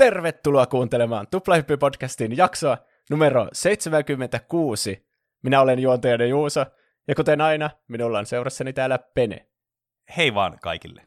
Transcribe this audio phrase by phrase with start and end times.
[0.00, 2.78] Tervetuloa kuuntelemaan Tuplahyppy-podcastin jaksoa
[3.10, 5.06] numero 76.
[5.42, 6.66] Minä olen juontajani Juuso,
[7.08, 9.46] ja kuten aina, minulla on seurassani täällä Pene.
[10.16, 11.02] Hei vaan kaikille.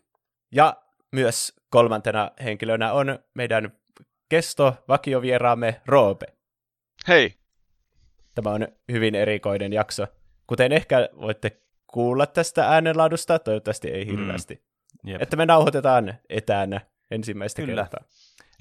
[0.51, 0.77] Ja
[1.11, 3.71] myös kolmantena henkilönä on meidän
[4.29, 6.25] kesto vakiovieraamme Roope.
[7.07, 7.33] Hei!
[8.35, 10.07] Tämä on hyvin erikoinen jakso.
[10.47, 14.63] Kuten ehkä voitte kuulla tästä äänenlaadusta, toivottavasti ei hirveästi.
[15.03, 15.15] Mm.
[15.19, 16.81] Että me nauhoitetaan etänä
[17.11, 17.81] ensimmäistä Kyllä.
[17.81, 18.03] kertaa.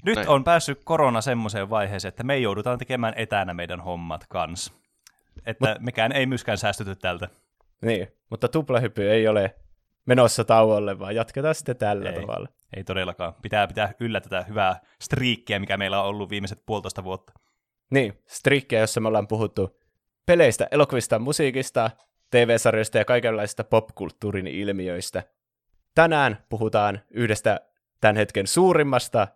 [0.03, 0.29] Nyt Näin.
[0.29, 4.73] on päässyt korona semmoiseen vaiheeseen, että me joudutaan tekemään etänä meidän hommat kanssa.
[5.45, 7.29] Että Mut, mekään ei myöskään säästyty tältä.
[7.81, 9.55] Niin, mutta tuplahyppy ei ole
[10.05, 12.47] menossa tauolle, vaan jatketaan sitten tällä ei, tavalla.
[12.75, 13.33] Ei todellakaan.
[13.41, 17.33] Pitää pitää yllä tätä hyvää striikkiä, mikä meillä on ollut viimeiset puolitoista vuotta.
[17.91, 19.79] Niin, striikkiä, jossa me ollaan puhuttu
[20.25, 21.91] peleistä, elokuvista, musiikista,
[22.31, 25.23] TV-sarjoista ja kaikenlaisista popkulttuurin ilmiöistä.
[25.95, 27.59] Tänään puhutaan yhdestä
[28.01, 29.27] tämän hetken suurimmasta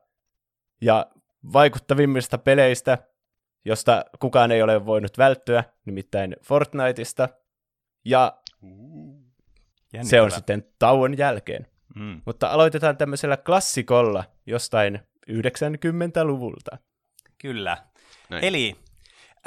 [0.81, 1.06] ja
[1.53, 2.97] vaikuttavimmista peleistä,
[3.66, 7.30] josta kukaan ei ole voinut välttyä, nimittäin Fortniteista.
[8.06, 8.38] Ja
[9.94, 10.03] Jännittävä.
[10.09, 11.67] se on sitten tauon jälkeen.
[11.95, 12.22] Mm.
[12.25, 15.00] Mutta aloitetaan tämmöisellä klassikolla jostain
[15.31, 16.78] 90-luvulta.
[17.38, 17.78] Kyllä.
[18.30, 18.44] Näin.
[18.44, 18.75] Eli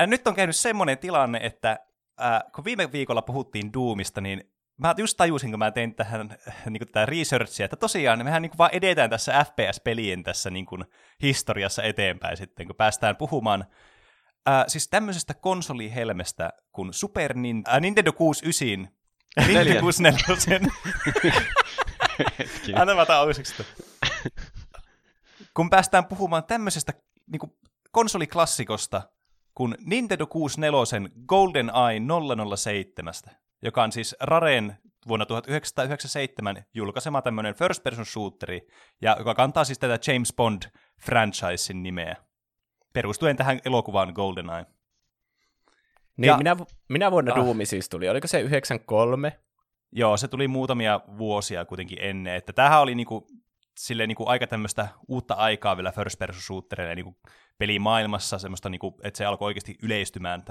[0.01, 1.79] äh, nyt on käynyt semmoinen tilanne, että
[2.23, 4.51] äh, kun viime viikolla puhuttiin Doomista, niin
[4.81, 6.29] mä just tajusin, kun mä tein tähän
[6.71, 10.85] niin tätä researchia, että tosiaan mehän niin vaan edetään tässä FPS-pelien tässä niin kuin,
[11.23, 13.65] historiassa eteenpäin sitten, kun päästään puhumaan
[14.49, 18.93] äh, siis tämmöisestä konsolihelmestä kuin Super Nin- äh, Nintendo 69,
[19.47, 20.69] Nintendo 64.
[22.75, 23.27] Anna mä otan
[25.55, 26.93] Kun päästään puhumaan tämmöisestä
[27.33, 27.53] niin kuin,
[27.91, 29.03] konsoliklassikosta
[29.55, 32.01] kuin Nintendo 64 GoldenEye
[32.57, 33.15] 007
[33.63, 34.77] joka on siis Raren
[35.09, 38.69] vuonna 1997 julkaisema tämmöinen first person shooteri,
[39.03, 40.63] ja joka kantaa siis tätä James Bond
[41.03, 42.17] franchisein nimeä,
[42.93, 44.67] perustuen tähän elokuvaan GoldenEye.
[46.17, 46.57] Niin, ja, minä,
[46.89, 49.41] minä vuonna ah, Doom siis tuli, oliko se 93?
[49.93, 53.27] Joo, se tuli muutamia vuosia kuitenkin ennen, että tämähän oli niinku,
[53.77, 57.17] silleen niinku aika tämmöistä uutta aikaa vielä first person shooterille niinku
[57.59, 60.43] pelimaailmassa, semmoista, niinku, että se alkoi oikeasti yleistymään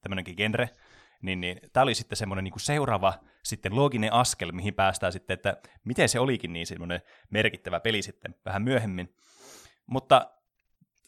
[0.00, 0.70] tämmöinenkin genre,
[1.24, 5.56] niin, niin tämä oli sitten semmoinen niin seuraava sitten looginen askel, mihin päästään sitten, että
[5.84, 9.14] miten se olikin niin semmoinen merkittävä peli sitten vähän myöhemmin.
[9.86, 10.30] Mutta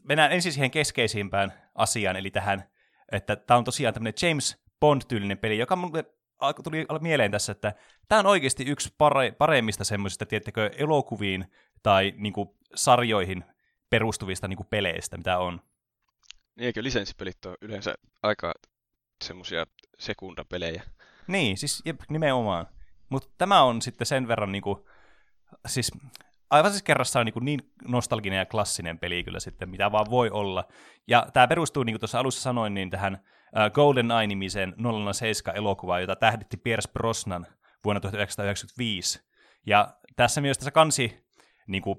[0.03, 2.65] mennään ensin siihen keskeisimpään asiaan, eli tähän,
[3.13, 6.05] että tämä on tosiaan tämmöinen James Bond-tyylinen peli, joka mulle
[6.65, 7.75] tuli mieleen tässä, että
[8.09, 11.47] tämä on oikeasti yksi pare- paremmista semmoisista, tiettäkö, elokuviin
[11.83, 13.45] tai niin kuin, sarjoihin
[13.91, 15.61] perustuvista niin kuin, peleistä, mitä on.
[16.57, 18.55] Niin, eikö lisenssipelit ole yleensä aika
[19.25, 19.67] semmoisia
[19.99, 20.83] sekundapelejä.
[21.27, 22.67] Niin, siis jep, nimenomaan.
[23.09, 24.89] Mutta tämä on sitten sen verran niinku,
[25.67, 25.93] siis
[26.51, 30.65] aivan siis kerrassaan niin, niin nostalginen ja klassinen peli kyllä sitten, mitä vaan voi olla.
[31.09, 33.25] Ja tämä perustuu, niin kuin tuossa alussa sanoin, niin tähän
[33.75, 37.47] Golden Eye-nimiseen 007-elokuvaan, jota tähditti Pierce Brosnan
[37.85, 39.21] vuonna 1995.
[39.67, 41.27] Ja tässä myös tässä kansi
[41.67, 41.99] niin kuin,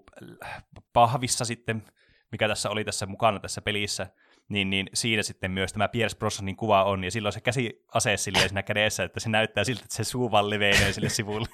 [0.93, 1.83] pahvissa sitten,
[2.31, 4.07] mikä tässä oli tässä mukana tässä pelissä,
[4.49, 8.17] niin, niin siinä sitten myös tämä Pierce Brosnanin kuva on, ja silloin se käsi ase
[8.17, 10.45] silleen siinä kädessä, että se näyttää siltä, että se suu vaan
[10.91, 11.47] sille sivulle.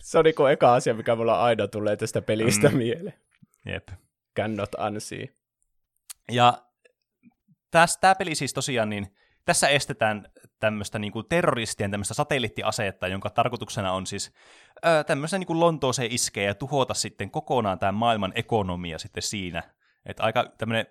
[0.00, 2.76] se on niin eka asia, mikä mulla aina tulee tästä pelistä mm.
[2.76, 3.14] mieleen.
[3.66, 3.88] Jep.
[4.36, 5.28] Cannot unsee.
[6.32, 6.62] Ja
[7.70, 10.28] tässä, tämä peli siis tosiaan, niin tässä estetään
[10.60, 14.34] tämmöistä niin kuin terroristien tämmöistä satelliittiasetta, jonka tarkoituksena on siis
[14.82, 19.62] ää, tämmöistä niin kuin Lontooseen iskeä ja tuhota sitten kokonaan tämä maailman ekonomia sitten siinä.
[20.06, 20.86] Että aika tämmöinen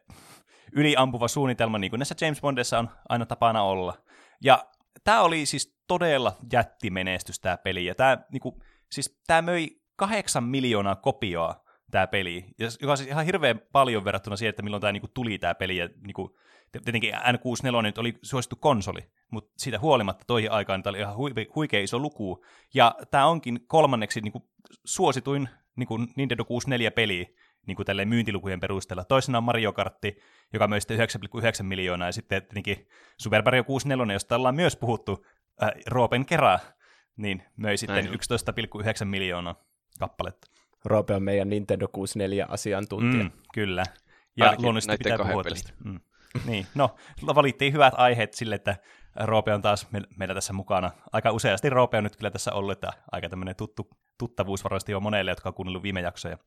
[0.72, 3.98] yliampuva suunnitelma, niin kuin näissä James Bondissa on aina tapana olla.
[4.44, 4.66] Ja
[5.04, 8.56] tämä oli siis todella jättimenestys tämä peli, ja tämä, niin kuin,
[8.92, 14.36] siis tämä möi kahdeksan miljoonaa kopioa tämä peli, joka on siis ihan hirveän paljon verrattuna
[14.36, 16.30] siihen, että milloin tämä niin kuin, tuli tämä peli, ja niin kuin,
[16.72, 19.00] tietenkin N64 nyt oli suosittu konsoli,
[19.32, 21.16] mutta siitä huolimatta toihin aikaan tämä oli ihan
[21.56, 24.44] huikea iso luku, ja tämä onkin kolmanneksi niin kuin,
[24.86, 27.36] suosituin niin kuin Nintendo 64-peli,
[27.68, 29.04] niin kuin myyntilukujen perusteella.
[29.04, 30.18] Toisena on Mario Kartti,
[30.54, 32.88] joka möi 9,9 miljoonaa, ja sitten tietenkin
[33.18, 35.26] Super Mario 64, josta ollaan myös puhuttu
[35.64, 36.60] äh, Roopen kerran,
[37.18, 39.56] niin möi sitten 11,9 miljoonaa
[40.00, 40.48] kappaletta.
[40.86, 43.24] Roope on meidän Nintendo 64-asiantuntija.
[43.24, 43.84] Mm, kyllä.
[44.38, 45.74] Ja Ainakin luonnollisesti pitää puhua tästä.
[45.84, 46.00] Mm.
[46.46, 46.96] niin, no,
[47.36, 48.76] valittiin hyvät aiheet sille, että
[49.16, 50.92] Roope on taas me- meillä tässä mukana.
[51.14, 53.88] Aika useasti Roope on nyt kyllä tässä ollut, että aika tämmöinen tuttu,
[54.18, 56.38] tuttavuus varmasti on monelle, jotka on kuunnellut viime jaksoja.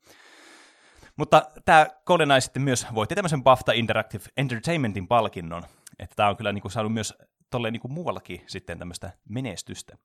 [1.21, 5.63] Mutta tämä GoldenEye sitten myös voitti tämmöisen BAFTA Interactive Entertainmentin palkinnon,
[5.99, 7.15] että tämä on kyllä niin kuin, saanut myös
[7.51, 9.97] tolleen niin kuin muuallakin sitten tämmöistä menestystä.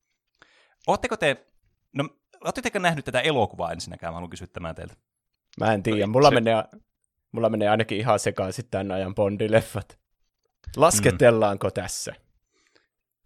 [0.87, 1.45] Oletteko te,
[1.93, 2.09] no
[2.41, 4.13] Oletteko nähnyt tätä elokuvaa ensinnäkään?
[4.13, 4.95] Mä haluan kysyä tämän teiltä.
[5.59, 6.35] Mä en tiedä, mulla, se...
[6.35, 6.63] menee,
[7.31, 9.99] Mulla menee ainakin ihan sekaisin tämän ajan Bondileffat.
[10.77, 11.73] Lasketellaanko mm.
[11.73, 12.13] tässä?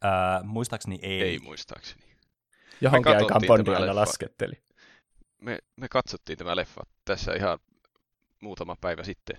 [0.02, 1.22] Ää, muistaakseni ei.
[1.22, 2.04] Ei muistaakseni.
[2.82, 4.64] Johonkin aikaan Bondi aina lasketteli.
[5.42, 7.60] Me, me katsottiin tämä leffa tässä ihan
[8.42, 9.38] muutama päivä sitten.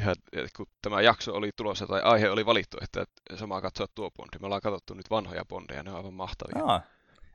[0.00, 0.16] Ihan,
[0.56, 3.04] kun tämä jakso oli tulossa tai aihe oli valittu, että
[3.34, 4.38] samaa katsoa tuo Bondi.
[4.40, 6.64] Me ollaan katsottu nyt vanhoja Bondeja, ne on aivan mahtavia.
[6.64, 6.82] Aa,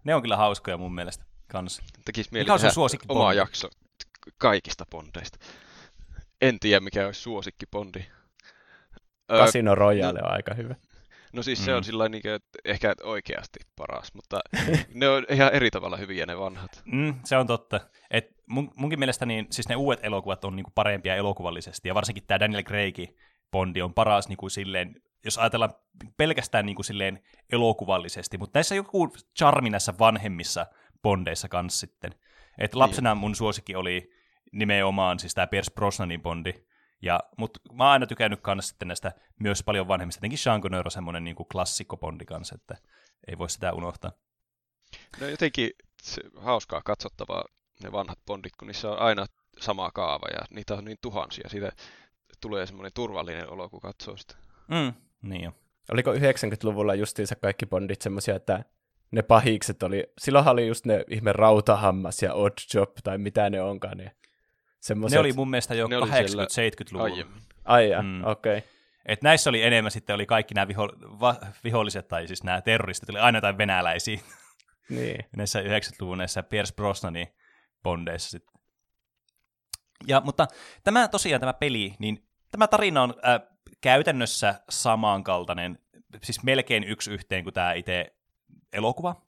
[0.04, 1.83] ne on kyllä hauskoja mun mielestä kanssa.
[2.06, 2.69] Tekisi mieli tehdä
[3.09, 3.69] oma jakso
[4.38, 5.39] kaikista Bondeista.
[6.42, 8.06] En tiedä, mikä olisi suosikki Bondi.
[9.31, 10.75] Casino Royale on aika hyvä.
[11.37, 11.65] No siis mm.
[11.65, 11.83] se on mm.
[11.83, 14.39] sillä niin että ehkä oikeasti paras, mutta
[14.93, 16.81] ne on ihan eri tavalla hyviä ne vanhat.
[16.85, 17.79] Mm, se on totta.
[18.11, 21.95] Et mun, munkin mielestä niin, siis ne uudet elokuvat on niin kuin parempia elokuvallisesti, ja
[21.95, 22.95] varsinkin tämä Daniel Craig
[23.51, 24.95] Bondi on paras niin kuin silleen,
[25.25, 25.73] jos ajatellaan
[26.17, 30.65] pelkästään niin kuin silleen elokuvallisesti, mutta näissä on joku charmi näissä vanhemmissa
[31.03, 32.11] Bondeissa kanssa sitten.
[32.57, 33.19] Et lapsena niin.
[33.19, 34.11] mun suosikki oli
[34.51, 36.53] nimenomaan siis tämä Pierce Brosnanin Bondi,
[37.01, 40.17] ja, mutta mä oon aina tykännyt kanssa sitten näistä myös paljon vanhemmista.
[40.17, 42.77] Jotenkin Sean Connery on semmoinen niin kuin klassikko Bondi kanssa, että
[43.27, 44.11] ei voi sitä unohtaa.
[45.21, 45.71] No jotenkin
[46.03, 47.44] se, hauskaa katsottavaa
[47.83, 49.25] ne vanhat Bondit, kun niissä on aina
[49.59, 51.49] sama kaava ja niitä on niin tuhansia.
[51.49, 51.71] Siitä
[52.41, 54.35] tulee semmoinen turvallinen olo, kun katsoo sitä.
[54.67, 55.51] Mm, niin jo.
[55.91, 58.63] Oliko 90-luvulla justiinsa kaikki Bondit semmoisia, että
[59.11, 63.61] ne pahikset oli, silloinhan oli just ne ihme rautahammas ja odd job tai mitä ne
[63.61, 63.97] onkaan.
[63.97, 64.15] Ne
[64.81, 65.15] Semmoset...
[65.15, 67.25] Ne oli mun mielestä jo 80-70-luvulla.
[67.65, 68.24] Ai mm.
[68.24, 68.57] okei.
[68.57, 68.69] Okay.
[69.06, 70.89] Et näissä oli enemmän sitten oli kaikki nämä viho,
[71.19, 74.19] va, viholliset tai siis nämä terroristit, oli aina jotain venäläisiä.
[74.89, 75.25] Niin.
[75.35, 77.27] näissä 90-luvun näissä Pierce Brosnanin
[77.83, 78.62] bondeissa sitten.
[80.07, 80.47] Ja, mutta
[80.83, 85.80] tämä tosiaan tämä peli, niin tämä tarina on äh, käytännössä samankaltainen,
[86.23, 88.15] siis melkein yksi yhteen kuin tämä itse
[88.73, 89.26] elokuva.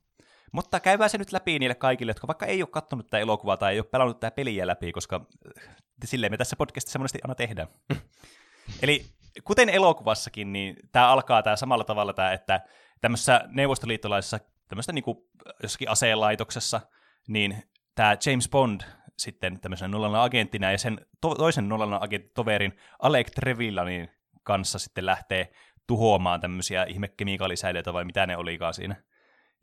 [0.51, 3.73] Mutta käydään se nyt läpi niille kaikille, jotka vaikka ei ole katsonut tätä elokuvaa tai
[3.73, 5.25] ei ole pelannut tätä peliä läpi, koska
[5.57, 5.63] äh,
[6.05, 7.67] silleen me tässä podcastissa monesti aina tehdään.
[8.83, 9.05] Eli
[9.43, 12.61] kuten elokuvassakin, niin tämä alkaa tämä samalla tavalla, tämä, että
[13.01, 15.17] tämmöisessä neuvostoliittolaisessa tämmöistä niin kuin
[15.63, 16.81] jossakin aseenlaitoksessa,
[17.27, 17.63] niin
[17.95, 18.81] tämä James Bond
[19.17, 24.09] sitten tämmöisenä nollana agenttina ja sen to- toisen nollana agenttitoverin Alec Trevillanin
[24.43, 25.51] kanssa sitten lähtee
[25.87, 28.95] tuhoamaan tämmöisiä ihmekemikaalisäiliöitä vai mitä ne olikaan siinä.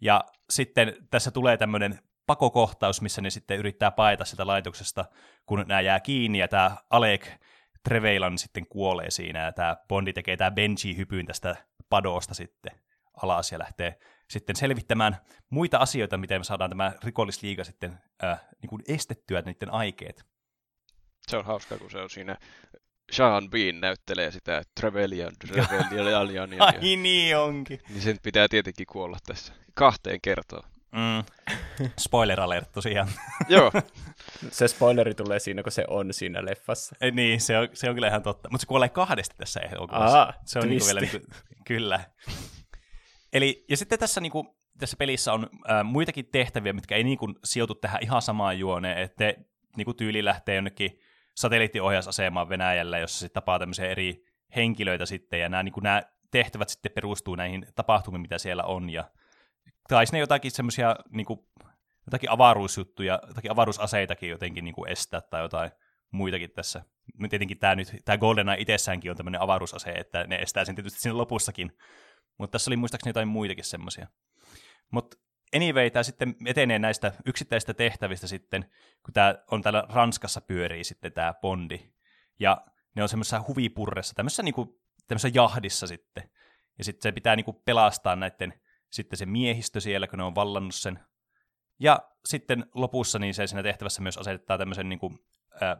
[0.00, 5.04] Ja sitten tässä tulee tämmöinen pakokohtaus, missä ne sitten yrittää paeta sitä laitoksesta,
[5.46, 7.26] kun nämä jää kiinni, ja tämä Alec
[7.88, 11.56] Treveilan sitten kuolee siinä, ja tämä Bondi tekee tämä Benji-hypyn tästä
[11.88, 12.72] padosta sitten
[13.22, 13.98] alas ja lähtee
[14.30, 15.16] sitten selvittämään
[15.50, 20.26] muita asioita, miten me saadaan tämä rikollisliiga sitten äh, niin kuin estettyä niiden aikeet.
[21.28, 22.36] Se on hauska, kun se on siinä
[23.12, 26.50] Sean Bean näyttelee sitä Trevelyan, Trevelyan.
[26.60, 27.80] Ai niin onkin.
[27.88, 30.70] Niin sen pitää tietenkin kuolla tässä kahteen kertaan.
[30.92, 31.24] Mm.
[31.98, 33.08] Spoiler alert tosiaan.
[33.48, 33.72] Joo.
[34.50, 36.96] Se spoileri tulee siinä, kun se on siinä leffassa.
[37.00, 38.48] Ei, niin, se on, se on kyllä ihan totta.
[38.50, 40.18] Mutta se kuolee kahdesti tässä elokuvassa.
[40.22, 41.18] Aa, se on niinku vielä niinku,
[41.66, 42.00] kyllä.
[43.32, 47.74] Eli, ja sitten tässä, niinku, tässä pelissä on äh, muitakin tehtäviä, mitkä ei niinku sijoitu
[47.74, 49.34] tähän ihan samaan juoneen, että
[49.76, 50.98] niinku tyyli lähtee jonnekin
[51.36, 54.24] satelliittiohjausasemaan Venäjällä, jossa sitten tapaa tämmöisiä eri
[54.56, 59.10] henkilöitä sitten, ja nämä, niin nämä tehtävät sitten perustuu näihin tapahtumiin, mitä siellä on, ja
[59.88, 61.26] taisi ne jotakin semmoisia niin
[62.06, 65.70] jotakin avaruusjuttuja, jotakin avaruusaseitakin jotenkin niin kuin estää tai jotain
[66.10, 66.82] muitakin tässä.
[67.30, 71.16] Tietenkin tämä nyt, tämä GoldenEye itsessäänkin on tämmöinen avaruusase, että ne estää sen tietysti siinä
[71.16, 71.78] lopussakin.
[72.38, 74.06] Mutta tässä oli muistaakseni jotain muitakin semmoisia.
[74.90, 75.16] Mutta
[75.54, 78.70] anyway, tämä sitten etenee näistä yksittäisistä tehtävistä sitten,
[79.04, 81.92] kun tämä on täällä Ranskassa pyörii sitten tämä Bondi.
[82.40, 86.30] Ja ne on semmoisessa huvipurressa, tämmöisessä, niinku, tämmöisessä jahdissa sitten.
[86.78, 88.54] Ja sitten se pitää niinku pelastaa näiden
[88.90, 90.98] sitten se miehistö siellä, kun ne on vallannut sen.
[91.78, 95.18] Ja sitten lopussa niin se siinä tehtävässä myös asettaa tämmöisen niin kuin,
[95.62, 95.76] äh,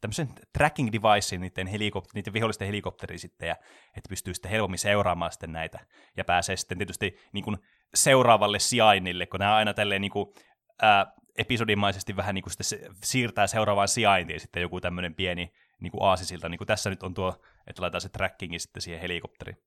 [0.00, 3.56] tämmöisen tracking devicein niiden, helikop- niiden vihollisten helikopteriin sitten, ja
[3.96, 7.56] että pystyy sitten helpommin seuraamaan sitten näitä, ja pääsee sitten tietysti niin kuin
[7.94, 10.34] seuraavalle sijainnille, kun nämä aina tälleen niin kuin,
[10.82, 15.90] ää, episodimaisesti vähän niin kuin sitten se, siirtää seuraavaan sijaintiin sitten joku tämmöinen pieni niin
[15.90, 19.58] kuin aasisilta, niin kuin tässä nyt on tuo, että laitetaan se trackingi sitten siihen helikopteriin.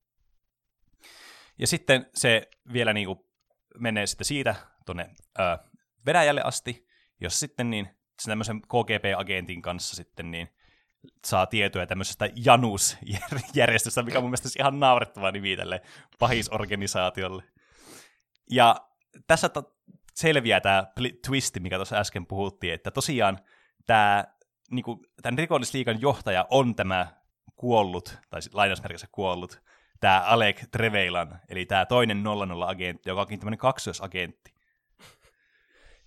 [1.60, 3.20] Ja sitten se vielä niin kuin
[3.80, 4.56] menee sitten siitä
[4.86, 5.10] tuonne
[6.06, 6.88] Venäjälle asti,
[7.20, 7.90] jos sitten niin
[8.26, 10.50] tämmöisen KGP-agentin kanssa sitten niin
[11.26, 15.82] saa tietoja tämmöisestä Janus-järjestöstä, mikä on mun mielestä ihan naurettava nimi tälle
[16.20, 17.44] pahisorganisaatiolle.
[18.52, 18.76] Ja
[19.28, 19.76] tässä to-
[20.14, 20.88] selviää tämä
[21.28, 23.40] twisti, mikä tuossa äsken puhuttiin, että tosiaan
[23.86, 24.26] tämä,
[24.72, 27.08] niin kuin, tämän rikollisliikan johtaja on tämä
[27.56, 29.62] kuollut, tai lainausmerkissä kuollut,
[30.00, 34.54] tämä Alec Treveilan, eli tämä toinen 00-agentti, joka onkin tämmöinen kaksoisagentti.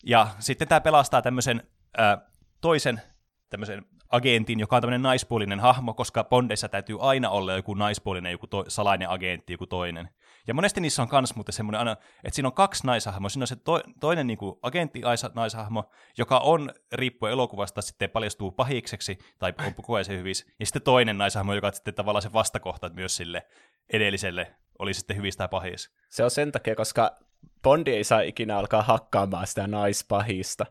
[0.05, 1.63] Ja sitten tämä pelastaa tämmöisen
[1.99, 2.19] ö,
[2.61, 3.03] toisen
[3.51, 8.47] tämmöisen agentin, joka on tämmöinen naispuolinen hahmo, koska Bondeissa täytyy aina olla joku naispuolinen, joku
[8.47, 10.09] to- salainen agentti, joku toinen.
[10.47, 13.29] Ja monesti niissä on kans muuten semmoinen aina, että siinä on kaksi naishahmoa.
[13.29, 15.03] Siinä on se to- toinen niin kuin agentti
[15.35, 20.47] naishahmo, joka on riippuen elokuvasta sitten paljastuu pahikseksi tai on ajan se hyvissä.
[20.61, 23.47] Ja sitten toinen naishahmo, joka on sitten tavallaan se vastakohta myös sille
[23.93, 25.91] edelliselle, oli sitten hyvissä tai pahis.
[26.11, 27.17] Se on sen takia, koska
[27.63, 30.67] Bondi ei saa ikinä alkaa hakkaamaan sitä naispahista.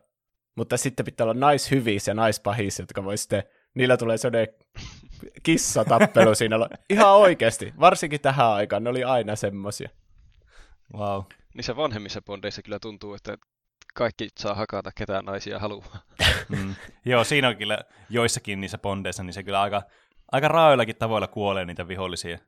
[0.56, 3.42] Mutta sitten pitää olla naishyvis ja naispahis, jotka voi sitten,
[3.74, 4.54] niillä tulee sellainen
[5.42, 6.56] kissatappelu siinä.
[6.90, 9.88] Ihan oikeasti, varsinkin tähän aikaan, ne oli aina semmosia.
[10.96, 11.22] Wow.
[11.54, 13.36] Niissä vanhemmissa bondeissa kyllä tuntuu, että
[13.94, 16.02] kaikki saa hakata ketään naisia haluaa.
[16.48, 16.74] Mm.
[17.04, 19.82] Joo, siinä on kyllä joissakin niissä bondeissa, niin se kyllä aika,
[20.32, 22.38] aika raajoillakin tavoilla kuolee niitä vihollisia.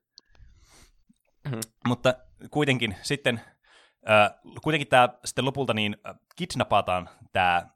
[1.45, 1.61] Mm-hmm.
[1.89, 2.15] Mutta
[2.51, 3.41] kuitenkin sitten,
[4.11, 4.31] äh,
[4.63, 7.67] kuitenkin tämä sitten lopulta niin äh, kidnapataan tämä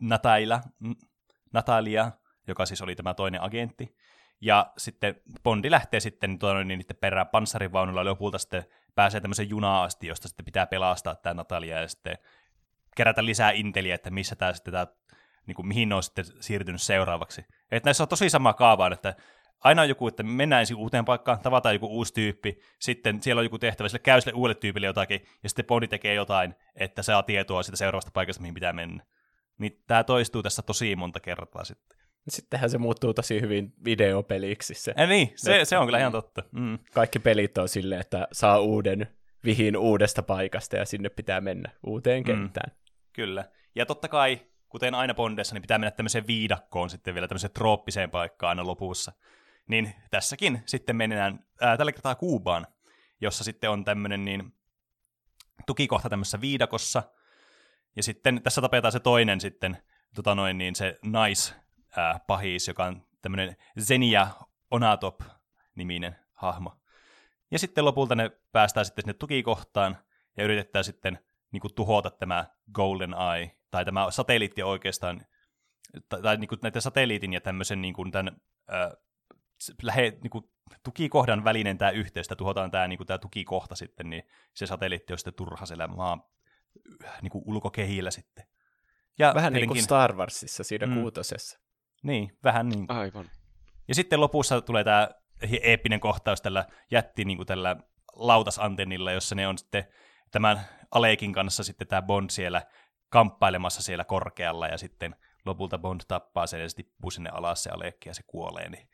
[0.00, 0.60] Nataila,
[1.52, 2.12] Natalia,
[2.48, 3.96] joka siis oli tämä toinen agentti,
[4.40, 8.64] ja sitten Bondi lähtee sitten tuonne niin niiden perään panssarivaunulla lopulta sitten
[8.94, 12.18] pääsee tämmöisen junaan asti, josta sitten pitää pelastaa tämä Natalia ja sitten
[12.96, 14.86] kerätä lisää inteliä, että missä tämä sitten tämä,
[15.46, 17.44] niin kuin, mihin on sitten siirtynyt seuraavaksi.
[17.70, 19.14] Että näissä on tosi sama kaava, että
[19.60, 23.44] aina on joku, että mennään ensin uuteen paikkaan, tavataan joku uusi tyyppi, sitten siellä on
[23.46, 27.22] joku tehtävä, sille käy sille uudelle tyypille jotakin, ja sitten Bondi tekee jotain, että saa
[27.22, 29.04] tietoa siitä seuraavasta paikasta, mihin pitää mennä.
[29.58, 31.98] Niin tämä toistuu tässä tosi monta kertaa sitten.
[32.28, 34.74] Sittenhän se muuttuu tosi hyvin videopeliksi.
[34.74, 36.42] Se, ja niin, se, se on kyllä ihan totta.
[36.52, 36.78] Mm.
[36.94, 39.08] Kaikki pelit on silleen, että saa uuden
[39.44, 42.24] vihin uudesta paikasta ja sinne pitää mennä uuteen mm.
[42.24, 42.70] kenttään.
[42.70, 42.80] Mm.
[43.12, 43.44] Kyllä.
[43.74, 48.10] Ja totta kai, kuten aina Bondessa, niin pitää mennä tämmöiseen viidakkoon sitten vielä tämmöiseen trooppiseen
[48.10, 49.12] paikkaan aina lopussa.
[49.68, 52.66] Niin tässäkin sitten mennään ää, tällä kertaa Kuubaan,
[53.20, 54.52] jossa sitten on tämmöinen niin
[55.66, 57.02] tukikohta tämmöisessä viidakossa.
[57.96, 59.76] Ja sitten tässä tapetaan se toinen sitten,
[60.14, 61.54] tota noin, niin se nais
[61.96, 64.26] ää, pahis, joka on tämmöinen Zenia
[64.70, 66.72] Onatop-niminen hahmo.
[67.50, 69.98] Ja sitten lopulta ne päästään sitten sinne tukikohtaan
[70.36, 71.18] ja yritetään sitten
[71.52, 75.20] niin kuin, tuhota tämä Golden Eye, tai tämä satelliitti oikeastaan,
[76.08, 78.90] tai, tai niin kuin, näiden satelliitin ja tämmöisen niin kuin, tämän, ää,
[79.82, 80.44] lähe, niin kuin,
[80.82, 84.22] tukikohdan välinen tämä yhteys, tuhotaan tämä, niin kuin, tämä tukikohta sitten, niin
[84.54, 86.22] se satelliitti on sitten turha siellä maan
[87.22, 88.44] niin kuin ulkokehillä sitten.
[89.18, 91.65] Ja Vähän tietenkin, niin kuin Star Warsissa siinä mm, kuutosessa.
[92.02, 92.86] Niin, vähän niin.
[92.88, 93.30] Aivan.
[93.88, 95.08] Ja sitten lopussa tulee tämä
[95.62, 97.76] eeppinen kohtaus tällä jätti niin kuin tällä
[98.12, 99.84] lautasantennilla, jossa ne on sitten
[100.30, 100.60] tämän
[100.90, 102.62] Alekin kanssa sitten tämä Bond siellä
[103.08, 107.70] kamppailemassa siellä korkealla ja sitten lopulta Bond tappaa sen ja sitten tippuu sinne alas se
[107.70, 108.68] Alekki ja se kuolee.
[108.68, 108.88] Niin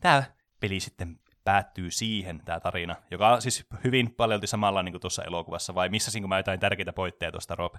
[0.00, 0.24] tämä
[0.60, 5.24] peli sitten päättyy siihen, tämä tarina, joka on siis hyvin paljon samalla niin kuin tuossa
[5.24, 7.74] elokuvassa, vai missä mä jotain tärkeitä poitteja tuosta, Rob?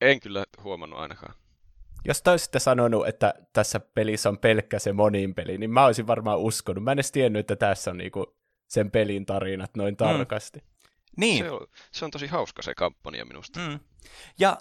[0.00, 1.34] En kyllä huomannut ainakaan.
[2.04, 6.06] Jos te olisitte sanonut, että tässä pelissä on pelkkä se monin peli, niin mä olisin
[6.06, 6.84] varmaan uskonut.
[6.84, 8.36] Mä en edes tiennyt, että tässä on niinku
[8.68, 9.96] sen pelin tarinat noin mm.
[9.96, 10.58] tarkasti.
[10.58, 10.66] Mm.
[11.16, 11.44] Niin.
[11.44, 13.60] Se on, se on tosi hauska se kampanja minusta.
[13.60, 13.80] Mm.
[14.38, 14.58] Ja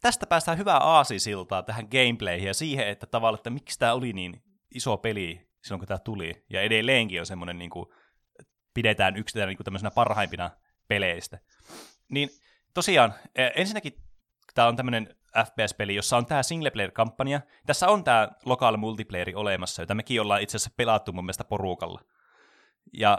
[0.00, 4.42] tästä päästään hyvää aasisiltaa tähän gameplayhin ja siihen, että tavallaan, että miksi tämä oli niin
[4.74, 6.44] iso peli silloin, kun tämä tuli.
[6.50, 7.86] Ja edelleenkin on semmoinen, niin kuin,
[8.74, 10.50] pidetään yksittäin niin tämmöisenä parhaimpina
[10.88, 11.38] peleistä.
[12.08, 12.30] Niin
[12.74, 13.92] tosiaan, e, ensinnäkin
[14.54, 17.40] tämä on tämmöinen FPS-peli, jossa on tämä single-player-kampanja.
[17.66, 22.00] Tässä on tämä local multiplayeri olemassa, jota mekin ollaan itse asiassa pelattu mun mielestä porukalla.
[22.92, 23.18] Ja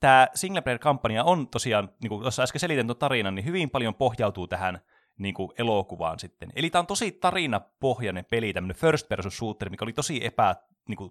[0.00, 4.46] tämä single-player-kampanja on tosiaan, niin kuin tuossa äsken selitän tuon tarinan, niin hyvin paljon pohjautuu
[4.46, 4.78] tähän
[5.18, 6.52] niin kuin elokuvaan sitten.
[6.56, 10.56] Eli tämä on tosi tarinapohjainen peli, tämmöinen first person shooter, mikä oli tosi epä,
[10.88, 11.10] niin kuin,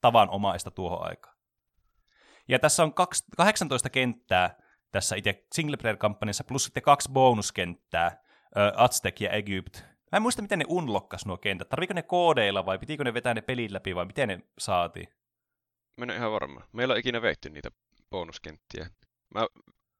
[0.00, 1.36] tavanomaista tuohon aikaan.
[2.48, 2.94] Ja tässä on
[3.36, 4.56] 18 kenttää
[4.92, 8.22] tässä itse single player-kampanjassa, plus sitten kaksi bonuskenttää,
[8.74, 9.76] Aztec ja Egypt.
[10.12, 11.68] Mä en muista, miten ne unlokkas nuo kentät.
[11.68, 15.08] Tarviko ne koodeilla vai pitikö ne vetää ne pelin läpi vai miten ne saatiin?
[15.96, 16.62] Mä en ole ihan varma.
[16.72, 17.70] Meillä on ikinä veitty niitä
[18.10, 18.86] bonuskenttiä.
[19.34, 19.46] Mä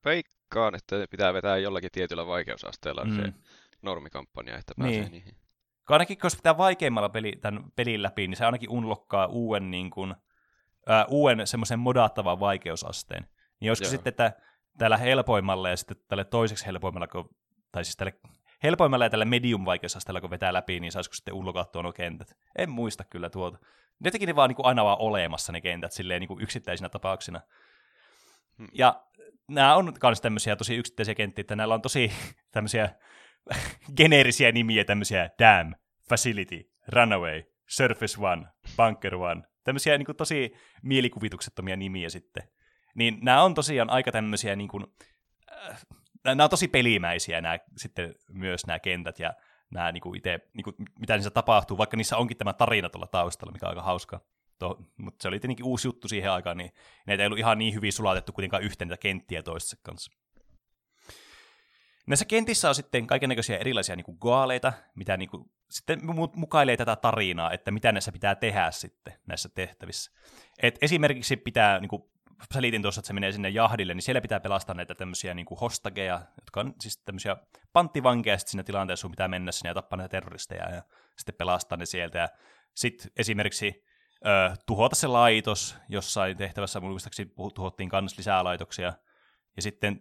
[0.05, 3.17] veikkaan, että pitää vetää jollakin tietyllä vaikeusasteella mm.
[3.17, 3.33] se
[3.83, 5.13] normikampanja, että pääsee niin.
[5.13, 5.37] niihin.
[5.89, 10.15] Ainakin jos pitää vaikeimmalla peli, tämän pelin läpi, niin se ainakin unlokkaa uuden, niin kuin,
[10.87, 13.29] ää, uuden semmoisen modattavan vaikeusasteen.
[13.61, 13.91] Niin olisiko Joo.
[13.91, 14.33] sitten, että
[14.79, 17.31] tällä helpoimmalla ja sitten tälle toiseksi helpoimmalla, kun,
[17.73, 18.13] tai siis tälle
[18.63, 22.37] helpoimmalla ja tällä medium vaikeusasteella, kun vetää läpi, niin saisiko sitten unlokattua nuo kentät.
[22.59, 23.59] En muista kyllä tuota.
[24.05, 27.41] Jotenkin ne vaan niin kuin aina vaan olemassa ne kentät silleen niin kuin yksittäisinä tapauksina.
[28.59, 28.69] Hmm.
[28.73, 29.03] Ja
[29.49, 32.13] nämä on myös tämmöisiä tosi yksittäisiä kenttiä, että näillä on tosi
[32.53, 32.89] tämmöisiä
[33.97, 35.75] geneerisiä nimiä, tämmöisiä Dam,
[36.09, 38.47] Facility, Runaway, Surface One,
[38.77, 42.43] Bunker One, tämmöisiä niin kuin, tosi mielikuvituksettomia nimiä sitten.
[42.95, 44.87] Niin nämä on tosiaan aika tämmöisiä, niin kuin,
[45.53, 45.81] äh,
[46.35, 49.35] nämä on tosi pelimäisiä nämä, sitten myös nämä kentät, ja
[49.71, 53.07] nämä niin kuin itse, niin kuin, mitä niissä tapahtuu, vaikka niissä onkin tämä tarina tuolla
[53.07, 54.21] taustalla, mikä on aika hauska.
[54.59, 56.73] To, mutta se oli tietenkin uusi juttu siihen aikaan, niin
[57.07, 60.13] näitä ei ollut ihan niin hyvin sulatettu kuitenkaan yhteen niitä kenttiä toisessa kanssa.
[62.07, 66.01] Näissä kentissä on sitten kaikenlaisia erilaisia niin kuin gaaleita, mitä niin kuin, sitten
[66.35, 70.13] mukailee tätä tarinaa, että mitä näissä pitää tehdä sitten näissä tehtävissä.
[70.63, 72.03] Et esimerkiksi pitää, niin kuin
[72.55, 75.61] selitin tuossa, että se menee sinne jahdille, niin siellä pitää pelastaa näitä tämmöisiä niin kuin
[75.61, 77.37] hostageja, jotka on siis tämmöisiä
[77.73, 80.83] panttivankeja sitten siinä tilanteessa, sun pitää mennä sinne ja tappaa näitä terroristeja ja
[81.17, 82.19] sitten pelastaa ne sieltä.
[82.19, 82.29] Ja
[82.75, 83.85] sitten esimerkiksi
[84.27, 88.93] ö, tuhota se laitos jossain tehtävässä, muistaakseni tuhottiin myös lisää laitoksia.
[89.57, 90.01] Ja sitten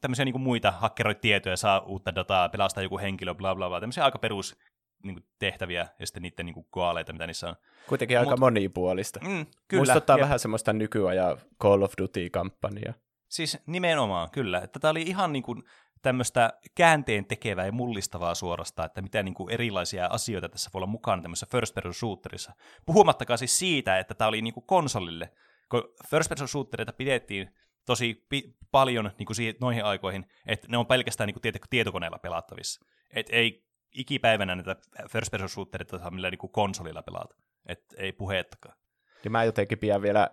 [0.00, 3.80] tämmöisiä niin kuin muita, hakkeroit tietoja, saa uutta dataa, pelastaa joku henkilö, bla bla bla,
[3.80, 4.58] tämmöisiä aika perus
[5.02, 7.56] niin kuin, tehtäviä ja sitten niiden niin kuin, koaleita, mitä niissä on.
[7.88, 9.20] Kuitenkin aika Mut, monipuolista.
[9.20, 9.80] Mm, kyllä.
[9.80, 10.22] Muistuttaa ja...
[10.22, 12.94] vähän semmoista nykyajan Call of Duty-kampanjaa.
[13.28, 14.58] Siis nimenomaan, kyllä.
[14.58, 15.62] Että tämä oli ihan niin kuin,
[16.02, 20.86] tämmöistä käänteen tekevää ja mullistavaa suorasta, että mitä niin kuin erilaisia asioita tässä voi olla
[20.86, 22.52] mukana tämmöisessä first person shooterissa.
[22.86, 25.32] Puhumattakaan siis siitä, että tämä oli niin kuin konsolille,
[25.70, 27.50] kun first person shooterita pidettiin
[27.86, 32.18] tosi pi- paljon niin kuin siihen, noihin aikoihin, että ne on pelkästään niin kuin tietokoneella
[32.18, 32.86] pelattavissa.
[33.10, 34.76] Et ei ikipäivänä näitä
[35.10, 37.34] first person shooterita saa millään niin konsolilla pelata.
[37.66, 38.76] Et ei puheettakaan.
[39.24, 40.30] Ja mä jotenkin pidän vielä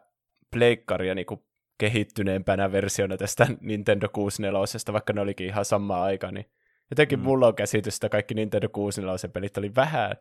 [0.51, 1.45] pleikkaria niin kuin
[1.77, 6.45] kehittyneempänä versiona tästä Nintendo 64, vaikka ne olikin ihan samaa aikaa, niin
[6.91, 7.23] jotenkin mm.
[7.23, 10.11] mulla on käsitys, että kaikki Nintendo 64 pelit oli vähän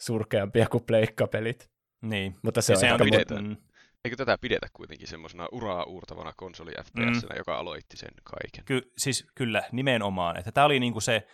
[0.00, 1.70] surkeampia kuin pleikkapelit.
[2.02, 2.36] Niin.
[2.42, 3.00] Mutta se, se on,
[3.38, 3.56] on mm.
[4.04, 7.36] Eikö tätä pidetä kuitenkin semmoisena uraa uurtavana konsoli FPS, mm.
[7.36, 8.64] joka aloitti sen kaiken?
[8.64, 10.36] Ky- siis kyllä, nimenomaan.
[10.36, 11.26] Että tämä oli niinku se,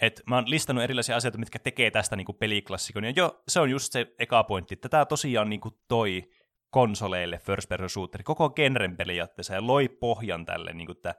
[0.00, 3.04] että mä oon listannut erilaisia asioita, mitkä tekee tästä niinku peliklassikon.
[3.04, 6.30] Ja jo, se on just se eka pointti, että tämä tosiaan niinku toi
[6.70, 11.14] konsoleille first person shooteri, koko genren periaatteessa, ja loi pohjan tälle, niin kuin, että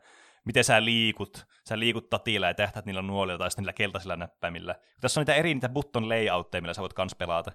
[0.45, 4.75] miten sä liikut, sä liikut tatilla ja tähtäät niillä nuolilla tai sitten niillä keltaisilla näppäimillä.
[5.01, 7.51] Tässä on niitä eri niitä button layoutteja, millä sä voit kans pelata.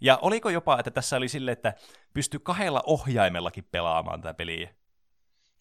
[0.00, 1.74] Ja oliko jopa, että tässä oli silleen, että
[2.14, 4.74] pystyy kahdella ohjaimellakin pelaamaan tätä peliä?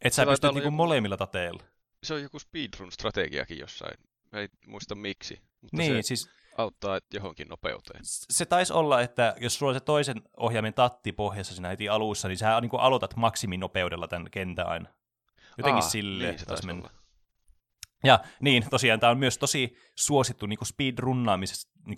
[0.01, 0.75] Että sä pystyt niinku joku...
[0.75, 1.63] molemmilla tateilla.
[2.03, 3.97] Se on joku speedrun-strategiakin jossain.
[4.33, 6.29] En muista miksi, mutta niin, se siis...
[6.57, 7.99] auttaa johonkin nopeuteen.
[8.03, 12.27] Se taisi olla, että jos sulla on se toisen ohjaimen tatti pohjassa siinä heti alussa,
[12.27, 14.89] niin sä niin aloitat maksiminopeudella tämän kentän aina.
[15.57, 16.89] Jotenkin Aa, sille niin, taisi mennä.
[18.03, 21.97] Ja niin, tosiaan tämä on myös tosi suosittu niin speedrunnaamisessa niin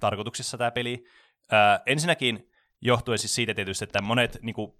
[0.00, 1.04] tarkoituksessa tämä peli.
[1.50, 4.72] Ää, ensinnäkin johtuen siis siitä tietysti, että monet niin kuin,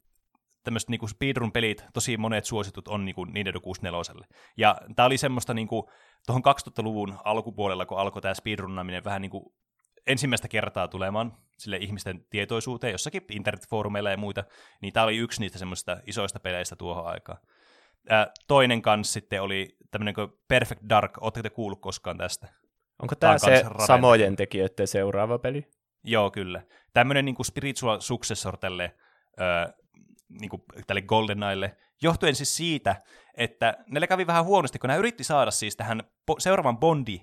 [0.69, 4.27] tämmöiset niin speedrun-pelit, tosi monet suositut on niin kuin Nintendo 64.
[4.57, 5.83] Ja tämä oli semmoista niin kuin,
[6.27, 9.55] tuohon 2000-luvun alkupuolella, kun alkoi tämä speedrunnaaminen vähän niin kuin
[10.07, 14.45] ensimmäistä kertaa tulemaan sille ihmisten tietoisuuteen, jossakin internetfoorumeilla ja muita,
[14.83, 17.39] niin tämä oli yksi niistä semmoista isoista peleistä tuohon aikaan.
[18.09, 22.49] Ää, toinen kanssa sitten oli tämmöinen kuin Perfect Dark, oletteko te kuullut koskaan tästä?
[23.03, 25.69] Onko tämä, tämä se samojen tekijöiden seuraava peli?
[26.05, 26.63] Joo, kyllä.
[26.95, 28.95] Tämmöinen niin kuin spiritual successor tälle,
[30.29, 33.03] niin kuin tälle GoldenEyelle, johtuen siis siitä,
[33.35, 36.03] että ne kävi vähän huonosti, kun ne yritti saada siis tähän
[36.39, 37.21] seuraavan Bondi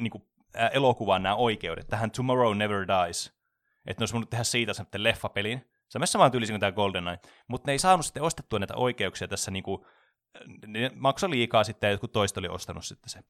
[0.00, 3.34] niin kuin, ää, elokuvaan nämä oikeudet, tähän Tomorrow Never Dies.
[3.86, 5.70] Että ne olisi voinut tehdä siitä sitten leffapelin.
[5.88, 7.18] Se on samaan tyylisin kuin tämä GoldenEye.
[7.48, 9.86] Mutta ne ei saanut sitten ostettua näitä oikeuksia tässä, niin kuin,
[10.66, 13.20] ne maksoi liikaa sitten ja jotkut toista oli ostanut sitten se.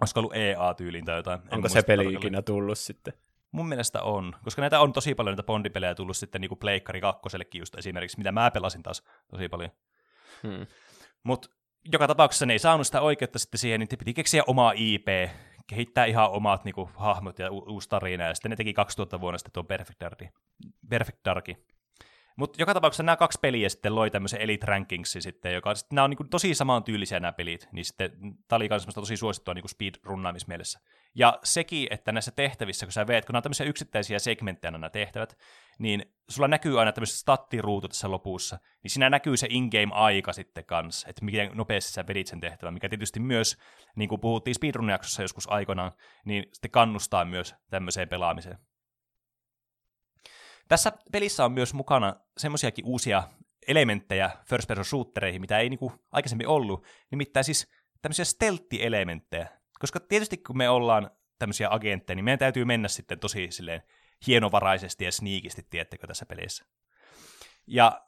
[0.00, 1.40] Olisiko ollut EA-tyyliin tai jotain.
[1.50, 3.14] Onko se peli ikinä tullut sitten?
[3.54, 7.00] Mun mielestä on, koska näitä on tosi paljon näitä Bondipelejä tullut sitten niin kuin Pleikkari
[7.00, 9.70] kakkosellekin just esimerkiksi, mitä mä pelasin taas tosi paljon.
[10.42, 10.66] Hmm.
[11.24, 11.48] Mutta
[11.92, 15.06] joka tapauksessa ne ei saanut sitä oikeutta sitten siihen, niin piti keksiä omaa IP,
[15.66, 19.20] kehittää ihan omat niin kuin, hahmot ja u- uusi tarina, ja sitten ne teki 2000
[19.20, 20.28] vuonna sitten tuon Perfect Darki.
[20.88, 21.56] Perfect Darki.
[22.36, 26.04] Mutta joka tapauksessa nämä kaksi peliä sitten loi tämmöisen Elite Rankingsin sitten, joka sitten nämä
[26.04, 28.10] on niin tosi samantyylisiä nämä pelit, niin sitten
[28.48, 30.80] tämä oli myös tosi suosittua niin speedrunnaamismielessä.
[31.14, 34.90] Ja sekin, että näissä tehtävissä, kun sä veet, kun nämä on tämmöisiä yksittäisiä segmenttejä nämä
[34.90, 35.38] tehtävät,
[35.78, 41.08] niin sulla näkyy aina tämmöiset stattiruutu tässä lopussa, niin siinä näkyy se in-game-aika sitten kanssa,
[41.08, 43.58] että miten nopeasti sä vedit sen tehtävän, mikä tietysti myös,
[43.96, 45.92] niin kuin puhuttiin speedrun-jaksossa joskus aikoinaan,
[46.24, 48.58] niin sitten kannustaa myös tämmöiseen pelaamiseen.
[50.68, 53.22] Tässä pelissä on myös mukana semmoisiakin uusia
[53.68, 57.70] elementtejä first person shootereihin, mitä ei niinku aikaisemmin ollut, nimittäin siis
[58.02, 59.48] tämmöisiä stealth-elementtejä.
[59.78, 63.82] Koska tietysti kun me ollaan tämmöisiä agentteja, niin meidän täytyy mennä sitten tosi silleen
[64.26, 66.64] hienovaraisesti ja sniikisti, tiettekö, tässä pelissä.
[67.66, 68.00] Ja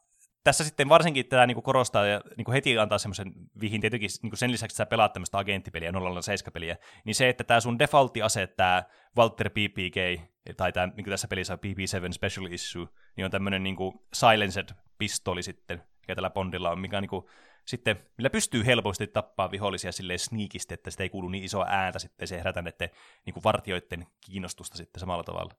[0.45, 4.53] tässä sitten varsinkin tätä niin korostaa ja niin heti antaa semmoisen vihin, tietenkin niin sen
[4.53, 8.85] lisäksi, että sä pelaat tämmöistä agenttipeliä, 007-peliä, niin se, että tämä sun defaultti ase, tämä
[9.17, 13.77] Walter PPK, tai tämä, niin tässä pelissä on PP7 Special Issue, niin on tämmöinen niin
[14.13, 17.27] silenced pistoli sitten, mikä tällä Bondilla on, mikä on niin kuin,
[17.65, 21.99] sitten, millä pystyy helposti tappaa vihollisia silleen sneakisti, että sitä ei kuulu niin isoa ääntä
[21.99, 22.91] sitten, se herätä näiden
[23.27, 25.55] niin vartioiden kiinnostusta sitten samalla tavalla.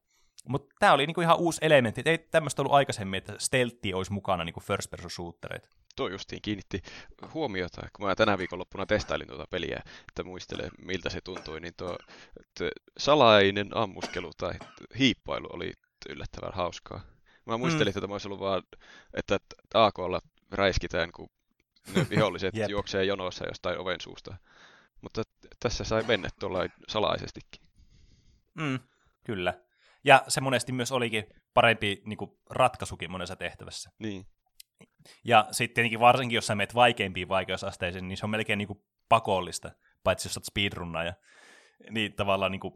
[0.47, 4.43] Mutta tämä oli niinku ihan uusi elementti, ei tämmöistä ollut aikaisemmin, että stealthi olisi mukana
[4.43, 5.69] niinku first person shootereita.
[5.95, 6.81] Tuo justiin kiinnitti
[7.33, 11.97] huomiota, kun mä tänä viikonloppuna testailin tuota peliä, että muistelen miltä se tuntui, niin tuo
[12.97, 14.53] salainen ammuskelu tai
[14.99, 15.73] hiippailu oli
[16.09, 17.01] yllättävän hauskaa.
[17.45, 17.89] Mä muistelin, mm.
[17.89, 18.63] että tämä olisi ollut vaan,
[19.13, 19.39] että
[19.73, 20.19] AKlla
[20.51, 21.29] räiskitään, kun
[21.95, 24.37] ne viholliset juoksee jonossa jostain oven suusta.
[25.01, 25.23] Mutta
[25.59, 27.61] tässä sai mennä tuolla salaisestikin.
[28.53, 28.79] Mm,
[29.23, 29.66] kyllä.
[30.07, 33.89] Ja se monesti myös olikin parempi niin kuin, ratkaisukin monessa tehtävässä.
[33.99, 34.25] Niin.
[35.23, 38.83] Ja sitten tietenkin varsinkin, jos sä menet vaikeimpiin vaikeusasteisiin, niin se on melkein niin kuin,
[39.09, 39.71] pakollista,
[40.03, 41.13] paitsi jos olet speedrunnaaja.
[41.89, 42.73] Niin tavallaan niin kuin,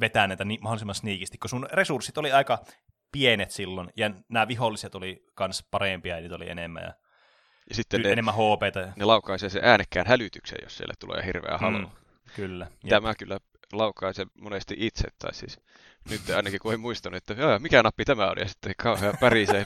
[0.00, 2.64] vetää näitä niin, mahdollisimman sniikisti, kun sun resurssit oli aika
[3.12, 6.82] pienet silloin, ja nämä viholliset oli kans parempia, ja niitä oli enemmän.
[6.82, 6.94] Ja
[7.68, 8.92] ja sitten ne, enemmän HPtä.
[8.96, 11.78] Ne laukaisee sen äänekkään hälytyksen, jos siellä tulee hirveä halu.
[11.78, 11.88] Mm,
[12.36, 12.66] kyllä.
[12.88, 13.18] Tämä jep.
[13.18, 13.38] kyllä
[13.72, 15.60] laukaisen monesti itse, tai siis
[16.10, 19.64] nyt ainakin kun en muistanut, että mikä nappi tämä on, ja sitten kauhean pärisee.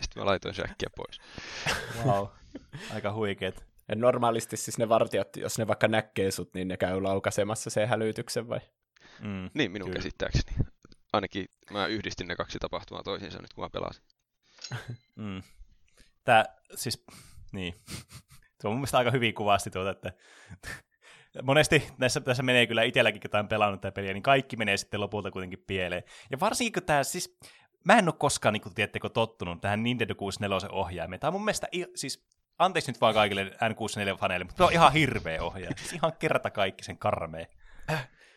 [0.00, 1.20] sitten mä laitoin se äkkiä pois.
[2.04, 2.26] Wow,
[2.94, 3.68] aika huikeet.
[3.88, 7.88] Ja normaalisti siis ne vartijat, jos ne vaikka näkee sut, niin ne käy laukaisemassa sen
[7.88, 8.60] hälytyksen vai?
[9.20, 9.98] Mm, niin, minun kyllä.
[9.98, 10.56] käsittääkseni.
[11.12, 14.04] Ainakin mä yhdistin ne kaksi tapahtumaa toisiinsa nyt, kun mä pelasin.
[15.16, 15.42] mm.
[16.24, 17.04] Tää, siis,
[17.52, 17.74] niin.
[18.60, 20.12] Se on mun mielestä aika hyvin kuvasti tuota, että
[21.42, 25.00] monesti tässä, tässä menee kyllä itselläkin, kun on pelannut tätä peliä, niin kaikki menee sitten
[25.00, 26.02] lopulta kuitenkin pieleen.
[26.30, 27.38] Ja varsinkin kun tämä siis,
[27.84, 31.20] mä en ole koskaan, niin kuin tiedättekö, tottunut tähän Nintendo 64 ohjaimeen.
[31.20, 35.42] Tämä on mun mielestä, siis anteeksi nyt vaan kaikille N64-faneille, mutta tämä on ihan hirveä
[35.42, 35.76] ohjaaja.
[35.78, 37.46] Siis ihan kerta kaikki sen karmea.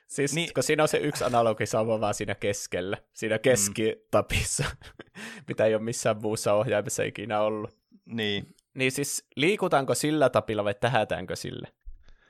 [0.07, 5.21] Siis, niin, kun siinä on se yksi analogisauva vaan siinä keskellä, siinä keskitapissa, mm.
[5.47, 7.77] mitä ei ole missään muussa ohjaimessa ikinä ollut.
[8.05, 8.55] Niin.
[8.73, 11.67] Niin siis liikutaanko sillä tapilla vai tähätäänkö sille?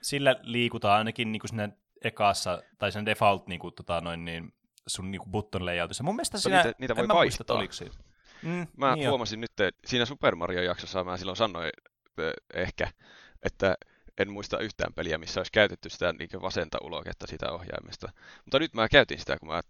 [0.02, 1.68] Sillä liikutaan ainakin niin kuin siinä
[2.04, 4.54] ekassa, tai sen default niin kuin, tota, noin, niin,
[4.86, 6.04] sun niin kuin button layoutissa.
[6.04, 7.56] Mun mielestä siinä, niitä, niitä voi vaihtaa.
[7.56, 7.96] Muista, siitä.
[8.42, 9.40] Mm, mä niin huomasin jo.
[9.40, 11.70] nyt, että siinä Super Mario-jaksossa mä silloin sanoin
[12.54, 12.88] ehkä,
[13.42, 13.74] että
[14.18, 18.12] en muista yhtään peliä, missä olisi käytetty sitä niin vasenta uloketta sitä ohjaimesta.
[18.44, 19.60] Mutta nyt mä käytin sitä, kun mä,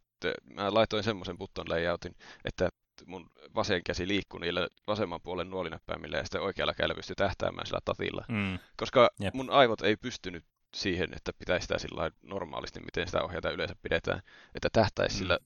[0.44, 2.14] mä laitoin semmoisen button layoutin,
[2.44, 2.68] että
[3.06, 7.80] mun vasen käsi liikkui niillä vasemman puolen nuolinäppäimillä ja sitten oikealla kädellä pystyi tähtäämään sillä
[7.84, 8.24] tatilla.
[8.28, 8.58] Mm.
[8.76, 9.34] Koska Jep.
[9.34, 14.22] mun aivot ei pystynyt siihen, että pitäisi sitä sillä normaalisti, miten sitä ohjata yleensä pidetään,
[14.54, 15.18] että tähtäisi mm.
[15.18, 15.38] sillä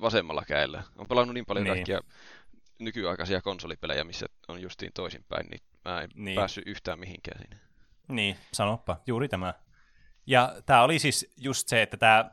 [0.00, 0.82] vasemmalla kädellä.
[0.96, 1.74] On pelannut niin paljon niin.
[1.74, 2.00] kaikkia
[2.78, 6.34] nykyaikaisia konsolipelejä, missä on justiin toisinpäin, niin mä en niin.
[6.34, 7.56] päässyt yhtään mihinkään siinä.
[8.08, 9.54] Niin, sanoppa, juuri tämä.
[10.26, 12.30] Ja tämä oli siis just se, että tämä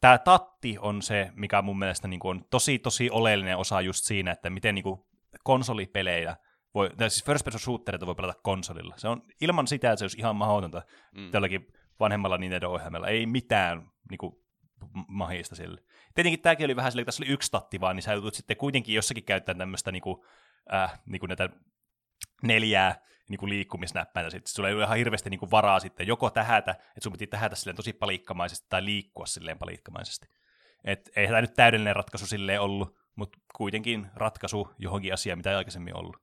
[0.00, 4.04] tämä tatti on se, mikä mun mielestä niin kuin on tosi, tosi oleellinen osa just
[4.04, 5.00] siinä, että miten niin kuin
[5.44, 6.36] konsolipelejä
[6.74, 8.94] voi, tai siis first person shootereita voi pelata konsolilla.
[8.96, 10.82] Se on ilman sitä, että se olisi ihan mahdotonta
[11.14, 11.30] mm.
[11.30, 11.66] tälläkin
[12.00, 13.08] vanhemmalla Nintendo-ohjelmalla.
[13.08, 14.32] Ei mitään niin kuin,
[15.08, 15.82] mahista sille.
[16.14, 18.56] Tietenkin tämäkin oli vähän sille, että tässä oli yksi tatti vaan, niin sä joutut sitten
[18.56, 20.16] kuitenkin jossakin käyttämään tämmöistä niin kuin,
[20.74, 21.48] äh, niin kuin näitä
[22.42, 24.30] neljää niin kuin liikkumisnäppäintä.
[24.30, 27.26] Sitten sulla ei ole ihan hirveästi niin kuin varaa sitten joko tähätä, että sun piti
[27.26, 30.28] tähätä silleen tosi palikkamaisesti tai liikkua silleen palikkamaisesti.
[30.84, 35.56] Et ei tämä nyt täydellinen ratkaisu silleen ollut, mutta kuitenkin ratkaisu johonkin asiaan, mitä ei
[35.56, 36.16] aikaisemmin ollut.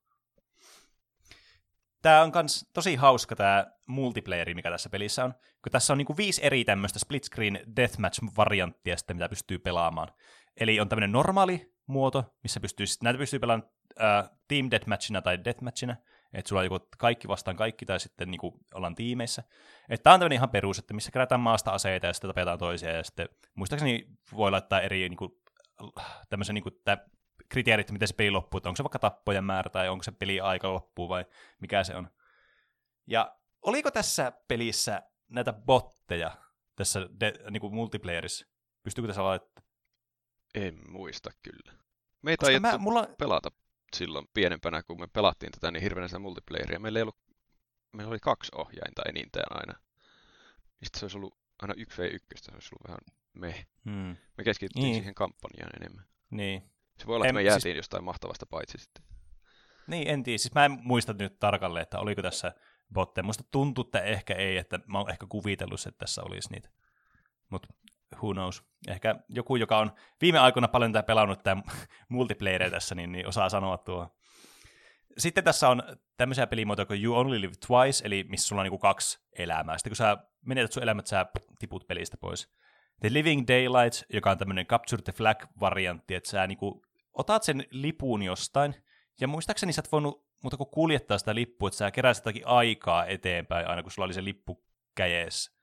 [2.01, 6.17] Tämä on myös tosi hauska tämä multiplayeri, mikä tässä pelissä on, kun tässä on niinku
[6.17, 10.07] viisi eri tämmöistä split screen deathmatch-varianttia sitten, mitä pystyy pelaamaan.
[10.57, 13.69] Eli on tämmöinen normaali muoto, missä pystyy, näitä pystyy pelaamaan
[14.01, 15.95] äh, team deathmatchina tai deathmatchina,
[16.37, 19.43] että sulla on joku kaikki vastaan kaikki, tai sitten niin kuin ollaan tiimeissä.
[19.89, 22.95] Että tämä on tämmöinen ihan perus, että missä kerätään maasta aseita ja sitten tapetaan toisia,
[22.95, 25.31] ja sitten muistaakseni voi laittaa eri niin kuin,
[26.29, 26.97] tämmöisen niin kuin, tämä
[27.49, 30.39] kriteerit, miten se peli loppuu, että onko se vaikka tappojen määrä, tai onko se peli
[30.39, 31.25] aika loppuu, vai
[31.61, 32.09] mikä se on.
[33.07, 36.31] Ja oliko tässä pelissä näitä botteja
[36.75, 38.47] tässä de, niin kuin multiplayerissa?
[38.83, 39.63] Pystyykö tässä laittaa?
[40.55, 41.73] En muista kyllä.
[42.21, 43.07] Meitä ei mä, mulla...
[43.17, 43.51] pelata
[43.95, 46.79] silloin pienempänä, kun me pelattiin tätä niin hirveänä sitä multiplayeria.
[46.79, 47.19] Meillä, ei ollut,
[47.91, 49.79] meillä oli kaksi ohjainta enintään aina.
[50.81, 52.99] Mistä se olisi ollut aina 1v1, se olisi ollut vähän
[53.33, 53.65] me.
[53.85, 54.17] Hmm.
[54.37, 54.95] Me keskityttiin niin.
[54.95, 56.05] siihen kampanjaan enemmän.
[56.29, 56.63] Niin.
[56.97, 57.75] Se voi olla, että en, me jäätiin siis...
[57.75, 59.03] jostain mahtavasta paitsi sitten.
[59.87, 60.37] Niin, en tiedä.
[60.37, 62.53] Siis mä en muista nyt tarkalleen, että oliko tässä
[62.93, 63.23] botteja.
[63.23, 66.69] Musta tuntuu, että ehkä ei, että mä oon ehkä kuvitellut, että tässä olisi niitä.
[67.49, 67.67] Mutta
[68.15, 68.63] who knows.
[68.87, 69.91] Ehkä joku, joka on
[70.21, 71.61] viime aikoina paljon tämä pelannut tämä
[72.09, 74.15] multiplayer tässä, niin, niin osaa sanoa tuo.
[75.17, 75.83] Sitten tässä on
[76.17, 79.77] tämmöisiä pelimuotoja kuin You Only Live Twice, eli missä sulla on niinku kaksi elämää.
[79.77, 81.25] Sitten kun sä menetät sun elämät, sä
[81.59, 82.49] tiput pelistä pois.
[83.01, 86.81] The Living Daylight, joka on tämmöinen Capture the Flag-variantti, että sä niinku
[87.13, 88.75] otat sen lipun jostain,
[89.21, 93.05] ja muistaakseni sä et voinut mutta kun kuljettaa sitä lippua, että sä keräsit jotakin aikaa
[93.05, 94.63] eteenpäin aina, kun sulla oli se lippu
[94.95, 95.56] käjeessä.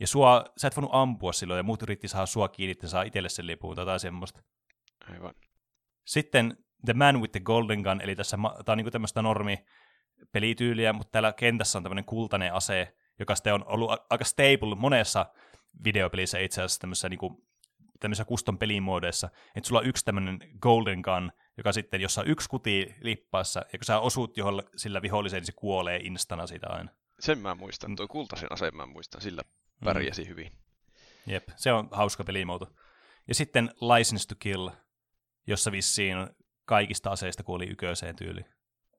[0.00, 3.02] Ja sua, sä et voinut ampua silloin, ja muut yritti saada sua kiinni, että saa
[3.02, 4.42] itselle sen lipun tai jotain semmoista.
[5.10, 5.34] Aivan.
[6.06, 9.64] Sitten The Man with the Golden Gun, eli tässä tämä on niinku tämmöistä normi
[10.32, 15.26] pelityyliä, mutta täällä kentässä on tämmöinen kultainen ase, joka sitten on ollut aika stable monessa
[15.84, 17.46] videopelissä itse asiassa tämmöisessä niinku,
[18.00, 22.48] tämmöisissä custom pelimuodeissa, että sulla on yksi tämmöinen Golden Gun, joka sitten, jossa on yksi
[22.48, 26.90] kuti lippaassa, ja kun sä osut johon sillä viholliseen, niin se kuolee instana siitä aina.
[27.20, 29.42] Sen mä muistan, tuo kultaisen aseen mä muistan, sillä
[29.84, 30.28] pärjäsi mm.
[30.28, 30.52] hyvin.
[31.26, 32.72] Jep, se on hauska pelimuoto.
[33.28, 34.68] Ja sitten License to Kill,
[35.46, 36.16] jossa vissiin
[36.64, 38.46] kaikista aseista kuoli yköiseen tyyliin.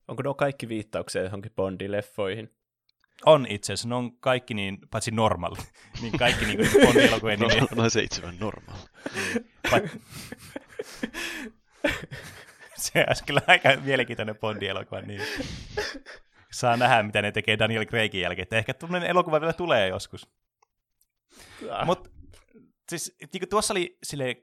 [0.08, 2.50] Onko nuo kaikki viittauksia johonkin Bondi-leffoihin?
[3.26, 5.58] On itse asiassa, ne on kaikki niin, paitsi normaali,
[6.02, 7.68] niin kaikki niin kuin Bond-elokuvien No, nimiä.
[7.76, 8.82] no seitsemän normaali.
[9.68, 10.00] Pat-
[12.78, 15.02] se olisi kyllä aika mielenkiintoinen Bondi-elokuva.
[15.02, 15.22] Niin.
[16.52, 18.44] Saa nähdä, mitä ne tekee Daniel Craigin jälkeen.
[18.44, 20.28] Että ehkä tuommoinen elokuva vielä tulee joskus.
[21.72, 21.86] Ah.
[21.86, 22.10] Mutta
[22.90, 24.36] siis, niin tuossa oli sille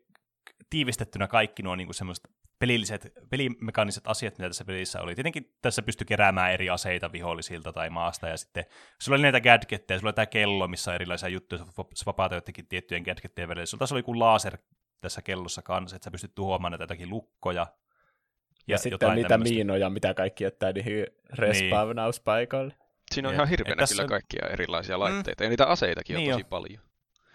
[0.71, 5.15] tiivistettynä kaikki nuo niin semmoiset pelilliset, pelimekaaniset asiat, mitä tässä pelissä oli.
[5.15, 8.65] Tietenkin tässä pystyi keräämään eri aseita vihollisilta tai maasta, ja sitten
[9.03, 12.67] sulla oli näitä gadgetteja, sulla oli tämä kello, missä on erilaisia juttuja, sä vapaata jotenkin
[12.69, 13.67] tiettyjen gadgettien välillä.
[13.67, 14.59] Sulla taas oli kuin laser
[15.01, 17.61] tässä kellossa kanssa, että sä pystyt tuhoamaan näitä jotakin lukkoja.
[17.61, 19.55] ja, ja sitten on niitä tämmöistä.
[19.55, 22.75] miinoja, mitä kaikki jättää niihin respawnauspaikalle.
[23.15, 23.37] Siinä on Jep.
[23.37, 26.43] ihan Et hirveänä tässä kyllä on- kaikkia erilaisia laitteita, ja niitä aseitakin on Niin tosi
[26.45, 26.49] on.
[26.49, 26.88] paljon.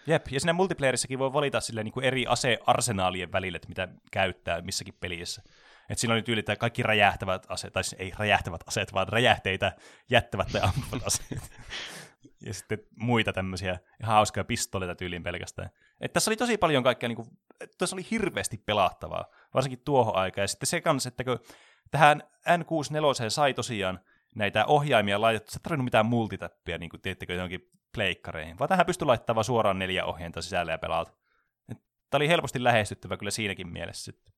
[0.06, 4.62] Jep, ja siinä multiplayerissakin voi valita silleen, niin kuin eri asearsenaalien välillä, että mitä käyttää
[4.62, 5.42] missäkin pelissä.
[5.90, 9.72] Et siinä oli tyyli, että kaikki räjähtävät aseet, tai siis ei räjähtävät aseet, vaan räjähteitä
[10.10, 11.50] jättävät tai ampuvat aseet.
[12.46, 15.70] ja sitten muita tämmöisiä ihan hauskoja pistoleita tyyliin pelkästään.
[16.00, 17.28] Et tässä oli tosi paljon kaikkea, niin kuin,
[17.78, 20.42] tässä oli hirveästi pelattavaa, varsinkin tuohon aikaan.
[20.42, 21.38] Ja sitten se kanssa, että kun
[21.90, 24.00] tähän N64 sai tosiaan
[24.34, 28.86] näitä ohjaimia laitettu, sä et tarvinnut mitään multitappia, niin kuin tiedättekö, johonkin pleikkareihin, vaan tähän
[28.86, 31.12] pystyi laittamaan suoraan neljä ohjainta sisälle ja pelata.
[32.10, 34.04] Tämä oli helposti lähestyttävä kyllä siinäkin mielessä.
[34.04, 34.34] Sitten.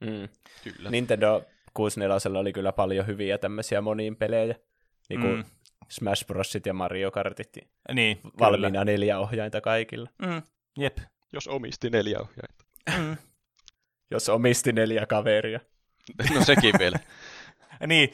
[0.00, 0.28] Mm.
[0.64, 0.90] Kyllä.
[0.90, 1.42] Nintendo
[1.74, 4.54] 64 oli kyllä paljon hyviä tämmöisiä moniin pelejä.
[5.08, 5.44] Niin kuin Mm.
[5.90, 7.48] Smash Brosit ja Mario Kartit.
[7.92, 10.08] Niin, Valmiina neljä ohjainta kaikilla.
[10.18, 10.34] Kyllä.
[10.34, 10.42] Mm,
[10.78, 10.98] jep.
[11.32, 12.64] Jos omisti neljä ohjainta.
[12.98, 13.16] Mm.
[14.10, 15.60] Jos omisti neljä kaveria.
[16.34, 16.98] No sekin vielä.
[17.86, 18.08] niin,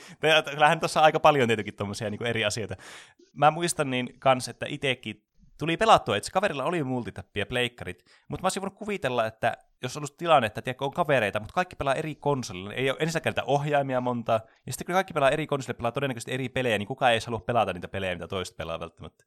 [0.50, 2.76] kyllähän tuossa on aika paljon tietenkin tuommoisia niin eri asioita.
[3.34, 5.24] Mä muistan niin kans, että itsekin
[5.60, 9.56] tuli pelattua, että se kaverilla oli multitappi ja pleikkarit, mutta mä olisin voinut kuvitella, että
[9.82, 12.98] jos olisi ollut tilanne, että tiedätkö, on kavereita, mutta kaikki pelaa eri konsolilla, ei ole
[13.00, 16.78] ensinnäkään niitä ohjaimia monta, ja sitten kun kaikki pelaa eri konsolilla, pelaa todennäköisesti eri pelejä,
[16.78, 19.24] niin kukaan ei edes halua pelata niitä pelejä, mitä toiset pelaa välttämättä.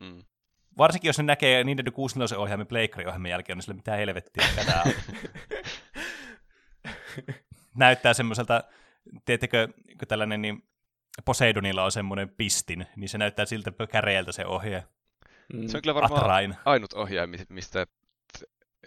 [0.00, 0.22] Mm.
[0.78, 4.64] Varsinkin jos ne näkee Nintendo 64 ohjaimen pleikkari ohjelman jälkeen, niin sille mitä helvettiä, mikä
[4.64, 4.92] tää on.
[7.76, 8.64] Näyttää semmoiselta,
[9.24, 10.62] teettekö, kun tällainen niin
[11.24, 14.84] Poseidonilla on semmoinen pistin, niin se näyttää siltä käreeltä se ohje.
[15.52, 15.68] Mm.
[15.68, 16.54] Se on kyllä varmaan Atrain.
[16.64, 17.86] ainut ohjaaja, mi- mistä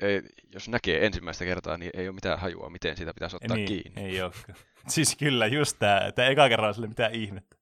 [0.01, 0.21] ei,
[0.53, 4.01] jos näkee ensimmäistä kertaa, niin ei ole mitään hajua, miten sitä pitäisi ottaa niin, kiinni.
[4.01, 4.31] Ei ole.
[4.87, 7.55] Siis kyllä, just tämä, että eka kerran on sille mitään ihmettä.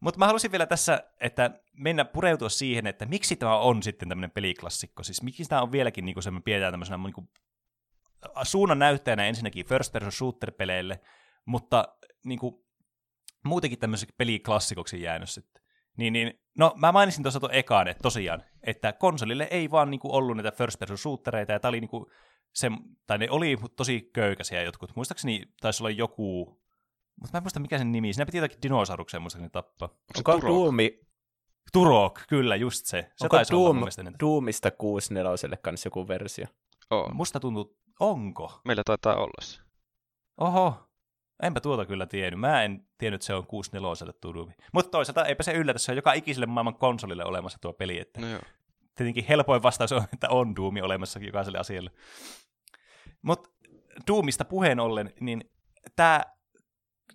[0.00, 4.30] Mutta mä halusin vielä tässä, että mennä pureutua siihen, että miksi tämä on sitten tämmöinen
[4.30, 5.02] peliklassikko.
[5.02, 7.28] Siis miksi tämä on vieläkin niinku semmoinen, pidetään tämmöisenä niinku
[8.42, 11.00] suunnan näyttäjänä ensinnäkin first person shooter-peleille,
[11.44, 11.88] mutta
[12.24, 12.66] niinku,
[13.44, 15.62] muutenkin tämmöiseksi peliklassikoksi jäänyt sitten.
[15.96, 20.16] Niin, niin, no mä mainitsin tuossa tuon ekaan, että tosiaan, että konsolille ei vaan niinku
[20.16, 22.10] ollut näitä first person shootereita, ja tää oli niinku
[22.54, 22.70] se,
[23.06, 24.96] tai ne oli tosi köykäisiä jotkut.
[24.96, 26.44] Muistaakseni taisi olla joku,
[27.20, 29.88] mutta mä en muista mikä sen nimi, siinä piti jotakin dinosauruksia muistaakseni tappaa.
[30.16, 30.54] Onko Turok?
[30.54, 31.00] Duumi,
[31.72, 33.02] Turok, kyllä, just se.
[33.02, 34.14] Se onko taisi olla mun Doom.
[34.20, 36.46] Doomista 64 kanssa joku versio?
[36.90, 37.16] On.
[37.16, 38.60] Musta tuntuu, onko?
[38.64, 39.60] Meillä taitaa olla se.
[40.40, 40.88] Oho,
[41.42, 42.40] enpä tuota kyllä tiennyt.
[42.40, 44.52] Mä en tiennyt, että se on 64 tuo Doom.
[44.72, 48.00] Mutta toisaalta eipä se yllätä, se on joka ikiselle maailman konsolille olemassa tuo peli.
[48.00, 48.40] Että No joo.
[48.94, 51.90] tietenkin helpoin vastaus on, että on Doom olemassa jokaiselle asialle.
[53.22, 53.50] Mutta
[54.06, 55.50] Doomista puheen ollen, niin
[55.96, 56.22] tämä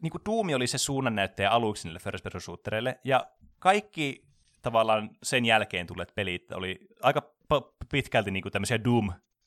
[0.02, 3.28] niin Doom oli se suunnannäyttäjä aluksi niille first person shootereille, ja
[3.60, 4.28] kaikki
[4.62, 8.84] tavallaan sen jälkeen tulleet pelit oli aika p- pitkälti niin tämmöisiä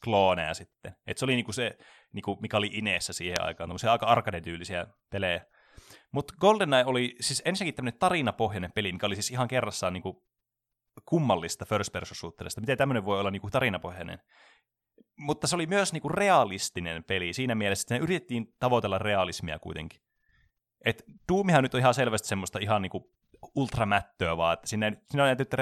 [0.05, 0.97] Doom-klooneja sitten.
[1.07, 1.79] Et se oli niin se,
[2.13, 5.47] niin mikä oli Ineessä siihen aikaan, tämmöisiä aika arcade-tyylisiä pelejä.
[6.13, 10.03] Mutta GoldenEye oli siis ensinnäkin tämmöinen tarinapohjainen peli, mikä oli siis ihan kerrassaan niin
[11.05, 12.61] kummallista first person shooterista.
[12.61, 14.19] Miten tämmöinen voi olla niin kuin tarinapohjainen?
[15.19, 19.59] Mutta se oli myös niin kuin realistinen peli siinä mielessä, että ne yritettiin tavoitella realismia
[19.59, 20.01] kuitenkin.
[20.85, 23.05] Et Doomihan nyt on ihan selvästi semmoista ihan niin kuin
[23.55, 25.57] ultramättöä vaan, että sinne, sinne on jätetty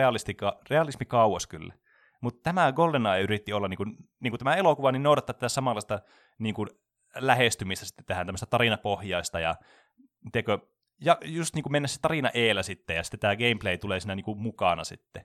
[0.70, 1.74] realismi kauas kyllä.
[2.22, 6.00] Mutta tämä GoldenEye yritti olla, niin kuin, niin kuin tämä elokuva, niin noudattaa tätä samanlaista
[6.38, 6.68] niin kuin
[7.14, 9.54] lähestymistä sitten tähän tämmöistä tarinapohjaista ja
[10.32, 10.58] teko,
[11.00, 14.14] ja just niin kuin mennä se tarina eellä sitten, ja sitten tämä gameplay tulee siinä
[14.14, 15.24] niin kuin mukana sitten.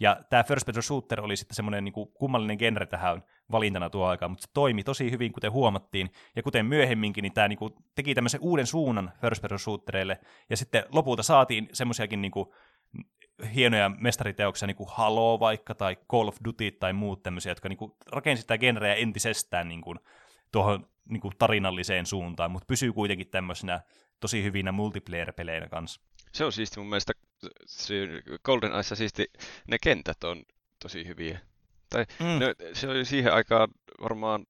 [0.00, 4.06] Ja tämä first person shooter oli sitten semmoinen niin kuin kummallinen genre tähän valintana tuo
[4.06, 7.72] aikaan, mutta se toimi tosi hyvin, kuten huomattiin, ja kuten myöhemminkin, niin tämä niin kuin
[7.94, 10.18] teki tämmöisen uuden suunnan first person shootereille,
[10.50, 12.32] ja sitten lopulta saatiin semmoisiakin niin
[13.54, 17.76] hienoja mestariteoksia, niin kuin Halo vaikka, tai Call of Duty tai muut tämmöisiä, jotka niin
[17.76, 19.98] kuin rakensi sitä genreä entisestään niin kuin,
[20.52, 23.80] tuohon niin kuin tarinalliseen suuntaan, mutta pysyy kuitenkin tämmöisenä
[24.20, 26.00] tosi hyvinä multiplayer-peleinä kanssa.
[26.32, 27.12] Se on siisti mun mielestä,
[28.44, 29.26] Golden Eyessa siisti,
[29.68, 30.42] ne kentät on
[30.82, 31.40] tosi hyviä.
[31.90, 32.26] Tai mm.
[32.26, 33.68] ne, se oli siihen aikaan
[34.00, 34.46] varmaan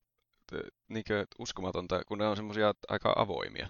[0.88, 1.05] niin
[1.38, 3.68] uskomatonta, kun ne on semmoisia aika avoimia.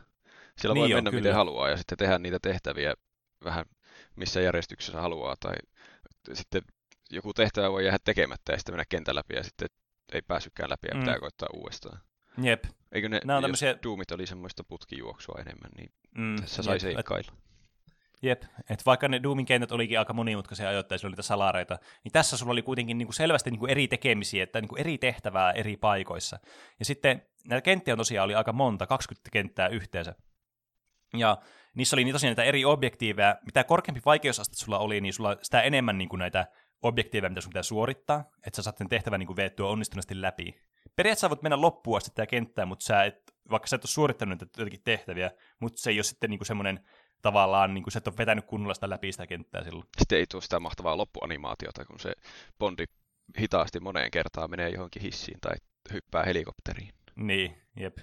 [0.59, 1.21] Siellä niin voi mennä kyllä.
[1.21, 2.95] miten haluaa ja sitten tehdä niitä tehtäviä
[3.45, 3.65] vähän
[4.17, 5.37] missä järjestyksessä haluaa.
[5.41, 5.55] Tai
[6.33, 6.63] sitten
[7.11, 9.69] joku tehtävä voi jäädä tekemättä ja sitten mennä kentän läpi ja sitten
[10.13, 11.01] ei pääsykään läpi ja mm.
[11.01, 12.01] pitää koittaa uudestaan.
[12.43, 12.65] Jep.
[12.93, 13.71] Eikö ne, Nämä tämmöisiä...
[13.71, 17.33] jos Doomit oli semmoista putkijuoksua enemmän, niin mm, tässä sai seikkailla.
[18.23, 22.37] Jep, että vaikka ne Doomin kentät olikin aika monimutkaisia ajoittain, oli niitä salareita, niin tässä
[22.37, 25.53] sulla oli kuitenkin niin kuin selvästi niin kuin eri tekemisiä, että niin kuin eri tehtävää
[25.53, 26.39] eri paikoissa.
[26.79, 30.15] Ja sitten näitä kenttiä tosiaan oli aika monta, 20 kenttää yhteensä.
[31.15, 31.39] Ja
[31.75, 33.37] niissä oli niin tosiaan näitä eri objektiiveja.
[33.47, 36.47] Mitä korkeampi vaikeusaste sulla oli, niin sulla sitä enemmän niin kuin näitä
[36.83, 40.55] objektiiveja, mitä sun pitää suorittaa, että sä saat sen tehtävän niin kuin veettyä onnistuneesti läpi.
[40.97, 44.41] Periaatteessa voit mennä loppuun asti tätä kenttää, mutta sä et, vaikka sä et ole suorittanut
[44.41, 46.81] näitä jotakin tehtäviä, mutta se ei ole sitten niin kuin semmoinen
[47.23, 49.89] tavallaan, niin kuin sä et ole vetänyt kunnolla sitä läpi sitä kenttää silloin.
[49.99, 52.13] Sitten ei tule sitä mahtavaa loppuanimaatiota, kun se
[52.59, 52.85] Bondi
[53.41, 55.57] hitaasti moneen kertaan menee johonkin hissiin tai
[55.93, 56.95] hyppää helikopteriin.
[57.17, 57.99] Niin, jep.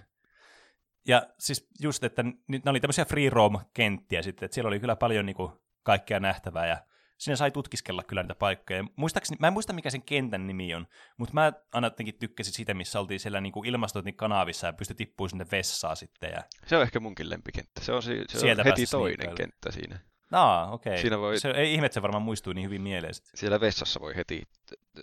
[1.08, 4.96] Ja siis just, että nyt nämä oli tämmöisiä free roam-kenttiä sitten, että siellä oli kyllä
[4.96, 5.52] paljon niin kuin,
[5.84, 6.78] kaikkea nähtävää ja
[7.18, 8.84] sinne sai tutkiskella kyllä niitä paikkoja.
[8.96, 10.88] Muistaakseni, mä en muista mikä sen kentän nimi on,
[11.18, 15.30] mutta mä aina jotenkin tykkäsin siitä, missä oltiin siellä niin kuin ilmastointikanavissa ja pystyi tippumaan
[15.30, 16.32] sinne vessaan sitten.
[16.32, 16.44] Ja...
[16.68, 17.82] Se on ehkä munkin lempikenttä.
[17.82, 20.00] Se on, si- se Sieltä on heti toinen niin kenttä siinä.
[20.32, 20.92] Aa, okei.
[20.92, 21.02] Okay.
[21.02, 21.40] Siinä voi...
[21.40, 23.14] Se, ei ihme, että se varmaan muistuu niin hyvin mieleen.
[23.36, 24.44] Siellä vessassa voi heti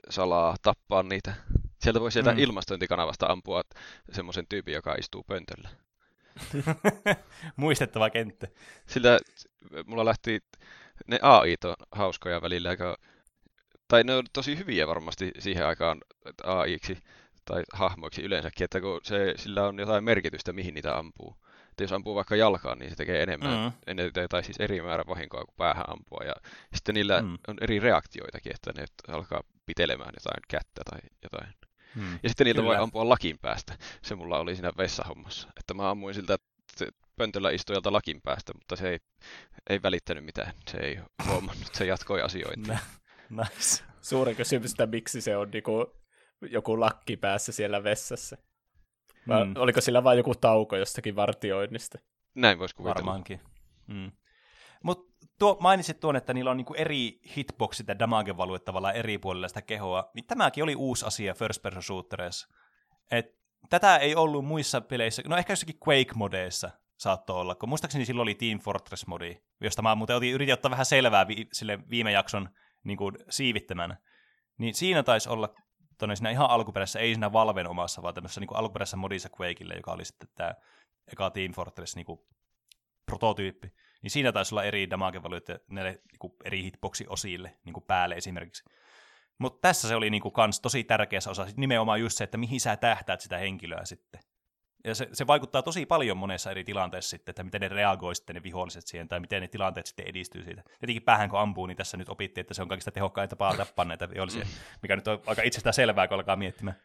[0.08, 1.34] salaa tappaa niitä.
[1.80, 2.38] Sieltä voi sieltä mm.
[2.38, 3.62] ilmastointikanavasta ampua
[4.12, 5.68] semmoisen tyypin, joka istuu pöntöllä.
[7.56, 8.46] Muistettava kenttä.
[8.86, 9.18] Sillä
[9.86, 10.40] mulla lähti,
[11.06, 12.96] ne AI on hauskoja välillä, aika,
[13.88, 16.00] tai ne on tosi hyviä varmasti siihen aikaan
[16.44, 16.98] AIiksi
[17.44, 21.36] tai hahmoiksi yleensäkin, että kun se, sillä on jotain merkitystä, mihin niitä ampuu.
[21.70, 23.72] Että jos ampuu vaikka jalkaan, niin se tekee enemmän, mm.
[23.86, 26.24] enemmän tai siis eri määrä vahinkoa kuin päähän ampua.
[26.24, 26.34] Ja
[26.74, 27.38] sitten niillä mm.
[27.48, 31.54] on eri reaktioitakin, että ne alkaa pitelemään jotain kättä tai jotain.
[31.94, 32.18] Hmm.
[32.22, 32.68] Ja sitten niitä Kyllä.
[32.68, 33.78] voi ampua lakin päästä.
[34.02, 35.48] Se mulla oli siinä vessahommassa.
[35.60, 36.36] Että mä ammuin siltä
[37.16, 38.98] pöntöllä istujalta lakin päästä, mutta se ei,
[39.70, 40.52] ei välittänyt mitään.
[40.70, 42.78] Se ei huomannut, se jatkoi asioita.
[43.30, 43.84] nice.
[44.00, 45.96] Suurin kysymys, että miksi se on niinku
[46.50, 48.36] joku lakki päässä siellä vessassa.
[49.28, 49.54] Vai mm.
[49.56, 51.98] oliko sillä vain joku tauko jostakin vartioinnista?
[52.34, 52.94] Näin voisi kuvitella.
[52.94, 53.40] Varmaankin.
[53.86, 54.12] Mm.
[54.82, 55.09] Mutta
[55.40, 59.48] tuo, mainitsit tuon, että niillä on niinku eri hitboxit ja damage valuet tavallaan eri puolilla
[59.48, 60.10] sitä kehoa.
[60.14, 62.48] Niin tämäkin oli uusi asia first person shootereissa.
[63.10, 63.26] Et
[63.70, 68.34] tätä ei ollut muissa peleissä, no ehkä jossakin Quake-modeissa saattoi olla, kun muistaakseni silloin oli
[68.34, 72.48] Team Fortress-modi, josta mä muuten otin, yritin ottaa vähän selvää vi, sille viime jakson
[72.84, 73.96] niin kuin, siivittämänä.
[74.58, 75.54] Niin siinä taisi olla
[75.98, 79.92] tonne siinä ihan alkuperäisessä, ei siinä Valven omassa, vaan tämmöisessä niin alkuperäisessä modissa Quakeille, joka
[79.92, 80.54] oli sitten tämä
[81.12, 82.06] eka Team Fortress niin
[83.06, 85.20] prototyyppi niin siinä taisi olla eri damage
[85.70, 88.64] näille niin eri hitboxi-osille niin päälle esimerkiksi.
[89.38, 92.60] Mutta tässä se oli niin kuin, kans tosi tärkeässä osassa nimenomaan just se, että mihin
[92.60, 94.20] sä tähtäät sitä henkilöä sitten.
[94.84, 98.34] Ja se, se vaikuttaa tosi paljon monessa eri tilanteessa sitten, että miten ne reagoi sitten
[98.34, 100.62] ne viholliset siihen, tai miten ne tilanteet sitten edistyy siitä.
[100.80, 103.84] Tietenkin päähän kun ampuu, niin tässä nyt opittiin, että se on kaikista tehokkain tapa tappaa
[103.94, 104.46] näitä vihollisia,
[104.82, 106.76] mikä nyt on aika itsestään selvää, kun alkaa miettimään.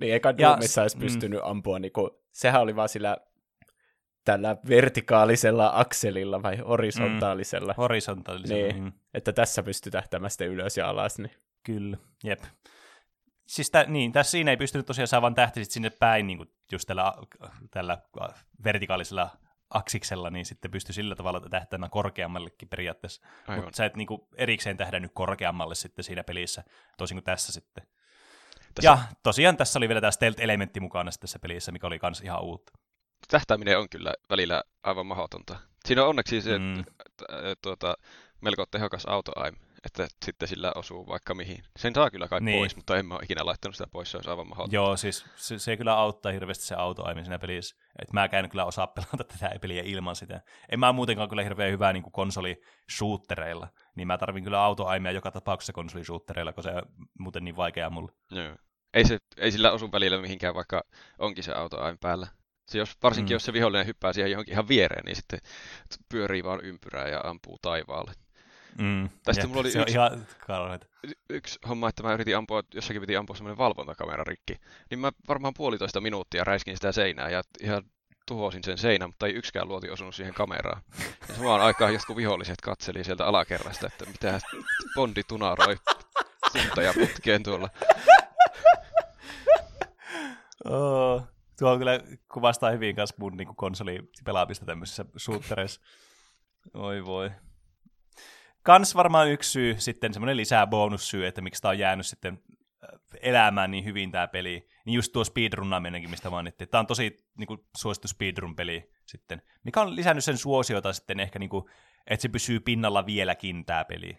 [0.00, 1.00] Niin, eikä Doomissa edes mm.
[1.00, 1.50] pystynyt mm.
[1.50, 3.16] ampua, niin kuin, sehän oli vaan sillä
[4.28, 7.72] tällä vertikaalisella akselilla vai horisontaalisella.
[7.72, 8.72] Mm, horisontaalisella.
[8.72, 8.92] Niin, mm.
[9.14, 11.18] Että tässä pystyy tähtämään ylös ja alas.
[11.18, 11.30] Niin.
[11.64, 12.42] Kyllä, jep.
[13.46, 16.86] Siis tä, niin, tässä siinä ei pystynyt tosiaan saamaan tähti sinne päin niin kuin just
[16.86, 17.14] tällä,
[17.70, 17.98] tällä
[18.64, 19.30] vertikaalisella
[19.70, 23.26] aksiksella, niin sitten pystyy sillä tavalla tähtämään korkeammallekin periaatteessa.
[23.56, 26.64] Mutta sä et niin kuin erikseen tähdännyt korkeammalle sitten siinä pelissä,
[26.98, 27.86] toisin kuin tässä sitten.
[28.74, 28.90] Tässä...
[28.90, 32.72] Ja tosiaan tässä oli vielä tämä stealth-elementti mukana tässä pelissä, mikä oli myös ihan uutta
[33.28, 35.58] tähtääminen on kyllä välillä aivan mahdotonta.
[35.86, 36.84] Siinä on onneksi se mm.
[37.62, 37.94] tuota,
[38.40, 39.54] melko tehokas autoaim,
[39.84, 41.64] että sitten sillä osuu vaikka mihin.
[41.76, 42.58] Sen saa kyllä kai niin.
[42.58, 44.76] pois, mutta en mä ole ikinä laittanut sitä pois, se olisi aivan mahdotonta.
[44.76, 47.76] Joo, siis se, se kyllä auttaa hirveästi se autoaimi siinä pelissä.
[48.02, 50.40] Et mä en kyllä osaa pelata tätä peliä ilman sitä.
[50.68, 55.72] En mä muutenkaan kyllä hirveän hyvää niin konsoli-shootereilla, niin mä tarvin kyllä autoaimia joka tapauksessa
[55.72, 56.82] konsoli-shootereilla, kun se on
[57.18, 58.12] muuten niin vaikeaa mulle.
[58.30, 58.56] Joo.
[58.94, 60.82] Ei, se, ei sillä osu välillä mihinkään, vaikka
[61.18, 62.26] onkin se autoaim päällä.
[62.68, 63.34] Se jos, varsinkin Mm.
[63.34, 65.38] jos se vihollinen hyppää siihen johonkin ihan viereen, niin sitten
[66.08, 68.12] pyörii vaan ympyrää ja ampuu taivaalle.
[68.78, 70.26] Mm, Tästä mulla oli se yksi- ihan
[71.30, 74.56] yksi homma, että mä yritin ampua, jossakin piti ampua semmoinen valvontakamera rikki,
[74.90, 77.82] niin mä varmaan puolitoista minuuttia räiskin sitä seinää ja ihan
[78.26, 80.82] tuhosin sen seinän, mutta ei yksikään luoti osunut siihen kameraan.
[81.28, 84.40] Ja samaan aikaan jotkut viholliset katseli sieltä alakerrasta, että mitä
[84.94, 85.76] Bondi tunaroi
[86.52, 87.68] tunteja putkeen tuolla.
[90.64, 91.22] Oh,
[91.58, 92.00] tuo on kyllä
[92.32, 95.80] kuvastaa hyvin kanssa mun niin konsolipelaamista tämmöisissä suuttereissa.
[96.74, 97.30] Oi voi.
[98.62, 102.42] Kans varmaan yksi syy, sitten semmoinen lisää bonussyy, että miksi tää on jäänyt sitten
[102.84, 104.68] äh, elämään niin hyvin tää peli.
[104.84, 106.68] Niin just tuo speedrunnaaminenkin, mistä mainittiin.
[106.68, 111.38] Tää on tosi niin kuin, suosittu speedrun-peli sitten, mikä on lisännyt sen suosiota sitten ehkä,
[111.38, 111.64] niin kuin,
[112.06, 114.18] että se pysyy pinnalla vieläkin tää peli.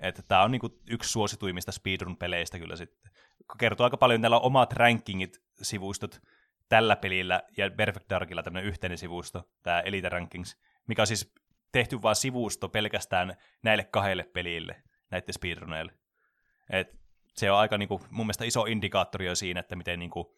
[0.00, 3.12] Että tää on niin kuin, yksi suosituimmista speedrun-peleistä kyllä sitten.
[3.58, 6.20] Kertoo aika paljon, täällä on omat rankingit sivustot
[6.70, 10.56] tällä pelillä ja Perfect Darkilla tämmöinen yhteinen sivusto, tämä Elite Rankings,
[10.86, 11.34] mikä on siis
[11.72, 15.92] tehty vain sivusto pelkästään näille kahdelle pelille, näiden speedruneille.
[16.70, 17.00] Et
[17.34, 20.34] se on aika niinku, mun mielestä iso indikaattori jo siinä, että miten niinku,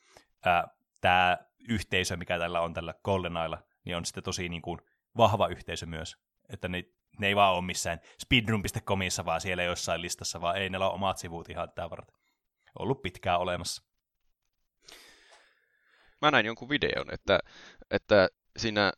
[1.00, 4.78] tämä yhteisö, mikä tällä on tällä GoldenEyella, niin on sitten tosi niinku,
[5.16, 6.16] vahva yhteisö myös.
[6.48, 6.84] Että ne,
[7.18, 11.18] ne ei vaan ole missään speedrun.comissa, vaan siellä jossain listassa, vaan ei, ne on omat
[11.18, 12.16] sivut ihan tämä varten.
[12.78, 13.91] Ollut pitkään olemassa.
[16.22, 17.38] Mä näin jonkun videon, että,
[17.90, 18.92] että siinä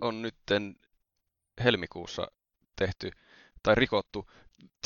[0.00, 0.76] on nytten
[1.64, 2.26] helmikuussa
[2.76, 3.10] tehty
[3.62, 4.30] tai rikottu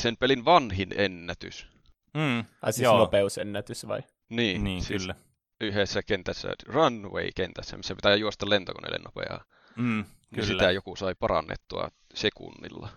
[0.01, 1.67] sen pelin vanhin ennätys.
[2.13, 2.97] Mm, Ai siis Joo.
[2.97, 4.03] nopeusennätys vai?
[4.29, 5.15] Niin, niin, siis kyllä.
[5.61, 9.43] yhdessä kentässä, runway-kentässä, missä pitää juosta lentokoneelle nopeaa.
[9.75, 10.15] Mm, Kyllä.
[10.35, 10.47] kyllä.
[10.47, 12.89] Sitä joku sai parannettua sekunnilla.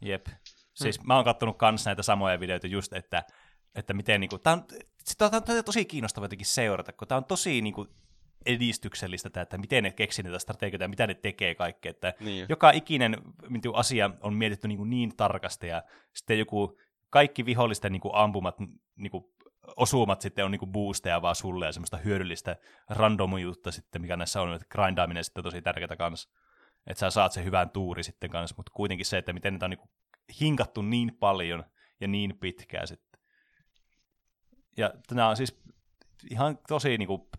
[0.00, 0.26] Jep.
[0.74, 3.24] Siis mä oon kattonut kans näitä samoja videoita just, että,
[3.74, 4.64] että miten niinku, tää on,
[5.04, 7.86] sitä on, on tosi kiinnostava jotenkin seurata, kun tää on tosi niinku
[8.46, 12.46] edistyksellistä, tää, että miten ne keksii näitä strategioita ja mitä ne tekee kaikkea, että Niin.
[12.48, 13.16] joka ikinen
[13.48, 15.82] niinku, asia on mietitty niinku niin tarkasti ja
[16.14, 16.78] sitten joku
[17.10, 18.56] kaikki vihollisten niinku, ampumat
[18.96, 19.34] niinku,
[19.76, 22.56] osumat sitten on niinku boosteja vaan sulle ja semmoista hyödyllistä
[22.88, 26.30] randomuutta sitten, mikä näissä on, että grindaaminen sitten on tosi tärkeää kanssa.
[26.86, 29.70] Että sä saat sen hyvän tuuri sitten kanssa, mutta kuitenkin se, että miten niitä on
[29.70, 29.90] niinku
[30.40, 31.64] hinkattu niin paljon
[32.00, 33.09] ja niin pitkään sitten.
[34.76, 35.60] Ja nämä on siis
[36.30, 37.30] ihan tosi niinku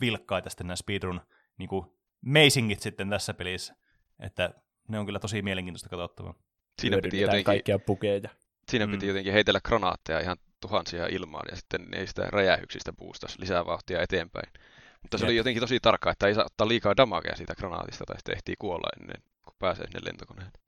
[0.00, 1.20] vilkkaita sitten nämä speedrun
[1.58, 3.76] niinku meisingit sitten tässä pelissä.
[4.18, 4.54] Että
[4.88, 6.34] ne on kyllä tosi mielenkiintoista katsottavaa.
[6.82, 8.28] Siinä piti, jotenkin, kaikkia pukeja.
[8.70, 8.92] siinä Mm.
[8.92, 13.66] piti jotenkin heitellä granaatteja ihan tuhansia ilmaan ja sitten ne ei sitä räjähyksistä boostas lisää
[13.66, 14.52] vauhtia eteenpäin.
[15.02, 15.28] Mutta se Jep.
[15.28, 18.54] oli jotenkin tosi tarkkaa, että ei saa ottaa liikaa damagea siitä granaatista tai sitten ehtii
[18.58, 20.58] kuolla ennen kuin pääsee sinne lentokoneelle.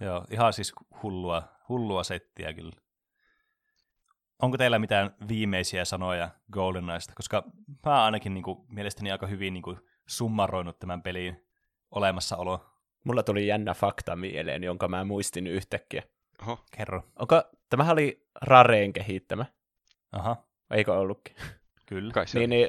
[0.00, 2.81] Joo, ihan siis hullua, hullua settiä kyllä.
[4.42, 7.12] Onko teillä mitään viimeisiä sanoja GoldenEyesta?
[7.16, 7.44] Koska
[7.86, 11.46] mä ainakin niin kuin, mielestäni aika hyvin niin kuin, summaroinut tämän pelin
[11.90, 12.66] olemassaolo.
[13.04, 16.02] Mulla tuli jännä fakta mieleen, jonka mä muistin yhtäkkiä.
[16.42, 17.02] Oho, Kerro.
[17.18, 19.44] Onko, tämähän oli Rareen kehittämä,
[20.12, 20.36] Aha,
[20.70, 21.36] eikö ollutkin?
[21.86, 22.12] kyllä.
[22.12, 22.68] kai se Niin, niin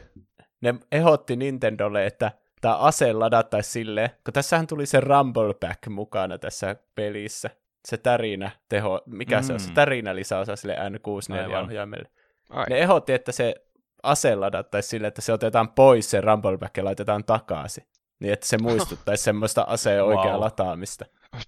[0.62, 6.38] ne ehdotti Nintendolle, että tämä ase ladattaisi silleen, kun tässähän tuli se Rumble Pack mukana
[6.38, 7.50] tässä pelissä.
[7.88, 9.44] Se tärinä teho, mikä mm.
[9.44, 9.74] se on, se Mm.
[9.74, 11.00] tärinä lisäosa sille Aivan.
[11.00, 12.10] N64-ohjaimelle.
[12.50, 13.56] Ai, Ne ehdotti, että se
[14.04, 17.88] ase ladattaisi silleen, että se otetaan pois se Rumble Pack ja laitetaan takaisin.
[18.20, 20.18] Niin, että se muistuttaisi semmoista aseen Wow.
[20.18, 21.06] oikeaa lataamista.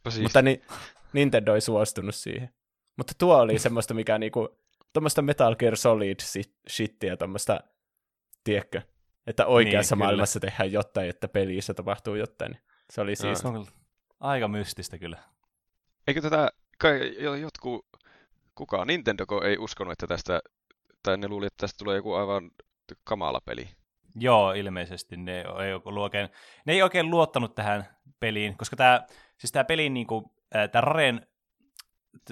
[0.10, 0.22] siis.
[0.24, 0.62] Mutta ni,
[1.14, 2.50] Nintendo ei suostunut siihen.
[2.98, 4.60] Mutta tuo oli semmoista, mikä niinku,
[4.94, 6.20] tuommoista Metal Gear Solid
[6.70, 7.60] shittiä, tuommoista,
[8.44, 8.82] tiedätkö,
[9.28, 10.06] että oikeassa Niin, niin, kyllä.
[10.08, 12.52] maailmassa tehdään jotain, että pelissä tapahtuu jotain.
[12.52, 13.66] Niin se oli siis, kyllä
[14.20, 15.18] aika mystistä kyllä.
[16.08, 17.86] Eikö tätä, kai jo- jotkut,
[18.56, 20.42] kukaan, Nintendoko ei uskonut, että tästä,
[21.04, 22.52] tai ne luuli, että tästä tulee joku aivan
[23.04, 23.70] kamala peli.
[24.16, 26.30] Joo, ilmeisesti ne ei, oikein,
[26.66, 27.86] ne ei oikein luottanut tähän
[28.20, 29.06] peliin, koska tämä,
[29.38, 30.26] siis tämä pelin, niin kuin,
[30.72, 31.28] tämä Raren,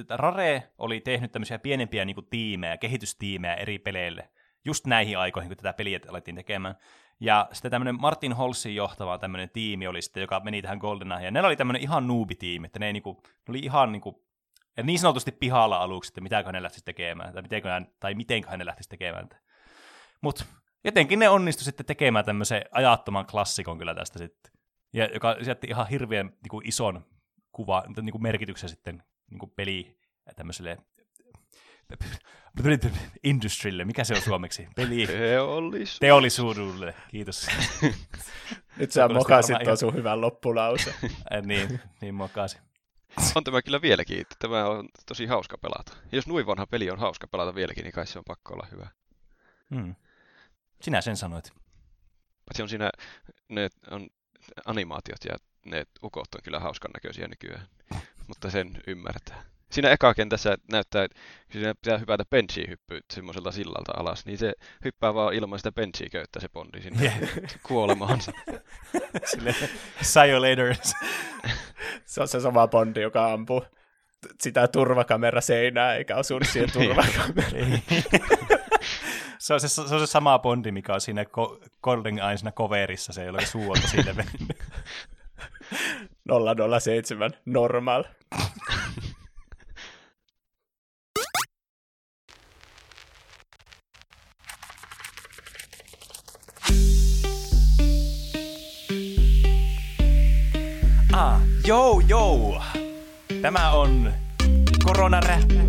[0.10, 4.30] Rare oli tehnyt tämmöisiä pienempiä niin kuin, tiimejä, kehitystiimejä eri peleille,
[4.66, 6.76] just näihin aikoihin, kun tätä peliä alettiin tekemään.
[7.24, 11.24] Ja sitten tämmöinen Martin Holsin johtava tämmöinen tiimi oli sitten, joka meni tähän GoldenEyeen.
[11.24, 14.26] Ja ne oli tämmöinen ihan noobi-tiimi, että ne, ei, niinku, ne oli ihan niinku,
[14.78, 18.66] ja niin sanotusti pihalla aluksi, että mitäkö ne lähtisi tekemään, tai mitenköhän, tai mitenköhän ne
[18.66, 19.30] lähtisi tekemään.
[20.22, 20.46] Mutta
[20.84, 24.54] jotenkin ne onnistu sitten tekemään tämmöisen ajattoman klassikon kyllä tästä sitten.
[24.94, 27.06] Ja joka jätti ihan hirveän niin ison
[27.52, 29.98] kuva, niin kuin merkityksen sitten niin peli
[30.36, 30.78] tämmöiselle
[33.24, 34.68] industrylle, mikä se on suomeksi?
[34.76, 36.00] Peli Teollisuus.
[36.00, 37.48] teollisuudelle, kiitos.
[38.78, 40.96] nyt se sä mokasit tuon sun hyvän loppulause.
[41.46, 42.58] Niin, niin mokasi.
[43.36, 45.94] On tämä kyllä vieläkin, että tämä on tosi hauska pelata.
[46.12, 48.68] Ja jos noin vanha peli on hauska pelata vieläkin, niin kai se on pakko olla
[48.72, 48.88] hyvä.
[49.76, 49.96] Hmm.
[50.82, 51.52] Sinä sen sanoit.
[52.46, 52.90] Paitsi on siinä,
[53.50, 54.10] ne on
[54.66, 57.68] animaatiot ja ne ukot on kyllä hauskan näköisiä nykyään,
[58.28, 59.53] mutta sen ymmärtää.
[59.74, 61.18] Siinä eka kentässä näyttää, kun
[61.52, 64.54] siinä pitää hypätä benchiin hyppyä semmoiselta sillalta alas, niin se
[64.86, 67.20] hyppää vaan ilman sitä benchiä köyttä se bondi sinne Yeah.
[67.64, 68.32] kuolemaansa.
[69.32, 69.56] Sille,
[70.02, 70.76] see you later.
[72.06, 73.64] Se on se sama Bondi, joka ampuu
[74.42, 77.82] sitä turvakamera seinää, eikä osu siihen turvakameraan.
[79.38, 83.14] se, on se, se on se sama Bondi, mikä on siinä Ko- Golden Eyesina coverissa,
[83.14, 84.58] se ei ole suolta mennyt.
[86.82, 88.04] 007 normal.
[101.16, 102.62] Ah, joo, joo.
[103.42, 104.14] Tämä on
[104.84, 105.60] koronaräppi.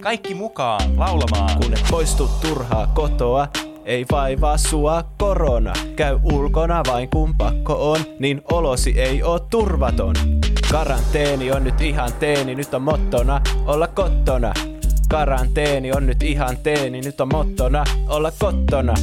[0.00, 1.56] Kaikki mukaan laulamaan.
[1.62, 3.48] Kun et poistu turhaa kotoa,
[3.84, 5.72] ei vaivaa sua korona.
[5.96, 10.14] Käy ulkona vain kun pakko on, niin olosi ei oo turvaton.
[10.70, 14.71] Karanteeni on nyt ihan teeni, nyt on mottona olla kottona.
[15.12, 18.94] Karanteeni on nyt ihan teeni, nyt on mottona olla kottona.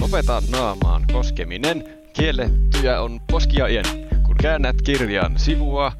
[0.00, 3.84] Lopeta naamaan koskeminen, kiellettyjä on poskiaien.
[4.26, 5.92] Kun käännät kirjan sivua,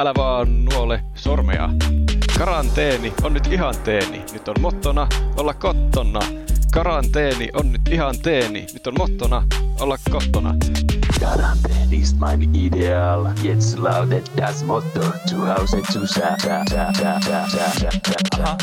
[0.00, 1.70] älä vaan nuole sormea.
[2.38, 6.20] Karanteeni on nyt ihan teeni, nyt on mottona olla kottona.
[6.76, 9.42] Karanteeni on nyt ihan teeni, nyt on mottona
[9.80, 10.54] olla kottona.
[11.22, 13.26] Quarantäne ist mein Ideal.
[13.42, 16.00] Jetzt lautet das Motto: zu Hause zu.
[16.22, 16.64] Aha,
[18.42, 18.56] aha.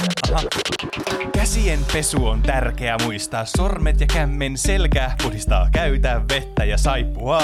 [1.33, 3.45] Käsien pesu on tärkeää muistaa.
[3.45, 5.69] Sormet ja kämmen selkää puhdistaa.
[5.71, 7.41] Käytä vettä ja saippua.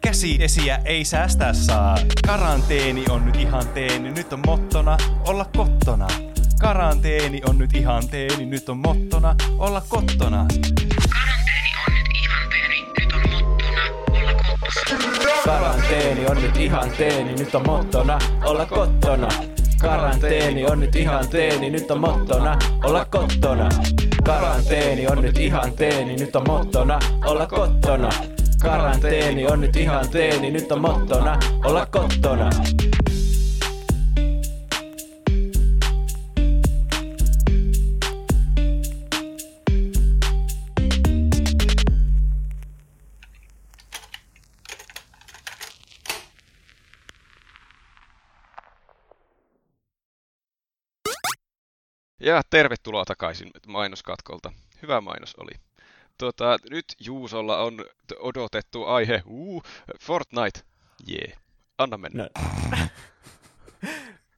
[0.00, 1.98] Käsiesiä ei säästää saa.
[2.26, 4.10] Karanteeni on nyt ihan teeni.
[4.10, 4.96] Nyt on mottona
[5.26, 6.06] olla kottona.
[6.62, 8.46] Karanteeni on nyt ihan teeni.
[8.46, 10.46] Nyt on mottona olla kottona.
[15.44, 19.28] Karanteeni on nyt ihan teeni, nyt on mottona olla kottona.
[19.80, 23.68] Karanteeni on nyt ihan teeni, nyt on mottona olla kottona.
[24.24, 28.08] Karanteeni on nyt ihan teeni, nyt on mottona olla kottona.
[28.62, 32.50] Karanteeni on nyt ihan teeni, nyt on mottona olla kottona.
[52.22, 54.52] Ja tervetuloa takaisin mainoskatkolta.
[54.82, 55.52] Hyvä mainos oli.
[56.18, 57.84] Tuota, nyt Juusolla on
[58.18, 59.22] odotettu aihe.
[59.26, 59.62] Uh,
[60.00, 60.60] Fortnite.
[61.06, 61.24] Jee.
[61.28, 61.38] Yeah.
[61.78, 62.22] Anna mennä.
[62.22, 62.28] No.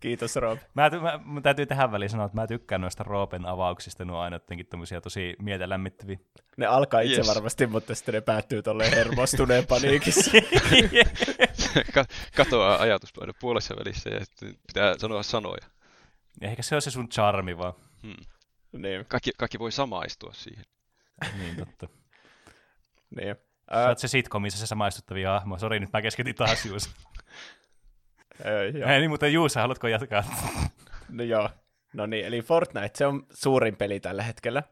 [0.01, 0.59] Kiitos Rob.
[0.75, 4.05] Mä, ty- mä, mun täytyy tähän väliin sanoa, että mä tykkään noista Roopen avauksista.
[4.05, 6.19] Ne on aina jotenkin tommosia tosi mieltä lämmittäviä.
[6.57, 7.29] Ne alkaa itse Yes.
[7.29, 10.31] varmasti, mutta sitten ne päättyy tolleen hermostuneen paniikissa.
[11.95, 12.05] Ka-
[12.37, 15.67] katoaa ajatuspaino puolessa välissä ja sitten pitää sanoa sanoja.
[16.41, 17.73] Ehkä se on se sun charmi vaan.
[18.03, 18.17] Hmm.
[18.73, 20.65] niin, Kaikki, kaikki voi samaistua siihen.
[21.39, 21.89] Niin totta.
[23.17, 23.37] niin.
[23.73, 25.59] Sä oot se sitcomissa se samaistuttavia hahmo.
[25.59, 26.91] Sori, nyt mä keskityin taas Juusa.
[28.79, 28.91] joo.
[28.91, 30.25] Ei niin, mutta Juusa, haluatko jatkaa?
[31.09, 31.51] No joo.
[31.95, 34.63] No niin, eli Fortnite, se on suurin peli tällä hetkellä.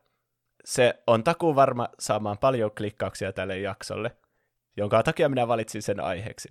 [0.64, 4.16] Se on takuu varma saamaan paljon klikkauksia tälle jaksolle,
[4.76, 6.48] jonka takia minä valitsin sen aiheeksi.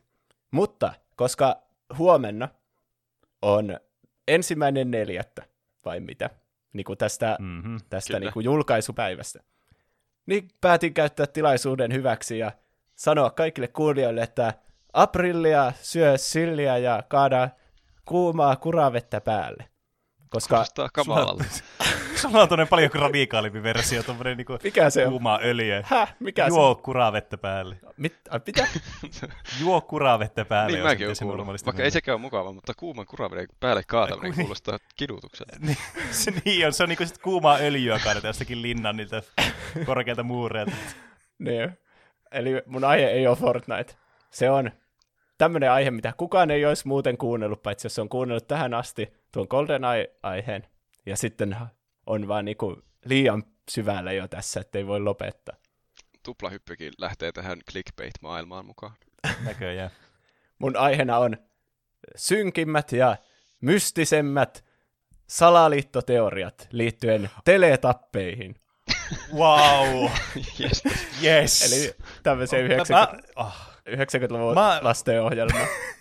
[0.52, 1.62] Mutta koska
[1.98, 2.50] huomenna
[3.42, 3.80] on
[4.28, 5.46] ensimmäinen neljättä,
[5.86, 6.30] vai mitä,
[6.74, 7.78] niin kuin tästä, Mm-hmm.
[7.90, 8.20] tästä Kyllä.
[8.20, 9.40] niin kuin julkaisupäivästä,
[10.26, 12.52] niin päätin käyttää tilaisuuden hyväksi ja
[12.96, 14.54] sanoa kaikille kuulijoille, että
[14.94, 17.50] aprillia syö silliä ja kaada
[18.06, 19.70] kuumaa kuravettä päälle.
[20.30, 21.44] Koska Kuulostaa kamalalta.
[22.22, 25.10] Sulla on tuonne paljon radikaalimpi versio, tuommoinen niinku mikä se on?
[25.10, 25.84] kuumaa öljyä.
[25.86, 26.16] Häh?
[26.20, 27.76] Mikä Juo kuravettä päälle.
[27.76, 27.94] se on?
[27.98, 28.68] Mit, ai, mitä?
[29.62, 30.78] Juo kuravettä päälle.
[30.78, 31.38] niin mäkin olen se kuullut.
[31.38, 35.58] normaalisti Vaikka ei sekään ole mukava, mutta kuuman kuraveden päälle kaataminen Ku- kuulostaa kidutukselta.
[35.66, 35.78] Niin,
[36.12, 39.22] se niin on, se on niinku sit kuumaa öljyä kaadetaan jostakin linnan niiltä
[39.86, 40.72] korkeilta muureilta.
[41.40, 41.78] niin.
[42.32, 43.96] Eli mun aihe ei ole Fortnite.
[44.30, 44.72] Se on
[45.38, 49.48] tämmöinen aihe, mitä kukaan ei olisi muuten kuunnellut, paitsi jos on kuunnellut tähän asti tuon
[49.50, 49.82] Golden
[50.24, 50.68] aiheen
[51.06, 51.56] Ja sitten
[52.06, 55.56] on vaan niinku liian syvällä jo tässä, ettei voi lopettaa.
[56.24, 58.94] Tuplahyppykin lähtee tähän clickbait-maailmaan mukaan.
[59.46, 59.92] Näköjään.
[60.60, 61.38] Mun aiheena on
[62.16, 63.16] synkimmät ja
[63.62, 64.66] mystisemmät
[65.30, 68.56] salaliittoteoriat liittyen teletappeihin.
[69.34, 70.10] Wow!
[70.60, 70.84] Yes.
[71.24, 71.62] Yes!
[71.74, 71.94] Eli
[72.24, 73.54] tämmöisen Mä, 90, oh,
[73.90, 75.60] 90-luvun Mä- lastenohjelma.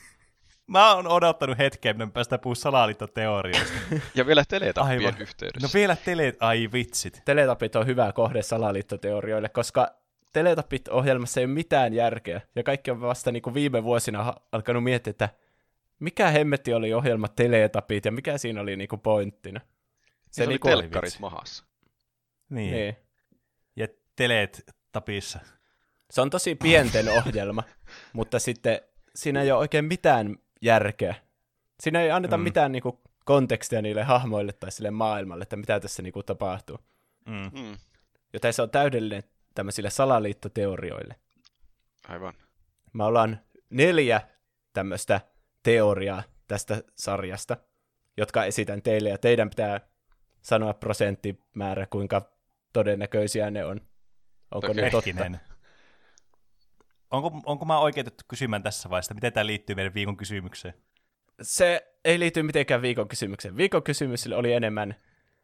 [0.70, 3.78] Mä oon odottanut hetken, että me päästään puhua salaliittoteorioista.
[4.14, 5.20] Ja vielä teletappien Aivan.
[5.20, 5.66] yhteydessä.
[5.66, 6.36] No vielä tele...
[6.40, 7.22] Ai vitsit.
[7.24, 9.88] Teletapit on hyvä kohde salaliittoteorioille, koska
[10.32, 12.40] Teletapit-ohjelmassa ei ole mitään järkeä.
[12.56, 15.28] Ja kaikki on vasta niin kuin viime vuosina alkanut miettiä, että
[15.98, 19.60] mikä hemmetti oli ohjelma Teletapit ja mikä siinä oli niin kuin pointtina.
[20.30, 21.20] se oli niinku- telkkarit vitsi.
[21.20, 21.64] mahassa.
[22.50, 22.72] Niin.
[22.72, 22.96] Niin.
[23.76, 25.38] Ja teleet tapissa.
[26.10, 27.62] Se on tosi pienten ohjelma,
[28.12, 28.80] mutta sitten
[29.14, 31.14] siinä ei ole oikein mitään järkeä.
[31.80, 32.42] Siinä ei anneta Mm.
[32.42, 36.78] mitään niin kuin, kontekstia niille hahmoille tai sille maailmalle, että mitä tässä niin kuin, tapahtuu.
[37.26, 37.50] Mm.
[37.60, 37.76] Mm,
[38.32, 39.22] Joten se on täydellinen
[39.54, 41.14] tämmöisille salaliittoteorioille.
[42.08, 42.34] aivan.
[42.92, 43.40] Me ollaan
[43.70, 44.20] neljä
[44.72, 45.20] tämmöistä
[45.62, 47.56] teoriaa tästä sarjasta,
[48.16, 49.80] jotka esitän teille, ja teidän pitää
[50.42, 52.32] sanoa prosenttimäärä, kuinka
[52.72, 53.80] todennäköisiä ne on.
[54.50, 54.84] Onko Okei.
[54.84, 55.06] ne totta?
[55.06, 55.40] Hetkinen.
[57.10, 60.74] Onko, onko mä oikeutettu kysymään tässä vaiheessa, miten tämä liittyy meidän viikon kysymykseen?
[61.42, 63.56] Se ei liity mitenkään viikon kysymykseen.
[63.56, 64.94] Viikon kysymys oli enemmän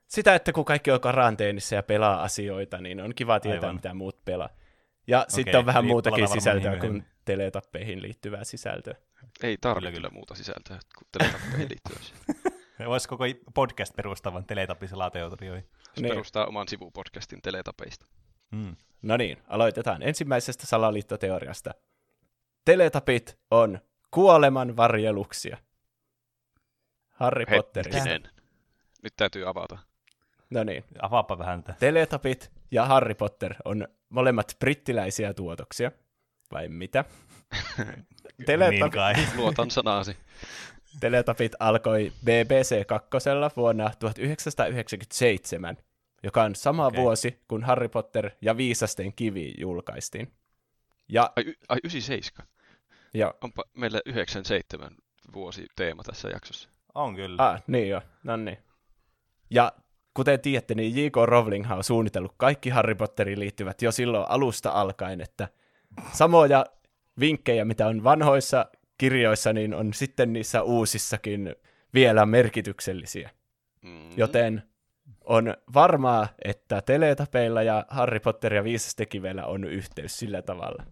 [0.06, 3.74] sitä, että kun kaikki on karanteenissa ja pelaa asioita, niin on kiva tietää, Aivan.
[3.74, 4.48] mitä muut pelaa.
[5.06, 8.94] Ja okay, sitten on vähän eli muutakin sisältöä kuin teletappeihin liittyvää sisältöä.
[9.42, 12.00] Ei tarvi Kyllä, muuta sisältöä kuin teletappeihin liittyvä.
[12.78, 15.68] Se Voisi koko podcast perustavan teletapisalateorioihin.
[15.96, 16.08] Niin.
[16.08, 18.06] perustaa oman sivupodcastin teletapeista.
[18.50, 18.76] Mm.
[19.02, 21.74] No niin, aloitetaan ensimmäisestä salaliittoteoriasta.
[22.64, 23.78] Teletapit on
[24.10, 25.56] kuoleman varjeluksia.
[27.08, 27.96] Harry Potterista.
[27.96, 28.32] Hetkinen.
[29.02, 29.78] Nyt täytyy avata.
[30.50, 31.78] No niin, Avaapa vähän tätä.
[31.78, 35.92] Teletapit ja Harry Potter on molemmat brittiläisiä tuotoksia.
[36.52, 37.04] Vai mitä?
[38.38, 39.14] Niin Teletapit, kai.
[39.36, 40.16] Luotan sanaasi.
[41.00, 43.10] Teletapit alkoi BBC 2
[43.56, 45.76] vuonna 1997,
[46.26, 47.00] joka on sama okay.
[47.00, 50.32] vuosi, kun Harry Potter ja Viisasten kivi julkaistiin.
[51.08, 52.48] Ja, Ai, y- ai 97.
[53.14, 54.96] ja Onpa meillä 97
[55.32, 56.68] vuosi teema tässä jaksossa.
[56.94, 57.48] On kyllä.
[57.48, 58.58] ah, niin jo, no niin.
[59.50, 59.72] Ja
[60.14, 61.16] kuten tiedätte, niin J.K.
[61.24, 65.48] Rowling on suunnitellut kaikki Harry Potteriin liittyvät jo silloin alusta alkaen, että
[66.12, 66.66] samoja
[67.20, 68.66] vinkkejä, mitä on vanhoissa
[68.98, 71.54] kirjoissa, niin on sitten niissä uusissakin
[71.94, 73.30] vielä merkityksellisiä.
[73.82, 74.10] Mm.
[74.16, 74.62] Joten
[75.26, 80.84] on varmaa, että Teletapeilla ja Harry Potter ja Viisastekivellä on yhteys sillä tavalla.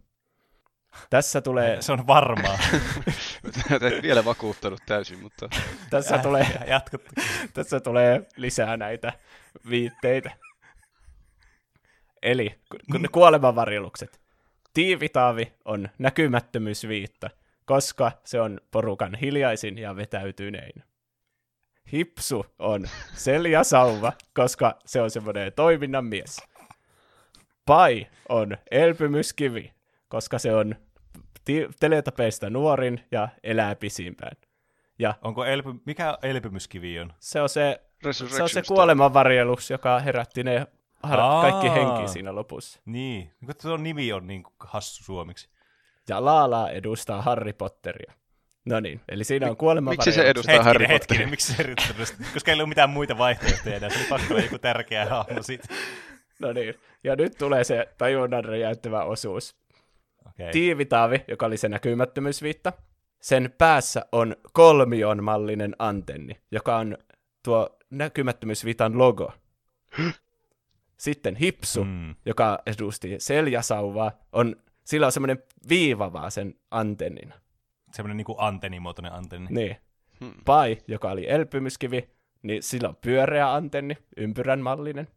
[1.10, 2.58] Tässä tulee, Se on varmaa.
[3.96, 5.48] Et vielä vakuuttanut täysin, mutta
[5.90, 7.02] tässä tulee, Jatkot.
[7.54, 9.12] tässä tulee lisää näitä
[9.70, 10.30] viitteitä.
[12.22, 14.20] Eli ku- ku- ne kuolemanvarjelukset.
[14.74, 17.30] Tiivitaavi on näkymättömyysviitta,
[17.64, 20.84] koska se on porukan hiljaisin ja vetäytynein.
[21.92, 26.36] Hipsu on seljasauva, koska se on semmoinen toiminnan mies.
[27.66, 29.72] Pai on elpymyskivi,
[30.08, 30.74] koska se on
[31.44, 34.36] ti- teletapeista nuorin ja elää pisimpään.
[34.98, 35.68] Ja Onko elpy...
[35.86, 37.12] Mikä elpymyskivi on?
[37.20, 37.80] se on se,
[38.12, 40.66] se, on se kuolemanvarjelus, joka herätti ne
[41.02, 41.42] har- Aa.
[41.42, 42.80] kaikki henki siinä lopussa.
[42.84, 43.32] Niin.
[43.40, 45.48] Niin Tuo nimi on niin kuin hassu suomeksi.
[46.08, 48.12] Ja Laala edustaa Harry Potteria.
[48.64, 50.06] No niin, eli siinä on kuolemanvarjelus.
[50.06, 51.30] Miksi se edustaa Hetkinen, Harry hetkinen, Potteria?
[51.30, 51.88] miksi se yrittää?
[52.34, 53.90] Koska ei ollut mitään muita vaihtoehtoja enää.
[53.90, 55.68] Se oli pakko olla joku tärkeä hahmo siitä.
[56.40, 59.56] No niin, ja nyt tulee se tajunnan räjäyttävä osuus.
[60.28, 60.50] Okay.
[60.52, 62.72] Tiivitaavi, joka oli se näkymättömyysviitta,
[63.20, 66.98] sen päässä on kolmion mallinen antenni, joka on
[67.42, 69.32] tuo näkymättömyysviitan logo.
[70.96, 72.14] Sitten hipsu, Mm.
[72.26, 77.34] joka edusti seljasauvaa, on, sillä on semmoinen viiva vaan sen antennina.
[77.94, 79.48] Semmoinen niin kuin antennimuotoinen antenni.
[79.50, 79.76] Niin.
[80.20, 80.32] Hmm.
[80.44, 82.10] Pai, joka oli elpymyskivi,
[82.42, 85.08] niin sillä on pyöreä antenni, ympyrän mallinen,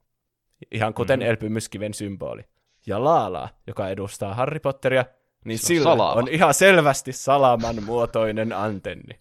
[0.71, 1.23] ihan kuten Mm.
[1.23, 1.29] mm.
[1.29, 2.41] elpymyskiven symboli.
[2.85, 5.05] Ja Laala, joka edustaa Harry Potteria,
[5.45, 6.11] niin Se on sillä salama.
[6.11, 9.19] on ihan selvästi salaman muotoinen antenni.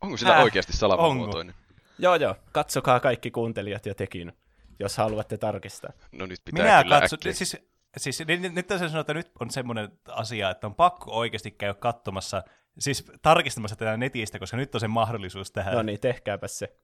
[0.00, 1.54] Onko sillä Äh, oikeasti salamamuotoinen?
[1.98, 4.32] Joo, joo, katsokaa kaikki kuuntelijat ja tekin,
[4.78, 5.92] jos haluatte tarkistaa.
[6.12, 7.32] No nyt pitää Minä kyllä katson, äkkiä.
[7.32, 7.56] siis,
[7.96, 11.50] siis nyt, nyt- nyt tässä sanoa, että nyt on semmoinen asia, että on pakko oikeasti
[11.50, 12.42] käydä katsomassa,
[12.78, 15.74] siis tarkistamassa tätä netistä, koska nyt on se mahdollisuus tähän.
[15.74, 16.76] No niin, tehkääpä se.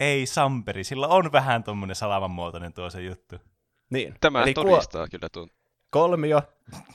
[0.00, 3.36] Ei Samperi, sillä on vähän tommonen salamanmuotoinen tuo se juttu.
[3.90, 5.48] Niin, Tämä eli kuo- todistaa kyllä tuon.
[5.90, 6.42] kolmio,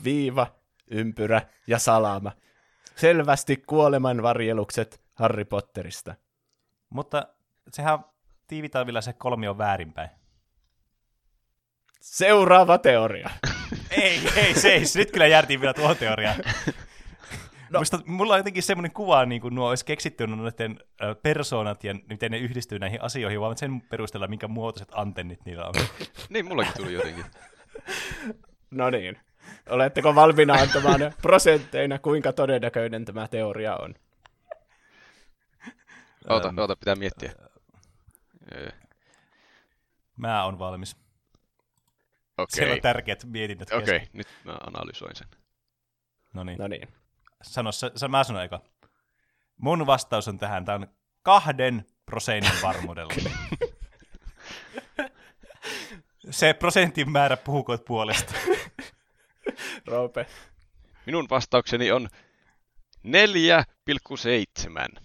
[0.04, 0.48] viiva,
[0.92, 2.32] ympyrä ja salama.
[2.96, 6.16] Selvästi kuolemanvarjelukset Harry Potterista.
[6.90, 7.28] Mutta
[7.74, 8.00] sehän
[8.48, 10.10] tiivitalvilla se kolmi on väärinpäin.
[12.02, 13.30] Seuraava teoria.
[13.92, 14.84] ei, ei, se ei.
[14.96, 16.36] Nyt kyllä järtiin vielä tuohon teoriaan.
[17.70, 17.80] No.
[17.80, 20.80] Musta, mulla on jotenkin semmoinen kuva, niin kuin nuo olisi keksitty noiden
[21.24, 25.74] persoonat ja miten ne yhdistyy näihin asioihin, vaan sen perusteella, minkä muotoiset antennit niillä on.
[26.30, 27.26] Niin, mullakin tuli jotenkin.
[28.72, 29.20] No niin.
[29.70, 33.96] Oletteko valmiina antamaan prosentteina, kuinka todennäköinen tämä teoria on?
[36.30, 37.32] Oota, Ähm, oota, pitää miettiä.
[38.56, 38.70] Öö,
[40.18, 40.96] Mä oon valmis.
[42.38, 43.96] Okei, Siellä on tärkeät mietinnät kesken.
[43.96, 45.28] okei, nyt mä analysoin sen.
[46.34, 46.58] No niin.
[46.58, 46.88] No niin.
[47.42, 48.62] Sano, sä, sä, mä sanon eka.
[49.58, 50.66] Mun vastaus on tähän.
[50.66, 50.88] Tää on
[51.24, 53.14] kahden prosentin varmuudella.
[56.30, 58.34] Se prosentin määrä puhukoot puolesta.
[59.88, 60.26] Roope.
[61.06, 62.10] Minun vastaukseni on
[63.08, 65.02] 4,7.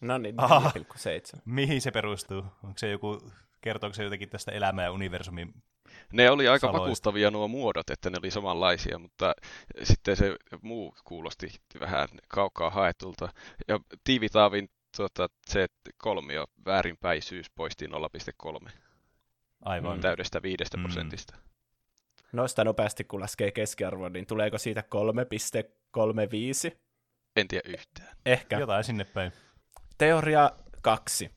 [0.00, 0.72] No niin, Aha.
[0.78, 1.40] 4,7.
[1.44, 2.38] Mihin se perustuu?
[2.38, 5.54] Onko se joku, kertooko se jotakin tästä elämää ja universumin?
[6.12, 6.82] Ne oli aika Saloista.
[6.82, 9.34] vakuuttavia nuo muodot, että ne oli samanlaisia, mutta
[9.82, 11.48] sitten se muu kuulosti
[11.80, 13.28] vähän kaukaa haetulta.
[13.68, 15.66] Ja tiivitaavin tuota, se
[15.98, 18.70] kolmio väärinpäisyys poisti 0,3
[19.64, 20.00] Aivan.
[20.00, 20.82] täydestä 5 Mm.
[20.82, 21.36] prosentista.
[22.32, 26.78] Noista nopeasti, kun laskee keskiarvon, niin tuleeko siitä 3,35?
[27.36, 28.08] En tiedä yhtään.
[28.26, 28.58] Ehkä.
[28.58, 29.32] Jotain sinne päin.
[29.98, 30.50] Teoria
[30.82, 31.30] kaksi.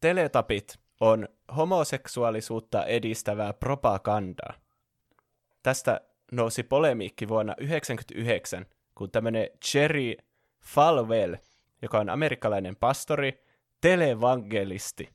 [0.00, 4.54] Teletapit on homoseksuaalisuutta edistävää propagandaa.
[5.62, 6.00] Tästä
[6.32, 10.14] nousi polemiikki vuonna 1999, kun tämmöinen Jerry
[10.60, 11.34] Falwell,
[11.82, 13.44] joka on amerikkalainen pastori,
[13.80, 15.10] televangelisti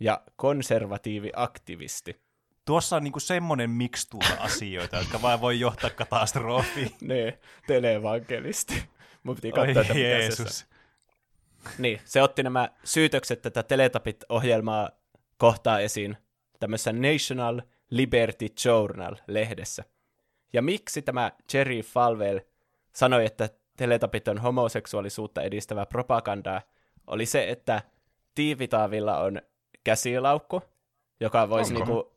[0.00, 2.20] ja konservatiivi aktivisti.
[2.64, 6.90] Tuossa on niinku semmonen mikstuura asioita, jotka vaan voi johtaa katastrofiin.
[7.02, 8.82] Ne, televangelisti.
[9.22, 10.66] Mun piti Oi katsoa, että mitä se Jeesus.
[11.78, 14.90] Niin, se otti nämä syytökset tätä Teletapit-ohjelmaa
[15.44, 16.16] kohtaa esiin
[16.60, 19.84] tämmöisessä National Liberty Journal-lehdessä.
[20.52, 22.38] Ja miksi tämä Jerry Falwell
[22.92, 26.62] sanoi, että Teletapit on homoseksuaalisuutta edistävää propagandaa,
[27.06, 27.82] oli se, että
[28.34, 29.42] Tiivitaavilla on
[29.84, 30.62] käsilaukku,
[31.20, 31.84] joka voisi Onko?
[31.84, 32.12] niinku,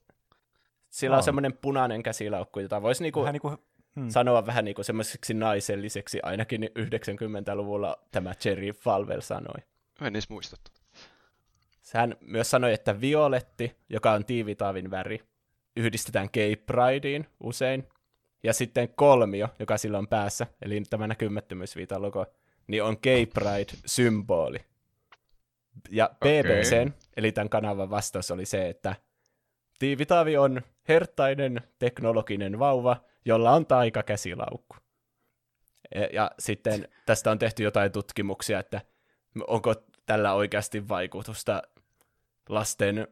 [0.90, 1.24] sillä on On.
[1.24, 3.50] semmoinen punainen käsilaukku, jota voisi niinku Vähän niinku,
[3.96, 4.10] hmm.
[4.10, 9.62] sanoa vähän niin kuin semmoiseksi naiselliseksi, ainakin 90-luvulla tämä Jerry Falwell sanoi.
[10.02, 10.58] Mä en edes muista.
[11.94, 15.24] Hän myös sanoi, että violetti, joka on tiivitaavin väri,
[15.76, 17.88] yhdistetään gay prideen usein.
[18.44, 22.26] Ja sitten kolmio, joka sillä on päässä, eli tämä näkymättömyysviitan logo,
[22.68, 24.60] niin on gay pride-symboli.
[25.90, 26.92] Ja BBC, Okei.
[27.18, 28.96] eli tämän kanavan vastaus oli se, että
[29.80, 34.76] tiivitaavi on hertainen teknologinen vauva, jolla on taikakäsilaukku.
[35.96, 38.82] Ja, ja sitten tästä on tehty jotain tutkimuksia, että
[39.48, 39.76] onko
[40.06, 41.62] tällä oikeasti vaikutusta
[42.50, 43.08] lasten,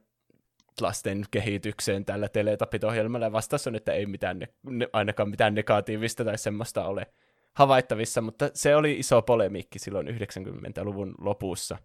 [0.82, 3.32] lasten kehitykseen tällä Teletapit-ohjelmalla.
[3.32, 7.08] Vastaus on, että ei mitään, ne, ne, ainakaan mitään negatiivista tai semmoista ole
[7.54, 11.78] havaittavissa, mutta se oli iso polemiikki silloin 90-luvun lopussa.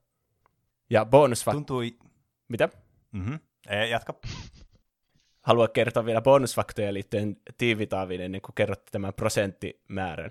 [0.90, 1.56] Ja bonusfakta...
[1.56, 1.98] tuntui...
[2.48, 2.68] Mitä?
[3.12, 3.38] Mm-hmm.
[3.68, 4.14] Ei, jatka.
[5.46, 10.30] Haluan kertoa vielä bonusfaktoja liittyen Tiivitaaviin ennen kuin kerrotte tämän prosenttimäärän.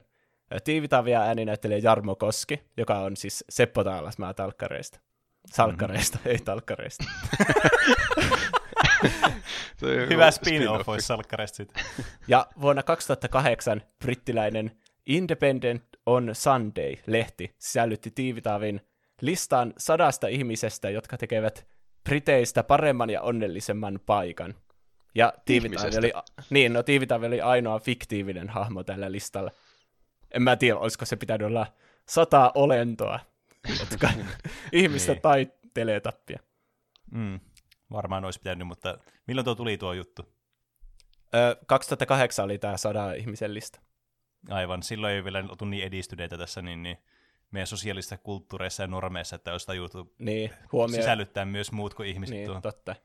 [0.63, 4.99] Tiivitaavia ääni näyttelee Jarmo Koski, joka on siis Seppo Taalasmaa talkkareista.
[5.46, 6.32] Salkkareista, mm-hmm.
[6.32, 7.04] ei talkkareista.
[10.10, 11.80] Hyvä spin-off olisi salkkareista siitä.
[12.28, 14.72] Ja vuonna 2008 brittiläinen
[15.06, 18.82] Independent on Sunday-lehti sisällytti Tiivitaavin
[19.22, 21.68] listaan sadasta ihmisestä, jotka tekevät
[22.04, 24.56] Briteistä paremman ja onnellisemman paikan.
[25.16, 26.14] Ja Tiivitaavi oli,
[26.50, 29.52] niin, no, Tiivitaavi oli ainoa fiktiivinen hahmo tällä listalla.
[30.32, 31.68] En mä tiedä, olisiko se pitänyt olla
[32.10, 33.20] sata olentoa,
[33.80, 34.10] jotka
[34.72, 35.22] ihmistä Niin.
[35.22, 36.39] tai teletappia.
[37.12, 37.39] Mm.
[37.91, 38.97] Varmaan olisi pitänyt, mutta
[39.28, 40.34] milloin tuo tuli tuo juttu?
[41.36, 43.82] Ö, 2008 oli tämä sada ihmisen lista.
[44.49, 46.97] Aivan, silloin ei vielä oltu niin edistyneitä tässä niin, niin
[47.51, 51.01] meidän sosiaalisissa kulttuureissa ja normeissa, että olisi tajuttu Niin, huomioon.
[51.03, 52.62] sisällyttää myös muut kuin ihmiset Niin, tuohon.
[52.62, 52.95] totta.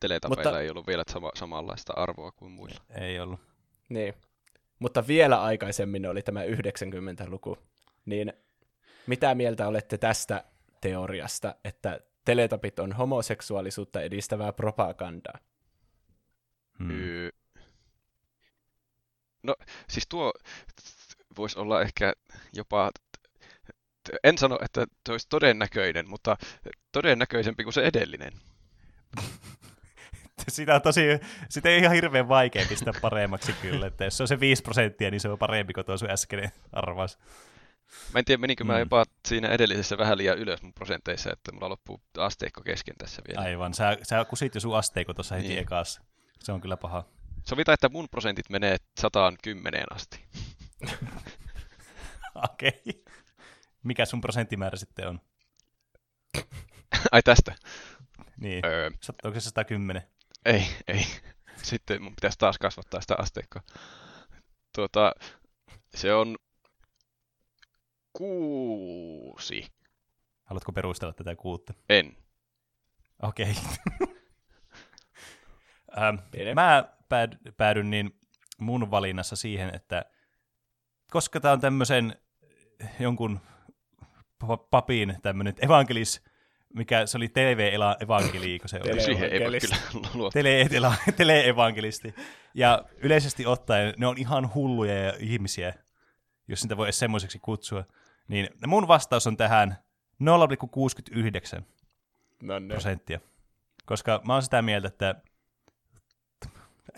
[0.00, 2.80] Teletapeilla Mutta- ei ollut vielä sama, samanlaista arvoa kuin muilla.
[3.00, 3.40] Ei ollut.
[3.88, 4.14] Niin.
[4.78, 7.58] Mutta vielä aikaisemmin oli tämä 90-luku.
[8.04, 8.32] Niin
[9.10, 10.44] mitä mieltä olette tästä
[10.80, 15.38] teoriasta, että teletapit on homoseksuaalisuutta edistävää propagandaa?
[16.78, 16.90] Hmm.
[16.90, 17.30] Öö,
[19.42, 19.54] No,
[19.88, 20.32] siis tuo
[21.38, 22.12] voisi olla ehkä
[22.52, 22.90] jopa,
[24.24, 26.36] en sano, että se olisi todennäköinen, mutta
[26.92, 28.32] todennäköisempi kuin se edellinen.
[30.48, 31.00] Sitä on tosi,
[31.48, 35.10] sitä ei ihan hirveän vaikea pistää paremmaksi kyllä, että jos se on se 5 prosenttia,
[35.10, 37.18] niin se on parempi kuin tuo sun äskeinen arvaus.
[38.12, 38.78] Mä en tiedä, meninkö mä Mm.
[38.78, 43.40] jopa siinä edellisessä vähän liian ylös mun prosenteissa, että mulla loppuu asteikko kesken tässä vielä.
[43.40, 45.58] Aivan, sä, sä kusit jo sun asteikko tuossa heti Niin.
[45.60, 46.02] ekassa.
[46.40, 47.04] Se on kyllä paha.
[47.48, 50.24] Sovitaan, että mun prosentit menee 110 asti.
[52.52, 52.82] Okei.
[52.88, 53.02] Okay.
[53.82, 55.20] Mikä sun prosenttimäärä sitten on?
[57.12, 57.54] Ai tästä?
[58.36, 58.66] Niin.
[58.66, 58.90] Öö,
[59.24, 60.02] Onko se 110?
[60.44, 61.06] ei, ei.
[61.62, 63.62] Sitten mun pitäisi taas kasvattaa sitä asteikkoa.
[64.74, 65.12] Tuota,
[65.94, 66.36] se on
[68.20, 69.66] kuusi.
[70.44, 71.74] Haluatko perustella tätä kuutta?
[71.88, 72.16] En.
[73.22, 73.54] Okei.
[75.98, 76.54] ähm, Pide.
[76.54, 78.18] mä pääd- päädyn niin
[78.58, 80.04] mun valinnassa siihen, että
[81.10, 82.16] koska tämä on tämmöisen
[83.00, 83.40] jonkun
[84.44, 86.22] pa- papin tämmöinen evankelis,
[86.74, 88.90] mikä se oli TV-evankeli, kun se oli.
[88.90, 89.76] Tele- Siihen ei voi evankelista.
[89.92, 90.42] kyllä luottaa.
[90.42, 92.14] Tele- tele-evankelisti.
[92.54, 95.74] Ja yleisesti ottaen ne on ihan hulluja ja ihmisiä,
[96.48, 97.84] jos niitä voi edes semmoiseksi kutsua.
[98.30, 99.76] Niin mun vastaus on tähän
[101.58, 101.62] 0,69
[102.42, 102.68] No niin.
[102.68, 103.20] prosenttia.
[103.86, 105.14] Koska mä oon sitä mieltä, että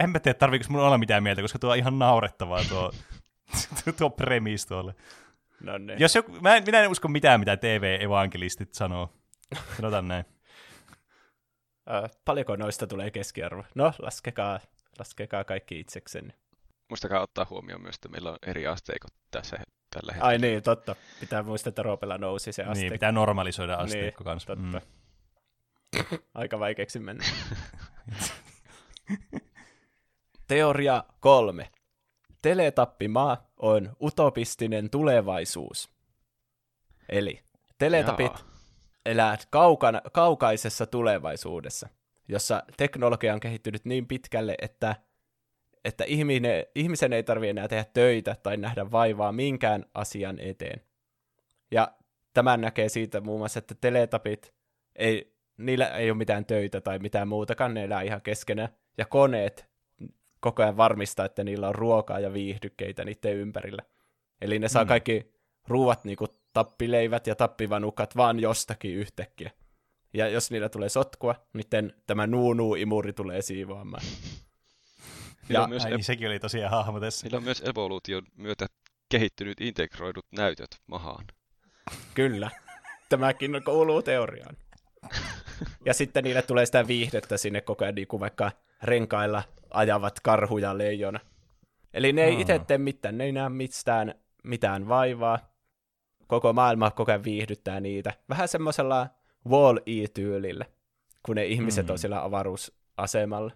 [0.01, 2.93] en mä tiedä, tarviiko mun olla mitään mieltä, koska tuo on ihan naurettavaa tuo,
[3.99, 4.95] tuo premis tuolle.
[5.61, 6.01] No niin.
[6.01, 9.13] Jos joku, mä en, minä en usko mitään, mitä TV-evankelistit sanoo.
[9.77, 10.25] Sanotaan näin.
[11.91, 13.65] Ö, paljonko noista tulee keskiarvo?
[13.75, 14.61] No, laskekaa,
[14.99, 16.35] laskekaa kaikki itseksenne.
[16.89, 19.57] Muistakaa ottaa huomioon myös, että meillä on eri asteikot tässä
[19.95, 20.29] tällä hetkellä.
[20.29, 20.97] Ai niin, totta.
[21.21, 22.83] Pitää muistaa, että Roopella nousi se aste.
[22.83, 24.47] Niin, pitää normalisoida asteikko niin, kanssa.
[24.57, 24.81] totta.
[24.81, 26.19] Mm.
[26.35, 27.25] Aika vaikeaksi mennä.
[30.49, 31.71] Teoria kolme.
[32.43, 35.91] Teletappimaa on utopistinen tulevaisuus.
[37.09, 37.41] Eli
[37.79, 38.53] teletapit Jaa.
[39.07, 41.89] elää kaukana, kaukaisessa tulevaisuudessa,
[42.29, 44.97] jossa teknologia on kehittynyt niin pitkälle, että,
[45.85, 50.81] että ihminen, ihmisen ei tarvitse enää tehdä töitä tai nähdä vaivaa minkään asian eteen.
[51.71, 51.93] Ja
[52.35, 54.55] tämän näkee siitä muun muassa, että teletapit,
[54.97, 58.69] ei, niillä ei ole mitään töitä tai mitään muutakaan, ne elää ihan keskenään.
[58.99, 59.67] Ja koneet
[60.41, 63.83] koko ajan varmistaa, että niillä on ruokaa ja viihdykkeitä niiden ympärillä.
[64.41, 64.89] Eli ne saa Mm.
[64.89, 65.33] kaikki
[65.69, 69.51] ruuat, niin kuin tappileivät ja tappivanukat, vaan jostakin yhtäkkiä.
[70.15, 74.05] Ja jos niillä tulee sotkua, niin tämä nuu-nuu-imuri tulee siivoamaan.
[75.49, 77.27] Ja- on myös, Ai, niin, sekin oli tosiaan hahmo tässä.
[77.27, 78.67] niillä on myös evoluution myötä
[79.09, 81.25] kehittynyt integroidut näytöt mahaan.
[82.15, 82.51] Kyllä.
[83.09, 84.57] Tämäkin kuuluu teoriaan.
[85.85, 90.59] Ja sitten niille tulee sitä viihdettä sinne koko ajan, niin kuin vaikka renkailla ajavat karhu
[90.59, 91.21] ja leijona.
[91.95, 94.15] Eli ne ei itse tee mitään, ne ei näe mitään,
[94.45, 95.39] mitään vaivaa.
[96.27, 98.13] Koko maailma koko ajan viihdyttää niitä.
[98.29, 99.09] Vähän semmoisella
[99.49, 100.65] Wall-E-tyylillä,
[101.23, 101.93] kun ne ihmiset Mm.
[101.93, 103.53] on siellä avaruusasemalla.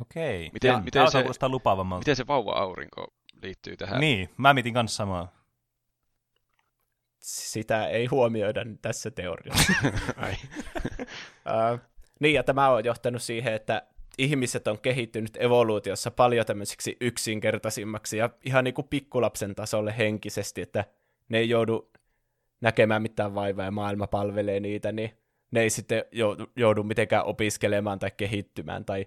[0.00, 0.50] Okei.
[0.52, 2.00] Miten- Ja miten se- lupaavammalta.
[2.00, 3.06] Miten se vauva-aurinko
[3.42, 4.00] liittyy tähän?
[4.00, 5.32] Niin, mä mietin kanssa samaa.
[7.18, 9.72] Sitä ei huomioida tässä teoriassa.
[10.16, 10.34] Ai.
[11.72, 11.80] Uh,
[12.20, 13.82] niin, ja tämä on johtanut siihen, että
[14.18, 20.84] ihmiset on kehittynyt evoluutiossa paljon tämmöisiksi yksinkertaisimmaksi ja ihan niin kuin pikkulapsen tasolle henkisesti, että
[21.28, 21.90] ne ei joudu
[22.60, 25.10] näkemään mitään vaivaa ja maailma palvelee niitä, niin
[25.50, 29.06] ne ei sitten joudu, joudu mitenkään opiskelemaan tai kehittymään tai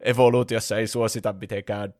[0.00, 1.94] evoluutiossa ei suosita mitenkään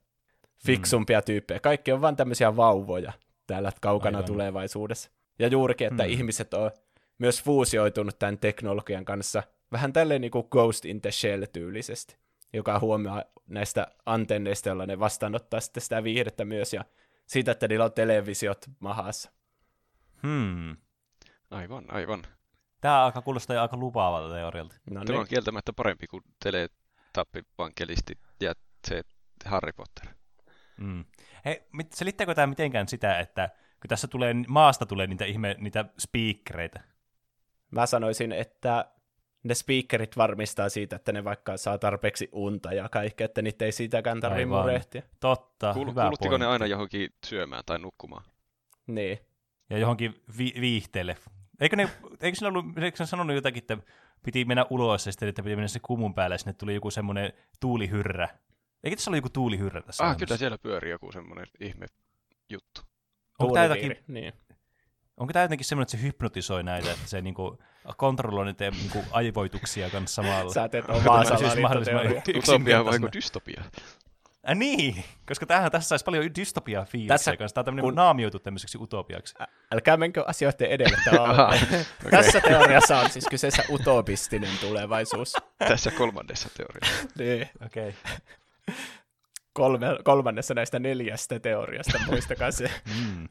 [0.66, 1.60] fiksumpia tyyppejä.
[1.60, 3.12] Kaikki on vain tämmöisiä vauvoja
[3.46, 4.26] täällä kaukana Aivan.
[4.26, 5.10] tulevaisuudessa.
[5.38, 6.12] Ja juurikin, että Hmm.
[6.12, 6.70] ihmiset on
[7.18, 9.42] myös fuusioitunut tämän teknologian kanssa
[9.72, 12.16] vähän tälleen niin kuin Ghost in the Shell-tyylisesti,
[12.52, 16.84] joka huomioi näistä antenneista, joilla ne vastaanottaa sitten sitä viihdettä myös, ja
[17.26, 19.30] siitä, että niillä on televisiot mahassa.
[20.22, 20.76] Hmm.
[21.50, 22.22] Aivan, aivan.
[22.80, 24.74] Tää alkaa kuulostaa jo aika lupaavalta teorialta.
[24.90, 26.24] No Tämä on niin, kieltämättä parempi kuin
[27.12, 28.52] teletappivankelisti ja
[28.88, 29.02] se
[29.44, 30.06] Harry Potter.
[30.76, 31.04] Mm.
[31.44, 33.48] Hei, mit- selittääkö tämä mitenkään sitä, että
[33.80, 36.80] kun tässä tulee, maasta tulee niitä ihme, niitä speakereita.
[37.70, 38.90] mä sanoisin, että
[39.42, 43.72] ne speakerit varmistaa siitä, että ne vaikka saa tarpeeksi unta ja kaikkea, että niitä ei
[43.72, 44.60] siitäkään tarvitse Aivan.
[44.62, 45.02] murehtia.
[45.20, 46.52] Totta, Kuul- hyvä kuuluttiko ne pointti.
[46.52, 48.24] aina johonkin syömään tai nukkumaan?
[48.86, 49.18] Niin.
[49.70, 51.16] Ja johonkin vi- viihteelle.
[51.60, 51.88] Eikö ne,
[52.20, 53.78] eikö ne ollut, eikö ne sanonut jotakin, että
[54.22, 56.90] piti mennä ulos ja sitten, että piti mennä se kumun päälle ja sinne tuli joku
[56.90, 58.28] semmoinen tuulihyrrä.
[58.84, 60.04] Eikö tässä ollut joku tuulihyrrä tässä?
[60.04, 61.86] Ah, kyllä siellä pyörii joku semmoinen ihme
[62.48, 62.80] juttu.
[63.38, 64.32] Onko tämä jotakin, Niin.
[65.16, 67.58] onko tämä jotenkin semmoinen, että se hypnotisoi näitä, että se niinku
[67.96, 70.52] kontrolloi niitä niinku aivoituksia kanssa samalla?
[70.52, 72.38] Sä teet omaa tämä siis mahdollisimman salaliittoteoriaa.
[72.38, 73.12] Utopia vai yksinkertaisena.
[73.12, 73.62] dystopia?
[74.48, 77.54] Äh, niin, koska tämähän tässä olisi paljon dystopia Tässä- fiiliksiä kanssa.
[77.54, 79.34] Tämä on tämmöinen kun- naamioitu tämmöiseksi utopiaksi.
[79.40, 80.96] Ä- Älkää menkö asioiden edelle.
[81.04, 81.52] Tämä on, Aha,
[82.10, 85.32] Tässä teoriassa on siis kyseessä utopistinen tulevaisuus.
[85.68, 87.06] Tässä kolmannessa teoriassa.
[87.18, 87.48] Niin.
[87.66, 87.88] Okei.
[87.88, 88.74] Okay.
[89.52, 92.70] Kolme, kolmannessa näistä neljästä teoriasta, muistakaa se.
[93.00, 93.28] Mm.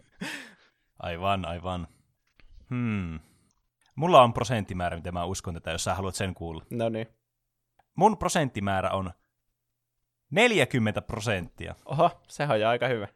[1.00, 1.88] Aivan, aivan.
[2.70, 3.20] Hmm.
[3.96, 6.66] Mulla on prosenttimäärä, mitä mä uskon tätä, jos sä haluat sen kuulla.
[6.70, 7.08] No niin.
[7.96, 9.12] Mun prosenttimäärä on
[10.32, 11.76] 40 prosenttia.
[11.86, 13.08] Oho, sehän on jo aika hyvä.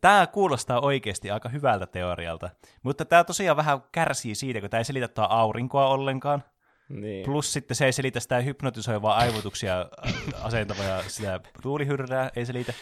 [0.00, 2.50] Tämä kuulostaa oikeasti aika hyvältä teorialta,
[2.82, 6.44] mutta tämä tosiaan vähän kärsii siitä, kun tämä ei selitä tuota aurinkoa ollenkaan.
[6.88, 7.24] Niin.
[7.24, 12.72] Plus sitten se ei selitä sitä hypnotisoivaa aivotuksia äh, asentavaa ja sitä tuulihyrrää ei selitä.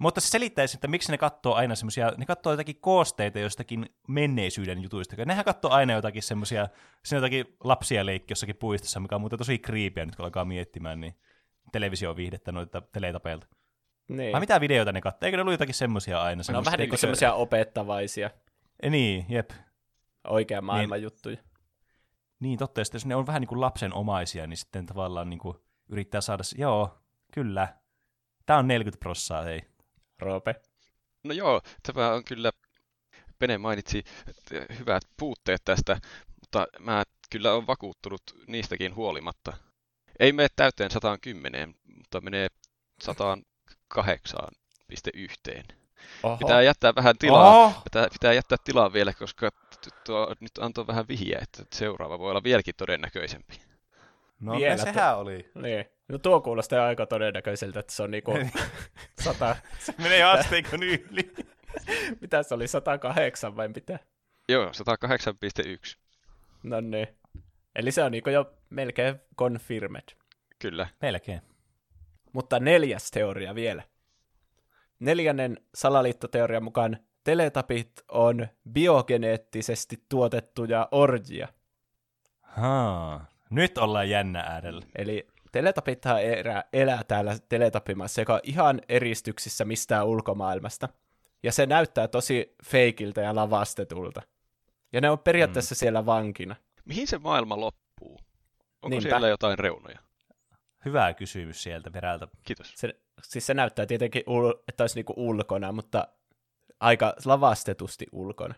[0.00, 4.82] Mutta se selittäisi, että miksi ne katsoo aina semmoisia, ne katsoo jotakin koosteita jostakin menneisyyden
[4.82, 5.24] jutuista.
[5.24, 6.68] Nehän katsoo aina jotakin semmoisia,
[7.04, 11.00] siinä jotakin lapsia leikki jossakin puistossa, mikä on muuten tosi kriipiä nyt kun alkaa miettimään,
[11.00, 11.14] niin
[11.72, 13.46] televisioviihdettä noita teletapeilta.
[14.08, 14.32] Niin.
[14.32, 15.26] Vai mitä videoita ne katsoo?
[15.26, 16.42] Eikö ne ollut jotakin semmoisia aina?
[16.48, 18.30] Ne on vähän niin kuin se- semmoisia opettavaisia,
[18.82, 19.50] Eh, Niin, jep.
[20.28, 21.36] oikean maailman juttuja.
[22.40, 22.80] Niin, totta.
[22.80, 25.56] Ja sitten jos ne on vähän niin kuin lapsenomaisia, niin sitten tavallaan niin kuin
[25.88, 26.98] yrittää saada, se- joo,
[27.34, 27.68] kyllä.
[28.46, 29.62] Tämä on 40 prossaa, hei.
[30.18, 30.54] Roope.
[31.24, 32.50] No joo, tämä on kyllä,
[33.38, 34.04] Pene mainitsi
[34.78, 36.00] hyvät puutteet tästä,
[36.40, 39.52] mutta mä kyllä olen vakuuttunut niistäkin huolimatta.
[40.20, 42.48] Ei mene täyteen 110, mutta menee
[43.04, 43.10] 108,1.
[46.22, 46.36] Oho.
[46.36, 47.80] Pitää jättää vähän tilaa.
[47.84, 49.50] Pitää, pitää jättää tilaa vielä, koska
[50.06, 53.60] tuo nyt antoi vähän vihjeä, että seuraava voi olla vieläkin todennäköisempi.
[54.40, 55.50] No Vielä Vielä sehän oli.
[55.54, 55.84] Niin.
[56.08, 58.32] No tuo kuulostaa aika todennäköiseltä, että se on niinku
[59.24, 61.32] sata, Se menee asteikon yli.
[62.20, 63.98] mitä se oli, 108 vai mitä?
[64.48, 65.96] Joo, 108,1.
[66.62, 67.08] No niin.
[67.80, 70.02] Eli se on niinku jo melkein confirmed.
[70.58, 70.86] Kyllä.
[71.02, 71.40] Melkein.
[72.32, 73.82] Mutta neljäs teoria vielä.
[74.98, 81.48] Neljännen salaliittoteorian mukaan teletapit on biogeneettisesti tuotettuja orjia.
[82.40, 83.26] Haa.
[83.50, 84.86] Nyt ollaan jännä äärellä.
[84.98, 90.88] Eli teletapithan elää, elää täällä teletapimassa, joka on ihan eristyksissä mistään ulkomaailmasta.
[91.42, 94.22] Ja se näyttää tosi feikiltä ja lavastetulta.
[94.92, 95.78] Ja ne on periaatteessa mm.
[95.78, 96.56] siellä vankina.
[96.84, 98.18] Mihin se maailma loppuu?
[98.82, 99.08] Onko Niinpä.
[99.08, 99.98] siellä jotain reunoja?
[100.84, 102.28] Hyvä kysymys sieltä perältä.
[102.42, 102.72] Kiitos.
[102.76, 106.08] Se, siis se näyttää tietenkin, ul- että olisi niinku ulkona, mutta
[106.80, 108.54] aika lavastetusti ulkona.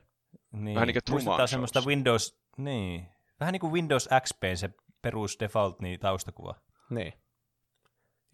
[0.52, 0.74] Niin.
[0.74, 1.82] Vähän niin kuin Truman Muistuttaa semmoista.
[1.86, 3.08] Windows, niin.
[3.40, 4.70] Vähän niin kuin Windows XP se
[5.02, 6.54] perus default niin taustakuva.
[6.90, 7.12] Niin.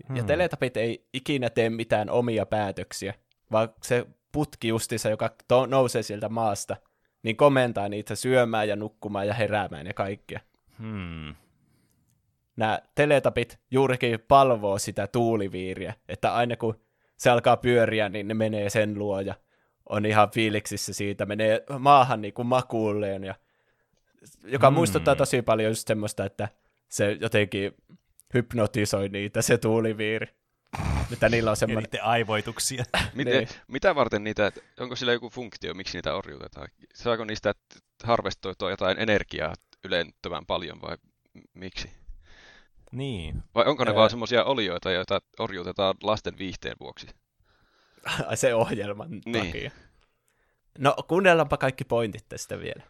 [0.08, 0.16] Hmm.
[0.16, 3.14] Ja teletapit ei ikinä tee mitään omia päätöksiä,
[3.52, 6.76] vaan se putki justiinsa, joka to- nousee sieltä maasta,
[7.22, 10.40] niin komentaa niitä syömään ja nukkumaan ja heräämään ja kaikkea.
[10.78, 11.34] Hmm.
[12.56, 16.80] Nämä teletapit juurikin palvoo sitä tuuliviiriä, että aina kun
[17.16, 19.34] se alkaa pyöriä, niin ne menee sen luo ja
[19.88, 23.34] on ihan fiiliksissä siitä, menee maahan niin kuin makuulleen, ja,
[24.44, 24.74] joka Hmm.
[24.74, 26.48] muistuttaa tosi paljon just semmoista, että
[26.88, 27.72] se jotenkin
[28.34, 30.28] hypnotisoi niitä, se tuuliviiri.
[31.12, 32.84] Että niillä on semmoinen, niiden aivoituksia.
[33.14, 33.48] Miten, Niin.
[33.68, 36.68] Mitä varten niitä, onko sillä joku funktio, miksi niitä orjutetaan?
[36.94, 37.54] Saako niistä
[38.04, 39.54] harvestoitua jotain energiaa
[39.84, 40.96] ylenttömän paljon vai
[41.54, 41.90] miksi?
[42.92, 43.42] niin.
[43.54, 43.94] Vai onko ne Ää.
[43.96, 47.06] vaan semmoisia olioita, joita orjutetaan lasten viihteen vuoksi?
[48.26, 49.46] Ai, se ohjelman Niin.
[49.46, 49.70] takia.
[50.78, 52.82] No, kuunnellaanpa kaikki pointit tästä vielä.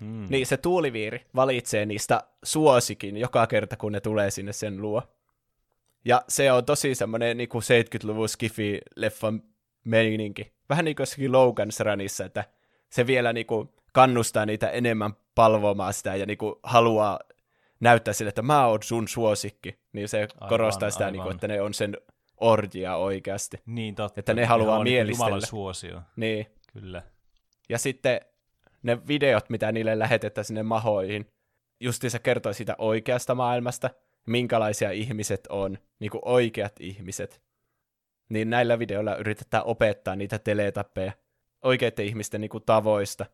[0.00, 0.26] Hmm.
[0.30, 5.02] Niin se tuuliviiri valitsee niistä suosikin joka kerta, kun ne tulee sinne sen luo.
[6.04, 9.42] Ja se on tosi semmoinen niin 70-luvun skifi-leffan
[9.84, 10.52] meininki.
[10.68, 12.44] Vähän niin kuin Logan's Runissa, että
[12.90, 17.20] se vielä niin kuin kannustaa niitä enemmän palvomaan sitä ja niin kuin haluaa
[17.80, 19.78] näyttää sille, että mä oon sun suosikki.
[19.92, 21.34] Niin se Aivan, korostaa sitä, niin kuin, aivan.
[21.34, 21.96] että ne on sen
[22.40, 23.56] orjia oikeasti.
[23.66, 24.20] Niin totta.
[24.20, 25.28] Että ne haluaa on niinku mielistellä.
[25.28, 26.00] Jumalan suosio.
[26.16, 26.46] Niin.
[26.72, 27.02] Kyllä.
[27.68, 28.20] Ja sitten
[28.82, 31.26] ne videot, mitä niille lähetetään sinne mahoihin,
[31.80, 33.90] justiinsa kertoo siitä oikeasta maailmasta,
[34.26, 37.42] minkälaisia ihmiset on, niin kuin oikeat ihmiset.
[38.28, 41.12] Niin näillä videoilla yritetään opettaa niitä teletappeja
[41.62, 43.26] oikeiden ihmisten niin kuin tavoista,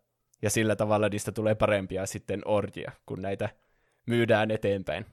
[0.43, 3.49] ja sillä tavalla niistä tulee parempia sitten orjia, kun näitä
[4.07, 5.07] myydään eteenpäin.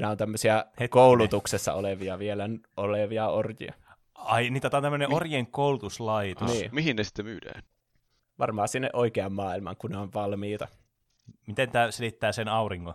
[0.00, 0.90] Nämä on tämmöisiä Hetkinen.
[0.90, 3.74] koulutuksessa olevia vielä olevia orjia.
[4.14, 6.52] Ai, niin tätä on tämmöinen orjien koulutuslaitos.
[6.52, 6.70] Niin.
[6.74, 7.62] Mihin ne sitten myydään?
[8.38, 10.68] Varmaan sinne oikean maailman, kun ne on valmiita.
[11.46, 12.94] Miten tämä selittää sen auringon?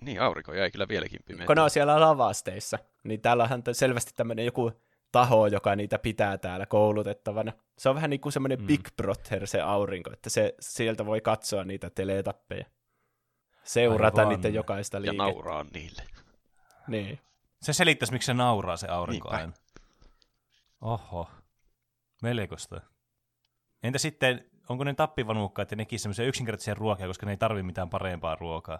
[0.00, 1.46] Niin, aurinko jäi kyllä vieläkin pimeä.
[1.46, 4.72] kun ne on siellä lavasteissa, niin täällä on selvästi tämmöinen joku
[5.12, 7.52] taho, joka niitä pitää täällä koulutettavana.
[7.78, 8.66] Se on vähän niin kuin semmoinen mm.
[8.66, 12.64] Big Brother se aurinko, että se sieltä voi katsoa niitä teletappeja.
[13.64, 14.34] Seurata Aivan.
[14.36, 15.22] niiden jokaista Ja liikettä.
[15.22, 16.02] nauraa niille.
[16.88, 17.18] Niin.
[17.62, 19.52] Se selittäisi, miksi se nauraa se aurinko aina.
[20.80, 21.30] Oho.
[22.22, 22.80] Melkoista.
[23.82, 27.90] Entä sitten, onko ne tappivanukkaat ja nekin semmoisia yksinkertaisia ruokia, koska ne ei tarvi mitään
[27.90, 28.78] parempaa ruokaa?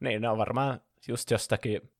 [0.00, 1.92] Niin, ne on varmaan just jostakin,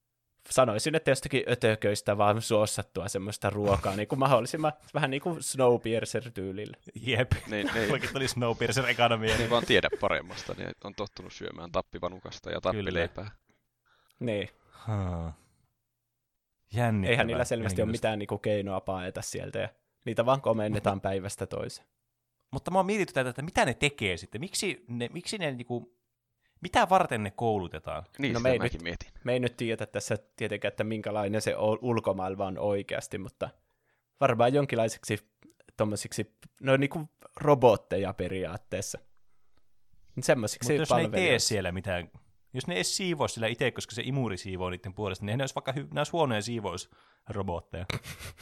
[0.51, 6.77] sanoisin, että jostakin ötököistä vaan suossattua semmoista ruokaa, niin kuin mahdollisimman vähän niin kuin Snowpiercer-tyylillä.
[6.95, 7.33] Jep.
[7.47, 9.43] Ne, ne, Mullakin tuli Snowpiercer ekana mieleen.
[9.43, 10.55] ei vaan tiedä paremmasta.
[10.59, 13.31] Ne on tottunut syömään tappivanukasta ja tappileipää.
[14.21, 14.49] Niin.
[14.87, 15.33] Huh.
[16.73, 17.11] Jännittävää.
[17.11, 19.69] Eihän niillä selvästi ole mitään niin kuin keinoa paeta sieltä, ja
[20.05, 21.89] niitä vaan komennetaan päivästä toiseen.
[22.51, 24.41] Mutta mä oon mietitty tätä, että mitä ne tekee sitten.
[24.41, 26.00] Miksi ne, miksi ne niinku,
[26.61, 28.03] mitä varten ne koulutetaan?
[28.19, 29.09] Niin, No me ei nyt- mietin.
[29.25, 33.51] Me ei nyt tiedä tässä tietenkään, että minkälainen se ulkomaailma on oikeasti, mutta
[34.21, 35.19] varmaan jonkinlaisiksi
[35.77, 38.99] tommosiksi, no niinku robotteja periaatteessa.
[40.23, 42.11] Semmoisiksi Mutta jos ne ei tee siellä mitään,
[42.53, 45.55] jos ne ei siivoo sillä itse, koska se imuri siivoo niiden puolesta, niin ne olisi
[45.55, 47.87] vaikka hy- ne olisi huonoja siivousrobotteja.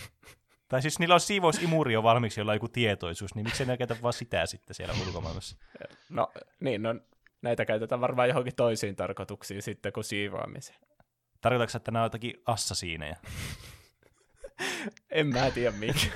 [0.68, 3.96] tai siis niillä on siivousimuri jo valmiiksi, jolla on joku tietoisuus, niin miksei ne käytä
[4.02, 5.56] vaan sitä sitten siellä ulkomaailmassa?
[6.10, 6.94] No niin, no
[7.42, 10.78] näitä käytetään varmaan johonkin toisiin tarkoituksiin sitten kuin siivoamiseen.
[11.40, 13.16] Tarkoitatko, että nämä on jotakin assasiineja?
[15.10, 16.06] En mä tiedä mikä.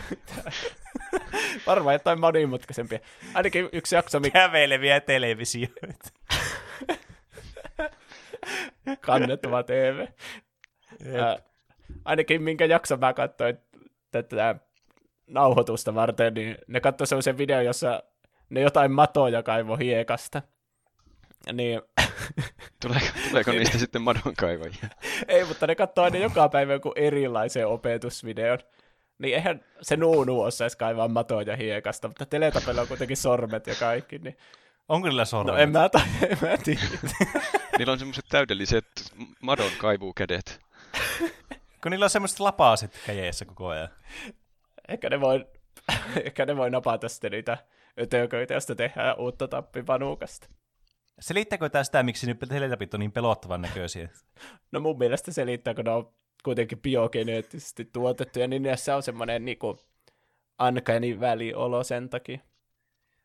[1.66, 2.98] Varmaan jotain monimutkaisempia.
[3.34, 6.08] Ainakin yksi jakso, mikä Käveleviä televisioita.
[9.00, 10.06] kannettava TV.
[11.20, 11.38] Ää,
[12.04, 13.58] ainakin minkä jakson mä katsoin
[14.10, 14.56] tätä
[15.26, 18.02] nauhoitusta varten, niin ne katsoi sellaisen videon, jossa
[18.50, 20.42] ne jotain matoja kaivo hiekasta.
[21.53, 21.82] Niin,
[22.82, 24.88] Tuleeko, tuleeko niistä sitten madonkaivajia?
[25.28, 28.59] ei, mutta ne katsoo aina joka päivä joku erilaisen opetusvideon.
[29.18, 34.18] Niin eihän se nuunu osaisi kaivaa matoja hiekasta, mutta teletapella on kuitenkin sormet ja kaikki,
[34.18, 34.36] niin
[34.88, 35.55] Onko niillä sormet?
[35.55, 36.80] no en mä, tai, en mä tiedä.
[37.78, 38.86] Niillä on semmoiset täydelliset
[39.43, 40.61] madon kaivukädet.
[41.82, 43.88] Kun niillä on semmoiset lapaaset käjeessä koko ajan.
[44.88, 45.47] Ehkä ne voi,
[46.24, 47.59] ehkä ne voi napata sitten niitä
[48.01, 50.49] ötököitä, josta tehdään uutta tappipanukasta.
[51.20, 54.08] Selittääkö tämä sitä, miksi nyt teletapit on niin pelottavan näköisiä?
[54.72, 56.12] No mun mielestä se liittää, kun ne on
[56.44, 59.78] kuitenkin biogeneettisesti tuotettuja, niin niissä on semmoinen niinku
[60.68, 62.38] uncanny väliolo sen takia.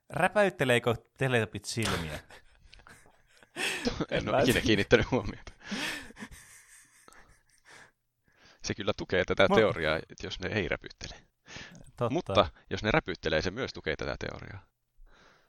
[0.10, 2.20] Räpäytteleekö teletapit silmiä?
[4.12, 5.52] En mä ole ikinä kiinnittänyt huomiota.
[8.64, 11.16] Se kyllä tukee tätä Mä- teoriaa, että jos ne ei räpyttele.
[11.86, 12.10] Totta.
[12.10, 14.66] Mutta jos ne räpyttelee, se myös tukee tätä teoriaa.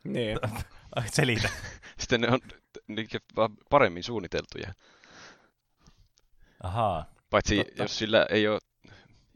[0.04, 0.38] Niin.
[0.96, 1.48] Ai, selitä.
[2.00, 2.40] Sitten ne on
[3.36, 4.74] vaan paremmin suunniteltuja.
[6.62, 7.06] Ahaa.
[7.30, 7.82] Paitsi Totta.
[7.82, 8.58] jos sillä ei ole,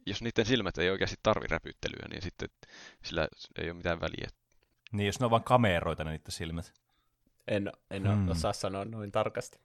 [0.07, 2.49] jos niiden silmät ei oikeasti tarvi räpyttelyä, niin sitten
[3.03, 4.29] sillä ei ole mitään väliä.
[4.93, 6.73] Niin, jos ne on vaan kameroita ne niiden silmät.
[7.49, 8.15] En, en Hmm.
[8.15, 8.29] hmm.
[8.29, 9.59] osaa sanoa noin tarkasti.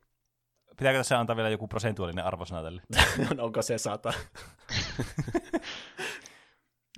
[0.78, 2.82] Pitääkö tässä antaa vielä joku prosentuaalinen arvosana tälle?
[3.46, 4.14] Onko se sata?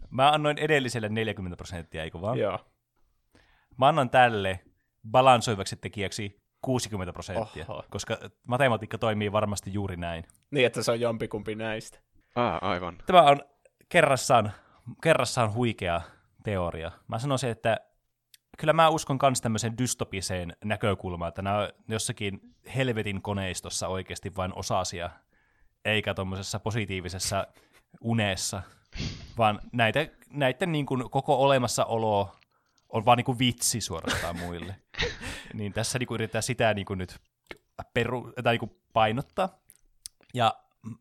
[0.10, 2.38] Mä annoin edelliselle 40 prosenttia, eikö vaan?
[2.38, 2.60] Joo.
[3.80, 4.60] Mä annan tälle
[5.12, 7.84] balansoivaksi tekijäksi 60 prosenttia, Oho.
[7.90, 8.18] koska
[8.48, 10.26] matematiikka toimii varmasti juuri näin.
[10.52, 12.00] Niin, että se on jompikumpi näistä.
[12.36, 12.98] Ah, aivan.
[13.06, 13.40] Tämä on
[13.90, 14.52] kerrassaan,
[15.04, 16.02] kerrassaan huikea
[16.44, 16.92] teoria.
[17.08, 17.78] Mä sanoisin, että
[18.58, 22.40] kyllä mä uskon myös tämmöiseen dystopiseen näkökulmaan, että nämä on jossakin
[22.76, 25.10] helvetin koneistossa oikeasti vain osasia,
[25.86, 27.48] eikä tuommoisessa positiivisessa
[28.02, 28.62] unessa,
[29.38, 32.39] vaan näitä, näiden niin kuin koko olemassaolo
[32.90, 34.76] on vaan niin kuin vitsi suorastaan muille.
[35.54, 37.20] niin tässä niin kuin yritetään sitä niin kuin nyt
[37.94, 39.60] peru, tai niin kuin painottaa.
[40.34, 40.54] Ja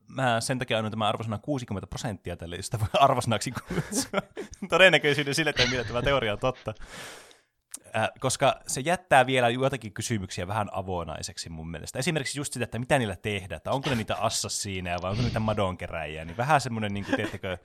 [0.08, 4.20] mä sen takia annan tämän arvosana 60 prosenttia tälle, josta voi arvosanaksi kutsua.
[4.68, 6.74] Todennäköisyyden sille, että mitä tämä teoria on totta.
[7.96, 11.98] Äh, koska se jättää vielä joitakin kysymyksiä vähän avonaiseksi mun mielestä.
[11.98, 15.40] Esimerkiksi just sitä, että mitä niillä tehdään, että onko ne niitä assassiineja vai onko niitä
[15.40, 17.58] madonkeräjiä, niin vähän semmoinen, niin kuin, teettekö,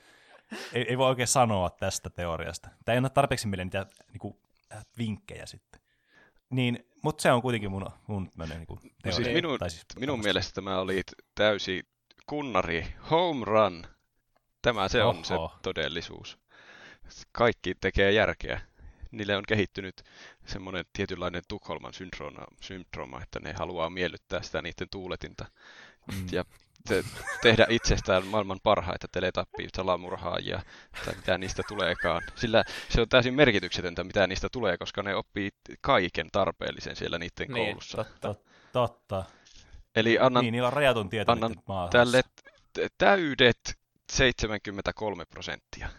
[0.73, 2.69] ei, ei voi oikein sanoa tästä teoriasta.
[2.85, 4.37] Tämä ei anna tarpeeksi meille niitä niin kuin,
[4.73, 5.81] äh, vinkkejä sitten.
[6.49, 9.15] Niin, mutta se on kuitenkin mun, mun niin kuin, No teoria.
[9.15, 11.01] siis minun, Tai siis minun mielestä tämä oli
[11.35, 11.83] täysi
[12.25, 13.87] kunnari, home run.
[14.61, 15.57] Tämä se on se Oho.
[15.61, 16.37] todellisuus.
[17.31, 18.61] Kaikki tekee järkeä.
[19.11, 20.03] Niille on kehittynyt
[20.45, 25.45] semmoinen tietynlainen Tukholman syndrooma, syndrooma, että ne haluaa miellyttää sitä niiden tuuletinta.
[26.11, 26.27] Mm.
[26.31, 26.45] Ja
[26.87, 27.03] te,
[27.41, 30.61] tehdä itsestään maailman parhaita teletappia, salamurhaajia
[31.05, 32.21] tai mitä niistä tuleekaan.
[32.35, 35.49] Sillä se on täysin merkityksetöntä, mitä niistä tulee, koska ne oppii
[35.81, 37.97] kaiken tarpeellisen siellä niiden Niin, koulussa.
[37.97, 38.35] totta.
[38.73, 39.23] Totta.
[39.95, 41.55] Eli annan niin, niillä on rajatun tieto annan
[41.91, 42.21] tälle
[42.97, 43.59] täydet
[44.11, 45.89] 73 prosenttia.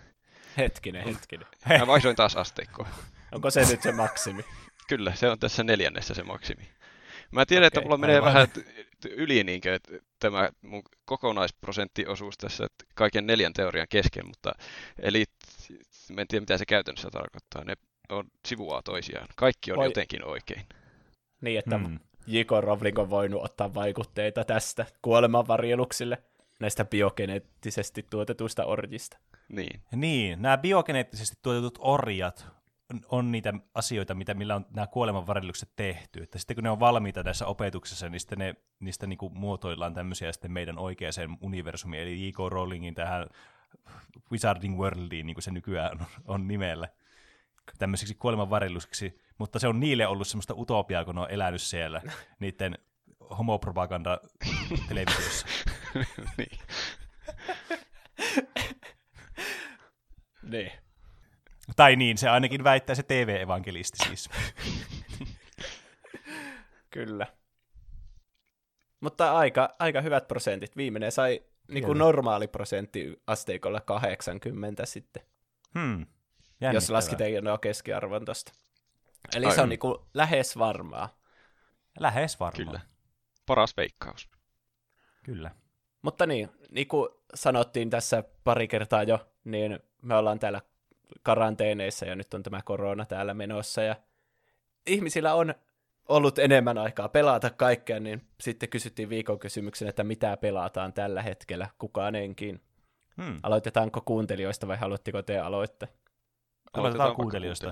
[0.57, 1.47] Hetkinen, hetkinen.
[1.79, 2.89] Mä vaihdoin taas asteikkoa.
[3.33, 4.45] Onko se nyt se maksimi?
[4.89, 6.69] Kyllä, se on tässä neljännessä se maksimi.
[7.31, 8.49] Mä tiedän, että Okei, mulla menee vähän
[9.09, 14.53] yli niinkö, että tämä mun kokonaisprosenttiosuus tässä että kaiken neljän teorian kesken, mutta
[14.99, 15.25] eli
[16.13, 17.65] mä en tiedä mitä se käytännössä tarkoittaa.
[17.65, 17.75] Ne
[18.09, 19.27] on sivuaa toisiaan.
[19.37, 20.67] Kaikki on Voi- jotenkin oikein.
[21.41, 21.99] Niin, että Hmm.
[22.27, 22.51] J.K.
[22.61, 26.19] Rowling on voinut ottaa vaikutteita tästä kuolemanvarjeluksille
[26.61, 29.19] näistä biogeneettisesti tuotetuista orjista.
[29.49, 29.81] Niin.
[29.97, 32.47] Niin, nämä biogeneettisesti tuotetut orjat
[32.93, 36.23] on- on niitä asioita, mitä, millä on nämä kuolemanvarjelukset tehty.
[36.23, 40.33] Että sitten kun ne on valmiita tässä opetuksessa, niin sitten ne, niistä niinku muotoillaan tämmöisiä
[40.33, 42.39] sitten meidän oikeaan universumiin, eli J.K.
[42.49, 43.27] Rowlingin tähän
[44.33, 46.89] Wizarding Worldiin, niin kuin se nykyään on, on nimellä,
[47.79, 52.03] tämmöisiksi kuolemanvarjeluksiksi, mutta se on niille ollut semmoista utopiaa, kun ne on elänyt siellä
[52.41, 52.79] niiden
[53.39, 54.21] homopropaganda
[54.89, 55.47] televisiossa.
[56.39, 56.59] niin.
[60.43, 60.73] Niin.
[61.77, 64.31] Tai niin, se ainakin väittää se TV-evankelisti siis.
[66.91, 67.27] Kyllä.
[69.01, 70.77] Mutta aika, aika hyvät prosentit.
[70.77, 75.23] Viimeinen sai niin kuin normaali prosentti asteikolla 80 sitten,
[75.75, 76.07] Hmm.
[76.73, 78.53] jos lasketaan nuo keskiarvon tosta.
[79.37, 81.19] Eli Ai se on niin kuin lähes varmaa.
[82.01, 82.67] Lähes varmaan.
[82.67, 82.81] Kyllä.
[83.47, 84.29] Paras veikkaus.
[85.23, 85.51] Kyllä.
[86.03, 90.61] Mutta niin, niin kuin sanottiin tässä pari kertaa jo, niin me ollaan täällä
[91.23, 93.97] karanteeneissa ja nyt on tämä korona täällä menossa ja
[94.87, 95.55] ihmisillä on
[96.09, 101.69] ollut enemmän aikaa pelata kaikkea, niin sitten kysyttiin viikon kysymyksen, että mitä pelataan tällä hetkellä,
[101.79, 102.61] kukaan enkin.
[103.23, 103.41] Hmm.
[103.43, 105.89] Aloitetaanko kuuntelijoista vai haluatteko te aloittaa?
[106.73, 107.71] Aloitetaan vaikka kuuntelijoista.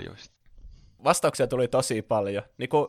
[1.05, 2.87] Vastauksia tuli tosi paljon, niin kuin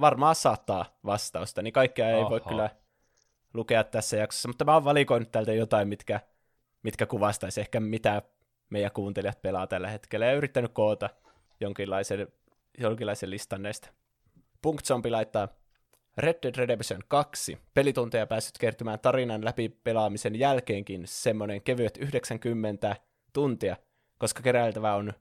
[0.00, 2.48] varmaan sata vastausta, niin kaikkea ei voi Oho.
[2.48, 2.70] kyllä
[3.54, 6.20] lukea tässä jaksossa, mutta mä oon valikoinut täältä jotain, mitkä,
[6.82, 8.22] mitkä kuvastaisi ehkä mitä
[8.70, 11.10] meidän kuuntelijat pelaa tällä hetkellä, ja yrittänyt koota
[11.60, 12.28] jonkinlaisen,
[12.78, 13.88] jonkinlaisen listan näistä.
[14.62, 15.48] Punkt Zombie laittaa
[16.18, 17.58] Red Dead Redemption 2.
[17.74, 22.96] Pelitunteja päässyt kertymään tarinan läpi pelaamisen jälkeenkin semmoinen kevyet 90
[23.32, 23.76] tuntia,
[24.18, 25.12] koska keräiltävä on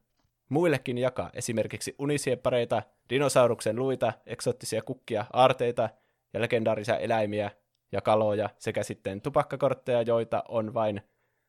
[0.49, 5.89] muillekin jakaa esimerkiksi unisieppareita, dinosauruksen luita, eksoottisia kukkia, aarteita
[6.33, 7.51] ja legendaarisia eläimiä
[7.91, 11.01] ja kaloja sekä sitten tupakkakortteja, joita on vain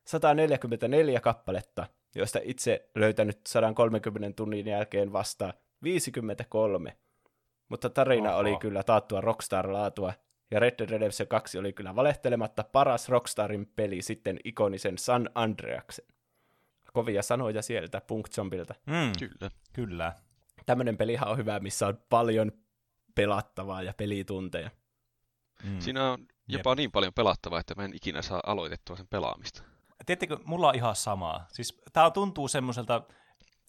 [0.09, 5.53] 144 kappaletta, joista itse löytänyt 130 tunnin jälkeen vasta
[5.83, 6.97] 53.
[7.69, 8.39] Mutta tarina Oho.
[8.39, 10.13] oli kyllä taattua Rockstar-laatua,
[10.51, 16.05] ja Red Dead Redemption 2 oli kyllä valehtelematta paras Rockstarin peli sitten ikonisen San Andreaksen.
[16.93, 18.75] Kovia sanoja sieltä Punk Zombilta.
[18.91, 19.11] Hmm.
[19.19, 19.51] Kyllä.
[19.73, 20.13] Kyllä.
[20.65, 22.51] Tämmöinen pelihan on hyvä, missä on paljon
[23.15, 24.69] pelattavaa ja pelitunteja.
[25.63, 25.79] Hmm.
[25.79, 29.68] Siinä on jopa niin paljon pelattavaa, että mä en ikinä saa aloitettua sen pelaamista.
[30.05, 31.45] Tiedättekö, mulla on ihan samaa.
[31.51, 33.01] Siis tää tuntuu semmoiselta,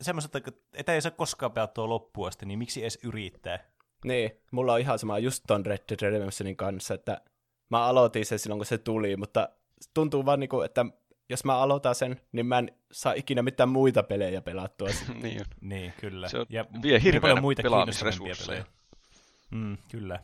[0.00, 0.38] semmoiselta,
[0.74, 3.58] että ei saa koskaan pelattua loppuun asti, niin miksi edes yrittää?
[4.04, 7.20] Niin, mulla on ihan sama just ton Red Dead Redemptionin kanssa, että
[7.70, 9.48] mä aloitin sen silloin, kun se tuli, mutta
[9.94, 10.86] tuntuu vaan niinku, että
[11.28, 14.88] jos mä aloitan sen, niin mä en saa ikinä mitään muita pelejä pelattua.
[15.22, 15.40] niin.
[15.60, 16.28] Niin, kyllä.
[16.28, 18.64] Se on- ja vie niin hirveänä paljon muita pelaamisresursseja.
[19.50, 20.20] Mm, kyllä.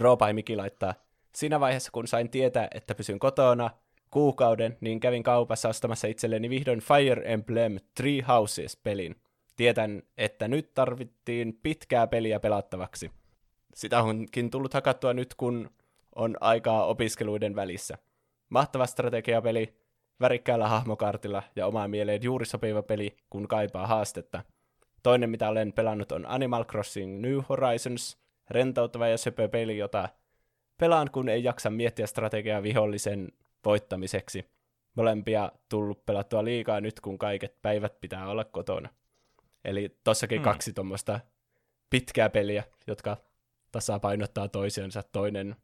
[0.00, 0.94] Drawby Miki laittaa,
[1.34, 3.70] siinä vaiheessa kun sain tietää, että pysyn kotona
[4.14, 9.16] kuukauden, niin kävin kaupassa ostamassa itselleni vihdoin Fire Emblem Three Houses-pelin.
[9.56, 13.10] Tietän, että nyt tarvittiin pitkää peliä pelattavaksi.
[13.74, 15.70] Sitä onkin tullut hakattua nyt, kun
[16.14, 17.98] on aikaa opiskeluiden välissä.
[18.48, 19.74] Mahtava strategiapeli,
[20.20, 24.42] värikkäällä hahmokartilla ja omaan mieleen juuri sopiva peli, kun kaipaa haastetta.
[25.02, 28.18] Toinen, mitä olen pelannut, on Animal Crossing New Horizons,
[28.50, 30.08] rentouttava ja söpö peli, jota
[30.80, 33.28] pelaan, kun ei jaksa miettiä strategiaa vihollisen
[33.64, 34.50] voittamiseksi.
[34.94, 38.88] Molempia tullut pelattua liikaa nyt, kun kaiket päivät pitää olla kotona.
[39.64, 40.44] Eli tossakin Hmm.
[40.44, 41.20] kaksi tuommoista
[41.90, 43.16] pitkää peliä, jotka
[43.72, 45.02] tasapainottaa toisiansa.
[45.02, 45.56] Toinen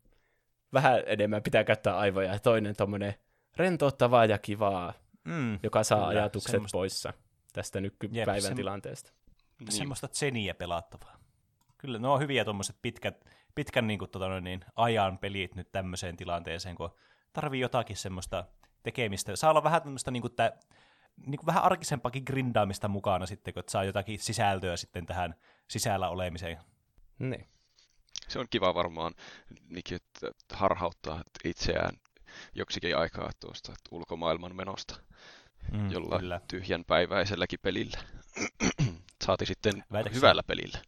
[0.72, 3.14] vähän enemmän pitää käyttää aivoja ja toinen tommonen
[3.56, 4.92] rentouttavaa ja kivaa,
[5.24, 7.12] Mm, joka saa Kyllä, ajatukset semmoista- poissa
[7.52, 9.12] tästä nykypäivän Jep, sem- tilanteesta.
[9.60, 9.72] Niin.
[9.72, 11.16] semmoista tseniä pelattavaa.
[11.78, 13.24] Kyllä, ne on hyviä tuommoiset pitkät,
[13.54, 16.90] pitkän niin kuin, tota, noin niin, ajan pelit nyt tämmöiseen tilanteeseen, kun
[17.32, 18.44] tarvii jotakin semmoista
[18.82, 19.36] tekemistä.
[19.36, 20.52] Saa olla vähän tämmöistä niin kuin, tää,
[21.26, 25.34] niin kuin vähän arkisempaakin grindaamista mukana sitten, kun saa jotakin sisältöä sitten tähän
[25.68, 26.58] sisällä olemiseen.
[27.18, 27.48] Niin.
[28.28, 29.14] Se on kiva varmaan
[29.68, 31.96] niinkin, että harhauttaa itseään
[32.54, 35.02] joksikin aikaa tuosta ulkomaailman menosta
[35.72, 36.40] Mm, jollain Kyllä.
[36.48, 37.98] tyhjän päiväiselläkin pelillä.
[39.24, 40.78] Saati sitten Väitätkö hyvällä pelillä.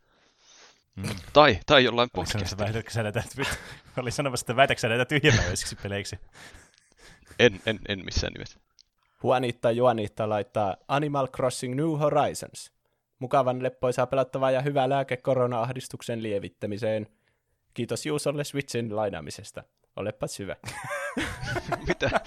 [0.97, 1.09] Mm.
[1.33, 2.65] Tai, tai jollain Oli sanomassa, podcastilla.
[2.67, 3.23] väitätkö sä näitä,
[4.03, 6.19] oli sanomassa, että väitätkö sä näitä tyhjäpäiväisiksi peleiksi?
[7.39, 8.61] En, en, en missään nimessä.
[9.25, 12.73] Juanita Juanita laittaa Animal Crossing New Horizons.
[13.19, 17.07] Mukavan leppoisaa pelattavaa ja hyvä lääke korona-ahdistuksen lievittämiseen.
[17.75, 19.65] Kiitos Juusolle Switchin lainaamisesta.
[19.97, 20.57] Olepa syvä.
[21.89, 22.11] Mitä?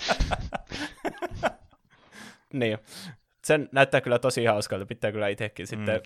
[2.54, 2.78] niin.
[3.44, 4.86] Sen näyttää kyllä tosi hauskalta.
[4.86, 6.02] Pitää kyllä itsekin sitten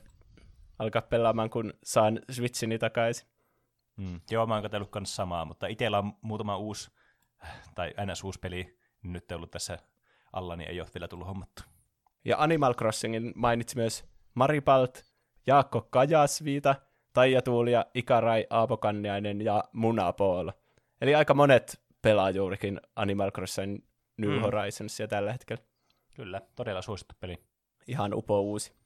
[0.80, 3.28] alkaa pelaamaan, kun saan Switchini takaisin.
[3.98, 4.22] Mm.
[4.32, 6.92] Joo, mä oon katsellut kanssa samaa, mutta itsellä on muutama uusi,
[7.76, 8.24] tai ns.
[8.24, 9.80] uusi peli nyt ollut tässä
[10.34, 11.64] alla, niin ei ole vielä tullut hommattu.
[12.26, 15.06] Ja Animal Crossingin mainitsi myös Maripalt,
[15.48, 16.76] Jaakko Kajasviita,
[17.14, 20.52] Taija Tuulia, Ikarai, Aapo Kanniainen ja Munapool.
[21.02, 23.80] Eli aika monet pelaa juurikin Animal Crossing
[24.18, 24.36] New Mm.
[24.36, 24.42] mm.
[24.42, 25.64] Horizonsia tällä hetkellä.
[26.16, 27.38] Kyllä, todella suosittu peli.
[27.88, 28.79] Ihan upo uusi.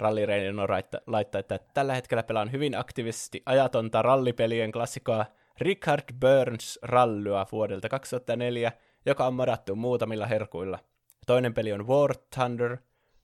[0.00, 0.66] Ralli Reino
[1.06, 5.26] laittaa, että tällä hetkellä pelaan hyvin aktiivisesti ajatonta rallipelien klassikkoa
[5.60, 8.72] Richard Burns Rallya vuodelta 2004,
[9.06, 10.78] joka on modattu muutamilla herkuilla.
[11.26, 12.76] Toinen peli on War Thunder,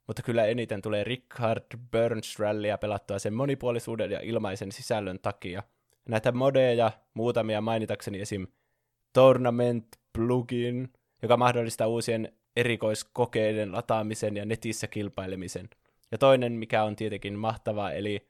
[0.07, 5.63] mutta kyllä eniten tulee Richard Burns Rallyä pelattua sen monipuolisuuden ja ilmaisen sisällön takia.
[6.09, 8.47] Näitä modeja, muutamia mainitakseni esim.
[9.13, 15.69] Tournament Plugin, joka mahdollistaa uusien erikoiskokeiden lataamisen ja netissä kilpailemisen.
[16.11, 18.27] Ja toinen, mikä on tietenkin mahtavaa, eli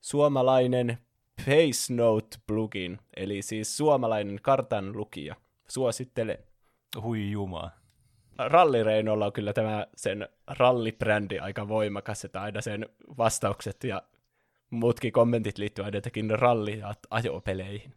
[0.00, 0.98] suomalainen
[1.44, 5.36] Face Note plugin, eli siis suomalainen kartan lukija.
[5.68, 6.38] Suosittelen.
[7.02, 7.70] Hui jumaa.
[8.38, 12.88] Rallireinolla on kyllä tämä sen rallibrändi aika voimakas, että aina sen
[13.18, 14.02] vastaukset ja
[14.70, 17.94] muutkin kommentit liittyvät aina jotenkin ralli- ja ajopeleihin.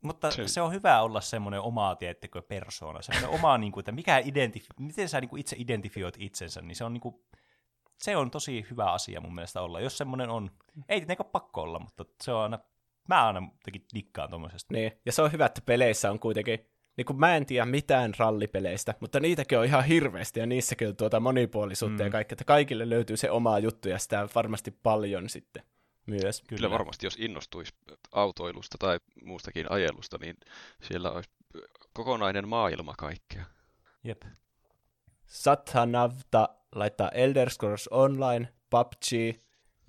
[0.00, 3.02] Mutta Se- se, on hyvä olla semmoinen oma, tiettekö, persoona.
[3.02, 6.76] Semmoinen oma, niin kuin, että mikä identif- miten sä niin kuin itse identifioit itsensä, niin
[6.76, 7.14] se on, niin kuin,
[8.02, 9.80] se on tosi hyvä asia mun mielestä olla.
[9.80, 10.50] Jos semmoinen on,
[10.88, 12.58] ei tietenkään pakko olla, mutta se on aina,
[13.08, 14.74] mä aina jotenkin dikkaan tuommoisesta.
[14.74, 16.66] Niin, ja se on hyvä, että peleissä on kuitenkin,
[16.96, 20.96] niin kuin mä en tiedä mitään rallipeleistä, mutta niitäkin on ihan hirveästi, ja niissäkin on
[20.96, 22.06] tuota monipuolisuutta mm.
[22.06, 25.62] ja kaikkea, että kaikille löytyy se oma juttu, ja sitä varmasti paljon sitten
[26.06, 26.42] myös.
[26.48, 27.74] Kyllä varmasti, jos innostuisi
[28.12, 30.36] autoilusta tai muustakin ajelusta, niin
[30.82, 31.30] siellä olisi
[31.94, 33.44] kokonainen maailma kaikkea.
[34.04, 34.22] Jep.
[35.26, 39.36] Sathanavta laittaa Elder Scrolls Online, PUBG,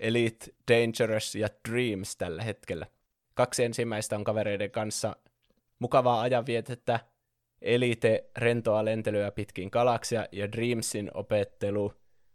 [0.00, 2.86] Elite Dangerous ja Dreams tällä hetkellä.
[3.34, 5.16] Kaksi ensimmäistä on kavereiden kanssa
[5.78, 7.00] mukavaa ajanvietettä,
[7.62, 11.92] Elite rentoa lentelyä pitkin galaksia ja Dreamsin opettelu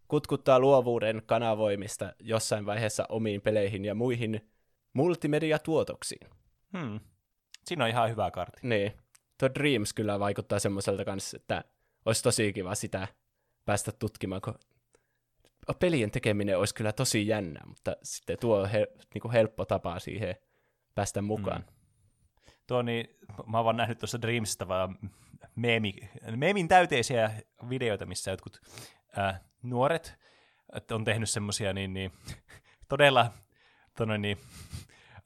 [0.08, 4.50] kutkuttaa luovuuden kanavoimista jossain vaiheessa omiin peleihin ja muihin
[4.94, 6.28] multimediatuotoksiin.
[6.78, 7.00] Hmm.
[7.66, 8.60] Siinä on ihan hyvä kartti.
[8.64, 8.92] Niin.
[9.40, 11.64] Tuo Dreams kyllä vaikuttaa semmoiselta kanssa, että
[12.06, 13.08] olisi tosi kiva sitä
[13.70, 14.56] päästä tutkimaan, kun
[15.80, 20.00] pelien tekeminen olisi kyllä tosi jännä, mutta sitten tuo on he, niin kuin helppo tapa
[20.00, 20.36] siihen
[20.96, 21.62] päästä mukaan.
[21.62, 21.74] Mm.
[22.68, 23.10] Tuo niin,
[23.48, 24.98] mä oon vaan nähnyt tuossa Dreamsista vaan
[25.56, 25.94] meemi,
[26.36, 27.32] meemin täyteisiä
[27.70, 28.62] videoita, missä jotkut
[29.18, 30.20] ää, nuoret
[30.92, 32.12] on tehnyt semmosia niin, niin,
[32.90, 33.32] todella
[33.98, 34.38] tonne, niin,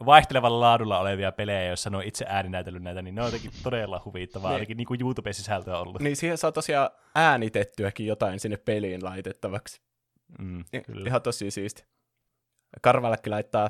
[0.06, 4.02] vaihtelevalla laadulla olevia pelejä, joissa ne on itse ääninäytellyt näitä, niin ne on jotenkin todella
[4.06, 4.56] huvittavaa, Niin.
[4.56, 6.02] ainakin niin kuin YouTube-sisältöä ollut.
[6.02, 9.82] Niin siihen saa tosiaan äänitettyäkin jotain sinne peliin laitettavaksi.
[10.40, 11.08] Mm, kyllä.
[11.08, 11.84] Ihan tosi siisti.
[12.82, 13.70] Karvallekin laittaa,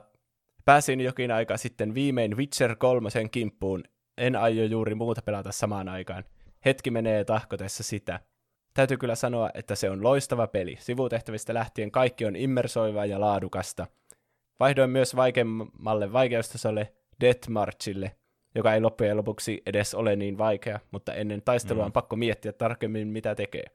[0.65, 3.84] pääsin jokin aika sitten viimein Witcher 3 kimppuun.
[4.18, 6.23] En aio juuri muuta pelata samaan aikaan.
[6.65, 8.19] Hetki menee tahkotessa sitä.
[8.73, 10.76] Täytyy kyllä sanoa, että se on loistava peli.
[10.80, 13.88] Sivutehtävistä lähtien kaikki on immersoivaa ja laadukasta.
[14.59, 18.15] Vaihdoin myös vaikeammalle vaikeustasolle Death Marchille,
[18.55, 23.07] joka ei loppujen lopuksi edes ole niin vaikea, mutta ennen taistelua on pakko miettiä tarkemmin,
[23.07, 23.65] mitä tekee.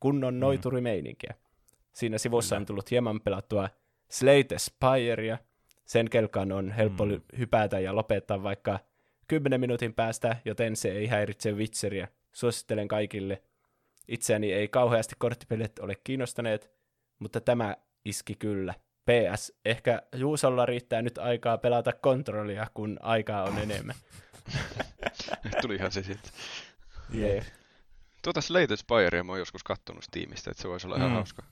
[0.00, 1.34] Kunnon noiturimeininkiä.
[1.92, 3.68] Siinä sivussa on tullut hieman pelattua
[4.10, 5.38] Slate Spirea.
[5.84, 7.20] Sen kelkaan on helppo mm.
[7.38, 8.78] hypätä ja lopettaa vaikka
[9.28, 12.08] 10 minuutin päästä, joten se ei häiritse Witcheria.
[12.32, 13.42] Suosittelen kaikille.
[14.08, 16.72] Itseäni ei kauheasti korttipelit ole kiinnostaneet,
[17.18, 18.74] mutta tämä iski kyllä.
[19.08, 23.96] PS, ehkä Juusolla riittää nyt aikaa pelata kontrollia, kun aikaa on enemmän.
[25.62, 26.30] Tulihan se sieltä.
[27.10, 27.46] Jee.
[28.22, 31.14] Tuota Slate Spirea mä oon joskus kattonut Steamista, että se voisi olla ihan Mm.
[31.14, 31.42] hauska.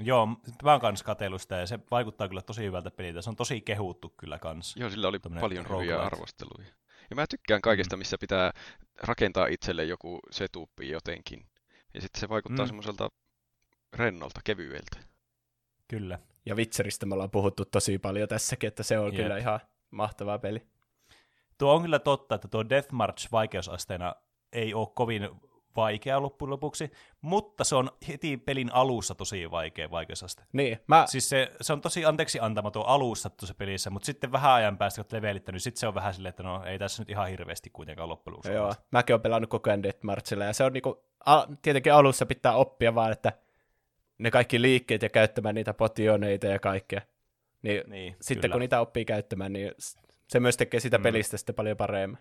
[0.00, 0.26] Joo,
[0.62, 3.22] mä oon katsellut sitä, ja se vaikuttaa kyllä tosi hyvältä peliltä.
[3.22, 4.80] Se on tosi kehuttu kyllä kanssa.
[4.80, 6.68] Joo, sillä oli Tämmönen paljon hyviä arvosteluja.
[7.10, 8.50] Ja mä tykkään kaikesta, missä pitää
[9.02, 11.46] rakentaa itselle joku setupi jotenkin.
[11.94, 12.68] Ja sitten se vaikuttaa Mm.
[12.68, 13.08] semmoiselta
[13.92, 14.98] rennolta, kevyeltä.
[15.88, 16.18] Kyllä.
[16.46, 19.22] Ja Witcheristä me ollaan puhuttu tosi paljon tässäkin, että se on Jep.
[19.22, 19.60] kyllä ihan
[19.90, 20.66] mahtava peli.
[21.58, 24.14] Tuo on kyllä totta, että tuo Death March vaikeusasteena
[24.52, 25.28] ei ole kovin
[25.76, 26.90] vaikea loppujen lopuksi,
[27.20, 30.44] mutta se on heti pelin alussa tosi vaikea vaikeusaste.
[30.52, 34.52] Niin, mä, Siis se, se on tosi anteeksi antamaton alussa tuossa pelissä, mutta sitten vähän
[34.52, 37.10] ajan päästä, kun olet levelittänyt, sitten se on vähän silleen, että no ei tässä nyt
[37.10, 40.64] ihan hirveästi kuitenkaan loppujen lopuksi Joo, mäkin olen pelannut koko ajan Death Marchilla, ja se
[40.64, 43.32] on niinku, a, tietenkin alussa pitää oppia vaan, että
[44.18, 47.00] ne kaikki liikkeet ja käyttämään niitä potioneita ja kaikkea.
[47.62, 48.52] Niin, Niin, sitten kyllä.
[48.52, 49.72] kun niitä oppii käyttämään, niin
[50.28, 51.02] se myös tekee sitä Mm.
[51.02, 52.18] pelistä sitten paljon paremmin.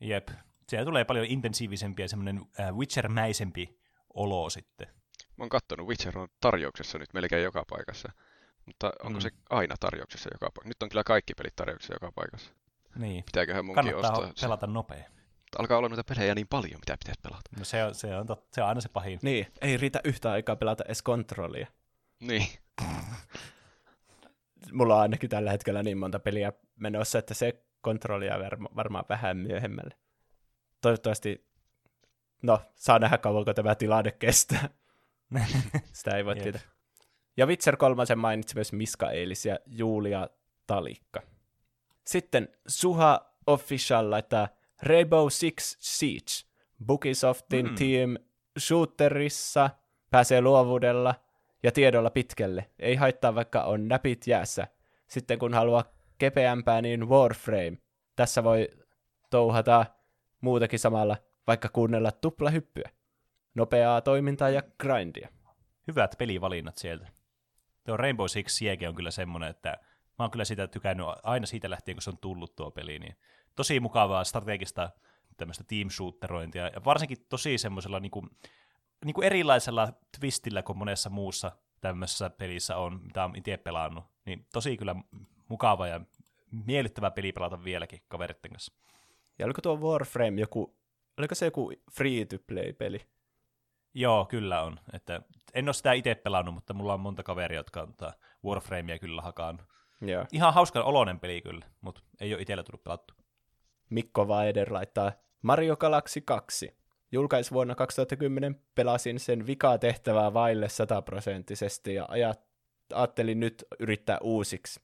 [0.00, 0.28] Jep.
[0.68, 3.78] Siellä tulee paljon intensiivisempi ja semmoinen äh, Witcher-mäisempi
[4.14, 4.88] olo sitten.
[5.36, 8.12] Mä oon kattonut, Witcher on tarjouksessa nyt melkein joka paikassa.
[8.66, 9.20] Mutta onko Mm.
[9.22, 10.68] se aina tarjouksessa joka paikassa?
[10.68, 12.52] Nyt on kyllä kaikki pelit tarjouksessa joka paikassa.
[12.96, 13.24] Niin.
[13.24, 14.46] Pitääköhän munkin Kannattaa ostaa se?
[14.46, 15.04] pelata nopea.
[15.58, 17.50] Alkaa olla noita pelejä niin paljon, mitä pitäisi pelata.
[17.58, 19.18] No se on, se on, tot, se on aina se pahin.
[19.22, 21.66] Niin, ei riitä yhtä aikaa pelata edes kontrollia.
[22.20, 22.46] Niin.
[24.72, 29.36] Mulla on ainakin tällä hetkellä niin monta peliä menossa, että se kontrollia varma, varmaan vähän
[29.36, 29.96] myöhemmälle.
[30.80, 31.48] Toivottavasti,
[32.42, 34.68] no, saa nähdä kauanko tämä tilanne kestää.
[35.92, 36.42] Sitä ei voi Jep.
[36.42, 36.60] tietää.
[37.36, 40.28] Ja Witcher 3 mainitsi myös Miska Eilis ja Julia
[40.66, 41.22] Talikka.
[42.06, 44.48] Sitten Suha Official laittaa
[44.82, 46.48] Rainbow Six Siege.
[46.86, 47.74] Bukisoftin Mm.
[47.74, 48.16] team
[48.58, 49.70] shooterissa
[50.10, 51.14] pääsee luovuudella
[51.62, 52.70] ja tiedolla pitkälle.
[52.78, 54.66] Ei haittaa, vaikka on näpit jäässä.
[55.08, 55.84] Sitten kun haluaa
[56.18, 57.78] kepeämpää, niin Warframe.
[58.16, 58.68] Tässä voi
[59.30, 59.86] touhata
[60.40, 62.90] muutakin samalla, vaikka kuunnella tuplahyppyä.
[63.54, 65.28] Nopeaa toimintaa ja grindia.
[65.88, 67.08] Hyvät pelivalinnat sieltä.
[67.86, 69.68] Tuo Rainbow Six Siege on kyllä semmoinen, että
[70.18, 72.98] mä oon kyllä sitä tykännyt aina siitä lähtien, kun se on tullut tuo peli.
[72.98, 73.16] Niin
[73.58, 74.90] tosi mukavaa strategista
[75.36, 78.30] tämmöistä team shooterointia, ja varsinkin tosi semmoisella niin kuin,
[79.04, 84.04] niin kuin erilaisella twistillä kuin monessa muussa tämmöisessä pelissä on, mitä olen itse pelannut.
[84.26, 84.96] Niin tosi kyllä
[85.48, 86.00] mukava ja
[86.50, 88.72] miellyttävä peli pelata vieläkin kaveritten kanssa.
[89.38, 90.76] Ja oliko tuo Warframe joku,
[91.18, 93.06] oliko se joku free-to-play-peli?
[93.94, 94.80] Joo, kyllä on.
[94.92, 95.22] Että
[95.54, 98.12] en ole sitä itse pelannut, mutta mulla on monta kaveria, jotka on tota
[98.44, 99.58] Warframea kyllä hakaan.
[100.00, 100.26] Joo.
[100.32, 103.17] Ihan hauska oloinen peli kyllä, mutta ei ole itsellä tullut pelattu.
[103.90, 105.12] Mikko Vaeder laittaa
[105.42, 106.76] Mario Galaxy 2.
[107.12, 112.40] Julkais vuonna 2010 pelasin sen vikaa tehtävää vaille sataprosenttisesti ja ajat,
[112.94, 114.80] ajattelin nyt yrittää uusiksi.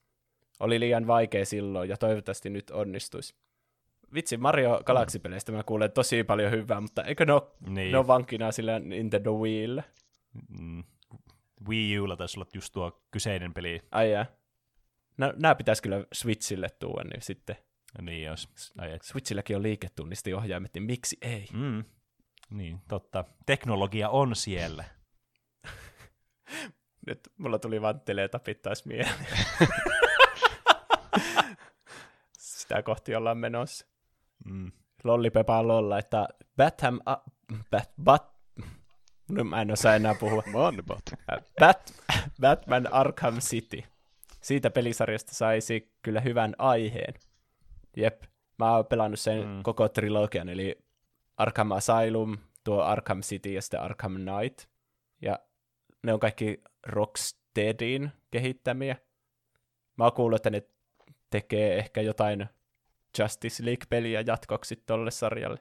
[0.59, 3.35] Oli liian vaikea silloin ja toivottavasti nyt onnistuisi.
[4.13, 7.91] Vitsi, Mario Galaxy-peleistä mä kuulen tosi paljon hyvää, mutta eikö ne ole, Niin.
[7.91, 9.83] ne ole vankina sillä Nintendo Wiillä?
[10.59, 10.83] Mm.
[11.67, 13.81] Wii Ulla taisi olla just tuo kyseinen peli.
[13.91, 14.25] Ai jää.
[15.17, 17.55] No, nämä pitäisi kyllä Switchille tuoda, niin sitten
[18.01, 18.49] Niin jos.
[18.77, 19.01] Ai et.
[19.01, 21.47] Switchilläkin on liiketunnistiohjaimet, niin miksi ei?
[21.53, 21.83] Mm.
[22.49, 23.25] Niin, totta.
[23.45, 24.83] Teknologia on siellä.
[27.07, 29.27] Nyt mulla tuli vaan teletapit taas mieleen.
[32.39, 33.87] Sitä kohti ollaan menossa.
[34.45, 34.71] Mm.
[35.03, 36.27] Lollipepa lolla, että
[36.57, 36.99] Batham...
[37.05, 37.15] A,
[37.71, 38.35] bat, bat,
[39.29, 40.43] no, mä en osaa enää puhua.
[40.51, 41.03] Manbat.
[41.59, 41.93] Bat,
[42.41, 43.83] Batman Arkham City.
[44.41, 47.13] Siitä pelisarjasta saisi kyllä hyvän aiheen.
[47.97, 48.23] Jep,
[48.59, 49.63] mä oon pelannut sen Mm.
[49.63, 50.75] koko trilogian, eli
[51.37, 54.69] Arkham Asylum, tuo Arkham City ja sitten Arkham Knight.
[55.21, 55.39] Ja
[56.03, 58.95] ne on kaikki Rocksteadin kehittämiä.
[59.97, 60.63] Mä oon kuullut, että ne
[61.29, 62.45] tekee ehkä jotain
[63.19, 65.59] Justice League-peliä jatkoksi tolle sarjalle.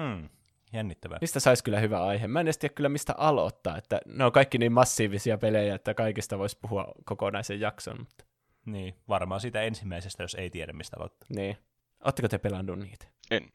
[0.00, 0.28] Hmm.
[0.72, 1.18] Jännittävää.
[1.20, 2.28] Mistä saisi kyllä hyvä aihe?
[2.28, 5.94] Mä en edes tiedä kyllä mistä aloittaa, että ne on kaikki niin massiivisia pelejä, että
[5.94, 7.98] kaikista voisi puhua kokonaisen jakson.
[7.98, 8.24] Mutta,
[8.66, 11.26] Niin, varmaan siitä ensimmäisestä, jos ei tiedä mistä aloittaa.
[11.36, 11.56] niin.
[12.04, 13.06] Oletteko te pelannut niitä?
[13.30, 13.52] En.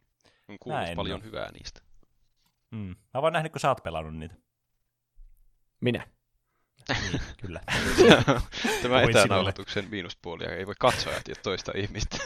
[0.48, 1.82] On kuullut Mä en paljon hyvää niistä.
[2.72, 2.96] Mm.
[3.14, 4.36] Mä vaan nähnyt, kun sä oot pelannut niitä.
[5.82, 6.08] Minä.
[6.90, 7.62] Niin, kyllä.
[8.82, 12.18] Tämä etänauhoituksen miinuspuolia ei voi katsoa ja toista ihmistä.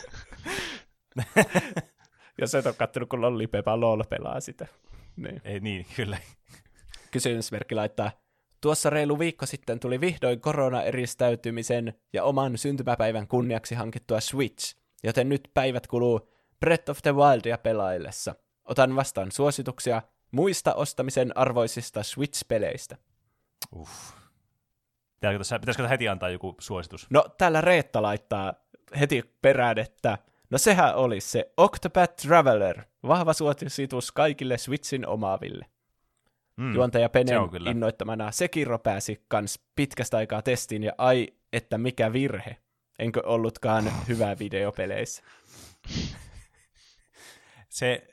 [2.42, 4.68] Jos et ole kattonut, kun Lollipepa LOL pelaa sitä.
[5.16, 5.42] Niin.
[5.44, 6.18] ei, niin, kyllä.
[7.12, 8.12] Kysymysmerkki laittaa,
[8.62, 15.52] Tuossa reilu viikko sitten tuli vihdoin korona-eristäytymisen ja oman syntymäpäivän kunniaksi hankittua Switch, joten nyt
[15.54, 18.36] päivät kuluu Breath of the Wildia pelaillessa.
[18.66, 20.02] Otan vastaan suosituksia
[20.32, 22.98] muista ostamisen arvoisista Switch-peleistä.
[23.76, 23.92] Uff.
[25.14, 27.08] Pitäisikö, tässä, pitäisikö heti antaa joku suositus?
[27.10, 28.54] No, täällä Reetta laittaa
[29.00, 30.18] heti perään, että
[30.50, 35.66] no sehän olisi se Octopath Traveler, vahva suositus kaikille Switchin omaaville.
[36.56, 36.76] Mm.
[36.76, 37.72] Juontaja se Penen on kyllä.
[37.72, 42.58] innoittamana Sekiro pääsi kans pitkästä aikaa testiin ja ai, että mikä virhe.
[43.00, 45.24] Enkö ollutkaan hyvä videopeleissä.
[47.70, 48.08] Se,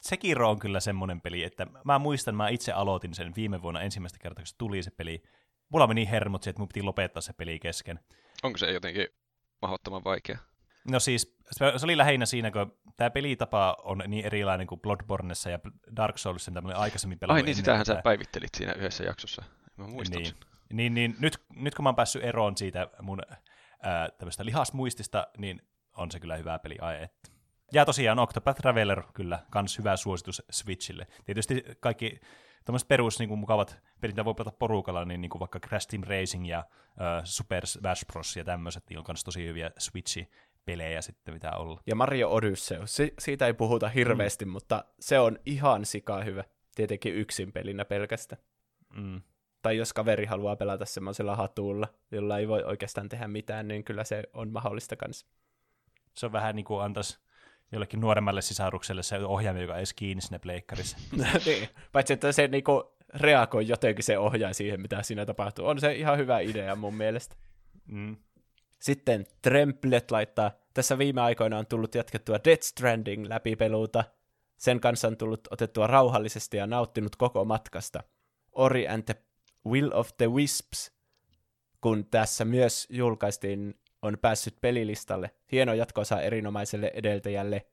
[0.00, 4.18] Sekiro on kyllä semmoinen peli, että mä muistan, mä itse aloitin sen viime vuonna ensimmäistä
[4.18, 5.22] kertaa, kun se tuli se peli.
[5.68, 8.00] Mulla meni hermot siihen, että mun piti lopettaa se peli kesken.
[8.42, 9.06] Onko se jotenkin
[9.62, 10.38] mahdottoman vaikea?
[10.90, 11.36] No siis,
[11.76, 15.58] se oli lähinnä siinä, kun tämä pelitapa on niin erilainen kuin Bloodbornessa ja
[15.96, 17.36] Dark Soulsissa, mitä mä olin aikaisemmin pelannut.
[17.36, 18.02] Ai niin, ennen sitähän sä tätä.
[18.02, 19.42] päivittelit siinä yhdessä jaksossa.
[19.76, 20.36] Mä muistan Niin, sen.
[20.72, 23.22] niin, niin nyt, nyt kun mä oon päässyt eroon siitä mun
[23.82, 25.62] ää, tämmöistä lihasmuistista, niin
[25.96, 26.76] on se kyllä hyvä peli.
[26.80, 27.30] Ai, että.
[27.72, 31.06] Ja tosiaan Octopath Traveler kyllä, kans hyvä suositus Switchille.
[31.24, 32.20] Tietysti kaikki
[32.64, 35.88] tämmöiset perus niin kuin, mukavat pelit, mitä voi pelata porukalla, niin, niin kuin vaikka Crash
[35.88, 38.36] Team Racing ja äh, Super Smash Bros.
[38.36, 41.80] ja tämmöiset, niin on kans tosi hyviä Switch-pelejä sitten, mitä olla.
[41.86, 44.50] Ja Mario Odysseus, si- siitä ei puhuta hirveästi, mm.
[44.50, 46.44] mutta se on ihan sika hyvä.
[46.74, 48.42] Tietenkin yksin pelinä pelkästään.
[48.94, 49.20] Mm.
[49.62, 54.04] Tai jos kaveri haluaa pelata semmoisella hatulla, jolla ei voi oikeastaan tehdä mitään, niin kyllä
[54.04, 55.26] se on mahdollista kanssa.
[56.14, 57.18] Se on vähän niin kuin antaisi
[57.72, 60.98] jollekin nuoremmalle sisarukselle se ohjaimi, joka ei edes kiinni sinne pleikkarissa.
[61.46, 61.68] niin.
[61.92, 65.66] Paitsi, että se niinku reagoi jotenkin se ohjaa siihen, mitä siinä tapahtuu.
[65.66, 67.36] On se ihan hyvä idea mun mielestä.
[67.86, 68.16] Mm.
[68.80, 74.04] Sitten Tremplet laittaa, tässä viime aikoina on tullut jatkettua Death Stranding läpipeluuta.
[74.56, 78.02] Sen kanssa on tullut otettua rauhallisesti ja nauttinut koko matkasta.
[78.52, 79.14] Ori and the
[79.66, 80.92] Will of the Wisps,
[81.80, 85.30] kun tässä myös julkaistiin, on päässyt pelilistalle.
[85.52, 87.66] Hieno jatkoosa erinomaiselle edeltäjälle.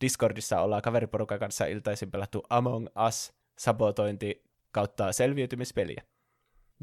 [0.00, 6.02] Discordissa ollaan kaveriporukan kanssa iltaisin pelattu Among Us, sabotointi kautta selviytymispeliä.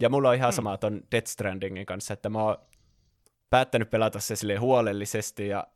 [0.02, 0.56] Ja mulla on ihan hmm.
[0.56, 2.58] sama ton Death Strandingin kanssa, että mä oon
[3.50, 5.68] päättänyt pelata se sille huolellisesti ja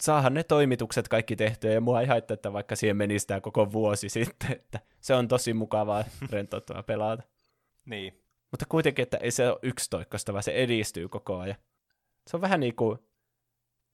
[0.00, 3.72] saahan ne toimitukset kaikki tehtyä, ja mua ei haittaa, että vaikka siihen menisi tämä koko
[3.72, 7.22] vuosi sitten, että se on tosi mukavaa rentouttavaa pelata.
[7.84, 8.22] Niin.
[8.50, 11.56] Mutta kuitenkin, että ei se ole yksitoikkoista, vaan se edistyy koko ajan.
[12.26, 12.98] Se on vähän niin kuin,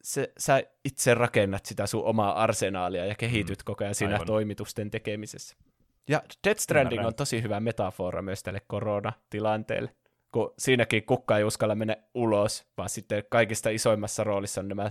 [0.02, 3.65] se, sä itse rakennat sitä sun omaa arsenaalia ja kehityt mm.
[3.65, 4.27] koko ajan siinä Aivan.
[4.27, 5.56] toimitusten tekemisessä.
[6.09, 7.06] Ja Death Stranding Ymmärrän.
[7.06, 9.94] on tosi hyvä metafora myös tälle koronatilanteelle,
[10.32, 14.90] kun siinäkin kukka ei uskalla mennä ulos, vaan sitten kaikista isoimmassa roolissa on nämä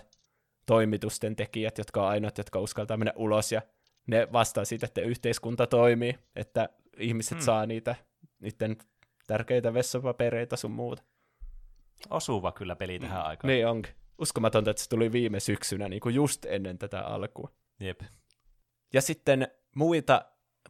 [0.66, 3.62] toimitusten tekijät, jotka on ainoat, jotka uskaltaa mennä ulos ja
[4.08, 7.46] ne vastaa siitä, että yhteiskunta toimii, että ihmiset hmm.
[7.46, 7.96] saa niitä
[8.40, 8.78] niiden
[9.28, 11.04] tärkeitä vessapapereita sun muuta.
[12.10, 13.28] Osuva kyllä peli tähän mm.
[13.28, 13.50] aikaan.
[13.50, 13.94] Niin onkin.
[14.18, 17.52] Uskomatonta, että se tuli viime syksynä, niin kuin just ennen tätä alkua.
[17.80, 18.02] Jep.
[18.94, 20.26] Ja sitten muita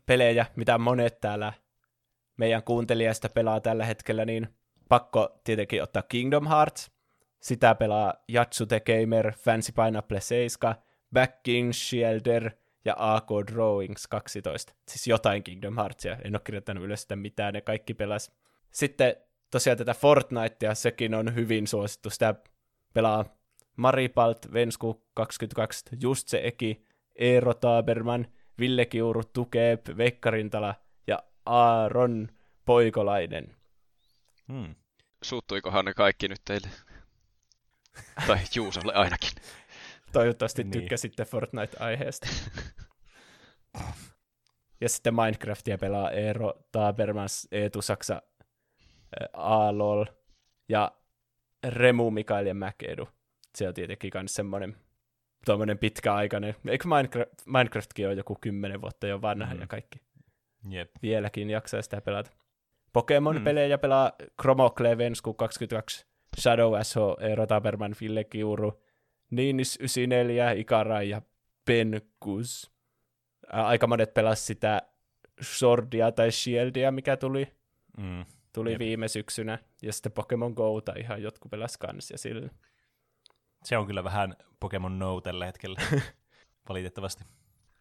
[0.06, 1.54] pelejä, mitä monet täällä
[2.38, 4.48] meidän kuuntelijasta pelaa tällä hetkellä, niin
[4.90, 6.92] pakko tietenkin ottaa Kingdom Hearts.
[7.42, 10.76] Sitä pelaa Yatsute Gamer, Fancy Pineapple 7,
[11.14, 12.52] Backing Shielder
[12.86, 14.74] ja AK Drawings 12.
[14.88, 16.18] Siis jotain Kingdom Heartsia.
[16.24, 18.32] En ole kirjoittanut ylös sitä mitään, ne kaikki pelas.
[18.72, 19.16] Sitten
[19.52, 22.10] tosiaan tätä Fortnitea, sekin on hyvin suosittu.
[22.10, 22.36] Sitä
[22.94, 23.26] pelaa
[23.78, 26.86] Maripalt, Vensku 22, just se Eki,
[27.16, 28.28] Eero Taberman,
[28.60, 30.76] Ville Kiuru, Tukeep, Veikka Rintala
[31.08, 32.28] ja Aaron
[32.66, 33.56] Poikolainen.
[34.48, 34.76] Hmm.
[35.24, 36.70] Suuttuikohan ne kaikki nyt teille?
[38.28, 39.32] tai Juusolle ainakin.
[40.12, 40.72] Toivottavasti niin.
[40.72, 42.28] tykkäsitte Fortnite-aiheesta.
[44.82, 48.22] ja sitten Minecraftia pelaa Eero Tabermans, Eetu Saksa,
[49.34, 50.06] Aalol
[50.70, 50.92] ja
[51.68, 53.10] Remu Mikael ja Mäkedu.
[53.56, 54.78] Se on tietenkin myös semmoinen
[55.46, 56.56] tuommoinen pitkäaikainen.
[56.68, 59.62] Eikö Minecraft, Minecraftkin ole joku kymmenen vuotta jo vanha mm.
[59.62, 60.02] ja kaikki?
[60.70, 60.92] Jep.
[61.02, 62.32] Vieläkin jaksaa sitä pelata.
[62.94, 63.82] Pokemon-pelejä mm.
[63.82, 64.12] pelaa
[64.42, 66.06] Chromocle Vensku 22,
[66.40, 68.84] Shadow SH, Eero Taberman, Ville Kiuru,
[69.32, 71.22] Niinis 94, Ikarai ja
[71.66, 72.72] Penkus.
[73.48, 74.82] Aika monet pelas sitä
[75.42, 77.54] Swordia tai Shieldia, mikä tuli,
[77.98, 78.26] mm.
[78.54, 78.80] tuli Jep.
[78.80, 79.60] viime syksynä.
[79.82, 82.50] Ja sitten Pokemon Gouta ihan jotkut pelas kans ja sillä.
[83.64, 85.82] Se on kyllä vähän Pokemon No tällä hetkellä,
[86.70, 87.24] valitettavasti.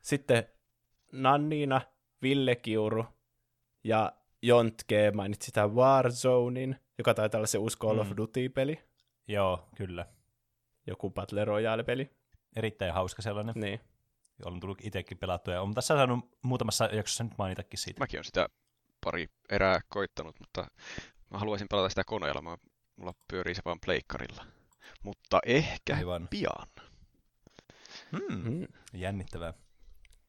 [0.02, 0.44] Sitten
[1.12, 1.81] Nanniina,
[2.23, 3.05] Ville Kiuru
[3.85, 4.12] ja
[4.43, 8.01] Jontke mainitsi sitä Warzonein, joka taitaa olla se uusi Call mm.
[8.01, 8.78] of Duty-peli.
[9.28, 10.06] Joo, kyllä.
[10.87, 12.11] Joku Battle Royale-peli.
[12.57, 13.55] Erittäin hauska sellainen.
[13.57, 13.81] Niin.
[14.45, 18.01] Olen tullut itsekin pelattua ja olen tässä saanut muutamassa jaksossa nyt mainitakin siitä.
[18.01, 18.49] Mäkin olen sitä
[19.05, 20.67] pari erää koittanut, mutta
[21.31, 22.43] mä haluaisin pelata sitä koneella.
[22.43, 22.57] Mä,
[22.97, 24.45] mulla pyörii se vaan pleikkarilla
[25.03, 26.29] mutta ehkä Aivan.
[26.31, 26.67] pian.
[28.13, 28.43] Hmm.
[28.43, 28.67] Hmm.
[28.93, 29.55] Jännittävää.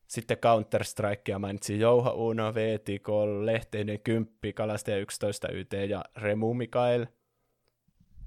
[0.07, 7.05] Sitten Counter-Strikea mainitsi Jouha Uno, Veetikol, Lehteinen Kymppi, Kalastaja 11 YT ja Remu Mikael.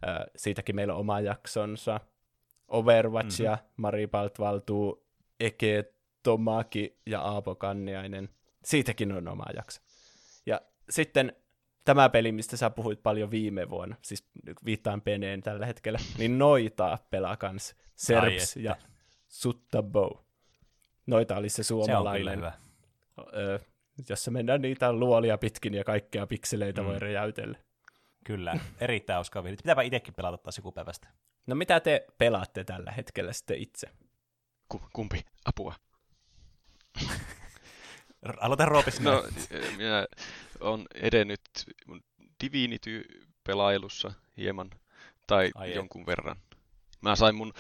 [0.08, 2.00] Äh, siitäkin meillä on oma jaksonsa.
[2.70, 3.72] Overwatchia, mm-hmm.
[3.76, 5.06] Mari Paltvaltuu,
[5.40, 5.92] Eke
[6.22, 8.28] Tomaki ja Aapo Kanniainen.
[8.64, 9.80] Siitäkin on oma jakso.
[10.46, 10.60] Ja
[10.90, 11.32] sitten
[11.84, 14.28] tämä peli, mistä sä puhuit paljon viime vuonna, siis
[14.64, 17.74] viittaan peneen tällä hetkellä, niin noita pelaa kans.
[17.96, 18.76] Serbs ja
[19.82, 20.10] Bow.
[21.06, 22.40] Noita oli se suomalainen.
[22.40, 22.52] Se
[23.34, 23.58] Öö,
[24.08, 26.86] jossa mennään niitä luolia pitkin ja kaikkea pikseleitä mm.
[26.86, 27.58] voi räjäytellä.
[28.24, 29.42] Kyllä, erittäin hauskaa.
[29.42, 31.08] Pitääpä itsekin pelata taas joku päivästä.
[31.46, 33.88] No mitä te pelaatte tällä hetkellä sitten itse?
[34.92, 35.24] Kumpi?
[35.44, 35.74] Apua.
[38.40, 39.00] Aloita Roopis.
[39.00, 39.24] No,
[39.76, 40.06] minä
[40.60, 41.40] on edennyt
[42.44, 44.70] Divinity-pelailussa hieman,
[45.26, 46.06] tai Ai jonkun et.
[46.06, 46.36] verran.
[47.00, 47.52] Mä sain mun,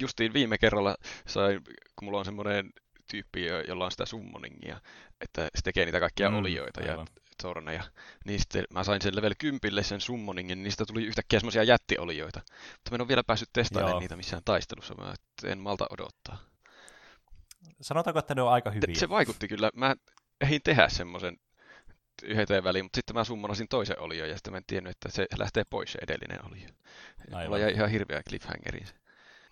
[0.00, 0.96] justiin viime kerralla
[1.26, 1.60] sain,
[1.96, 2.72] kun mulla on semmoinen
[3.10, 4.80] tyyppi, jolla on sitä summoningia,
[5.20, 6.98] että se tekee niitä kaikkia mm, olioita aivan.
[6.98, 7.06] ja
[7.42, 7.82] torneja.
[8.24, 12.40] Niin sitten mä sain sen level 10 sen summoningin, niin niistä tuli yhtäkkiä semmoisia jättiolioita.
[12.48, 15.14] Mutta mä en ole vielä päässyt testailemaan niitä missään taistelussa, mä
[15.44, 16.38] en malta odottaa.
[17.80, 18.94] Sanotaanko, että ne on aika hyviä?
[18.94, 19.70] Se vaikutti kyllä.
[19.74, 19.96] Mä
[20.40, 21.36] ehdin tehdä semmoisen
[22.22, 25.26] yhden väliin, mutta sitten mä summonasin toisen olio ja sitten mä en tiennyt, että se
[25.38, 26.68] lähtee pois se edellinen olio.
[27.32, 27.44] Aivan.
[27.44, 28.86] Mulla jäi ihan hirveä cliffhangeriin.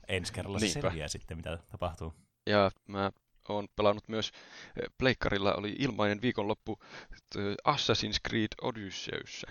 [0.09, 2.15] Ensi kerralla se selviää sitten, mitä tapahtuu.
[2.47, 3.11] Ja mä
[3.53, 4.33] oon pelannut myös,
[4.83, 6.79] eh, Pleikkarilla oli ilmainen viikonloppu
[7.69, 9.47] Assassin's Creed Odysseyssä.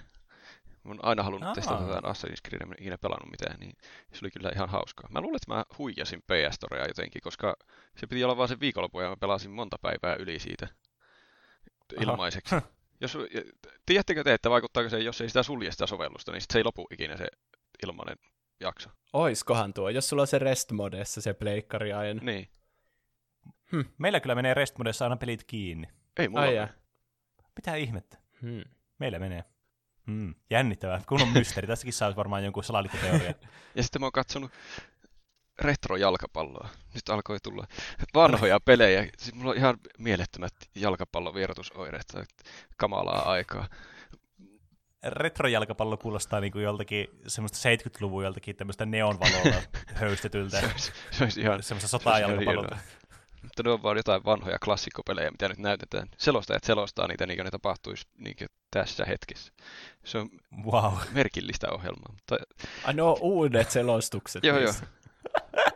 [0.83, 1.55] Mä oon aina halunnut Aa.
[1.55, 3.73] testata tämän Assassin's Creed, en ikinä pelannut mitään, niin
[4.13, 5.09] se oli kyllä ihan hauskaa.
[5.11, 7.55] Mä luulen, että mä huijasin PS Storea jotenkin, koska
[7.97, 10.67] se piti olla vaan se viikonloppu ja mä pelasin monta päivää yli siitä
[12.01, 12.55] ilmaiseksi.
[12.55, 12.67] Aha.
[13.01, 13.17] Jos,
[13.85, 16.63] tiedättekö te, että vaikuttaako se, jos ei sitä sulje sitä sovellusta, niin sit se ei
[16.63, 17.27] lopu ikinä se
[17.83, 18.17] ilmainen
[18.59, 18.89] jakso.
[19.13, 22.21] Oiskohan tuo, jos sulla on se rest-modessa se pleikkari aina.
[22.23, 22.49] Niin.
[23.71, 23.81] Hm.
[23.97, 25.87] Meillä kyllä menee rest-modessa aina pelit kiinni.
[26.19, 26.67] Ei mulla Ai
[27.55, 28.17] Mitä ihmettä?
[28.41, 28.63] Hmm.
[28.99, 29.43] Meillä menee.
[30.07, 31.01] Hmm, jännittävää.
[31.07, 31.67] Kun on mysteeri.
[31.67, 33.33] Tästäkin saa varmaan jonkun salaliittoteoria.
[33.75, 34.51] Ja sitten mä oon katsonut
[35.59, 36.69] retrojalkapalloa.
[36.93, 37.67] Nyt alkoi tulla
[38.13, 39.07] vanhoja pelejä.
[39.17, 42.13] Siis mulla on ihan mielettömät jalkapallon vierotusoireet.
[42.77, 43.67] Kamalaa aikaa.
[45.03, 49.61] Retrojalkapallo kuulostaa niin kuin joltakin semmoista 70-luvun joltakin tämmöistä neonvalolla
[50.01, 50.59] höystetyltä.
[50.59, 52.75] Se olisi, se olisi ihan, semmoista se sotajalkapallolta.
[52.75, 52.97] hienoa.
[53.43, 56.07] Mutta ne on vaan jotain vanhoja klassikkopelejä, mitä nyt näytetään.
[56.17, 59.53] Selostajat selostaa niitä niin kuin ne tapahtuisi niin kuin tässä hetkessä.
[60.03, 60.29] Se on
[60.65, 60.93] Wow.
[61.11, 62.11] merkillistä ohjelmaa.
[62.11, 62.35] Mutta
[62.83, 64.43] Ai no uudet selostukset.
[64.43, 64.87] Joo, niissä.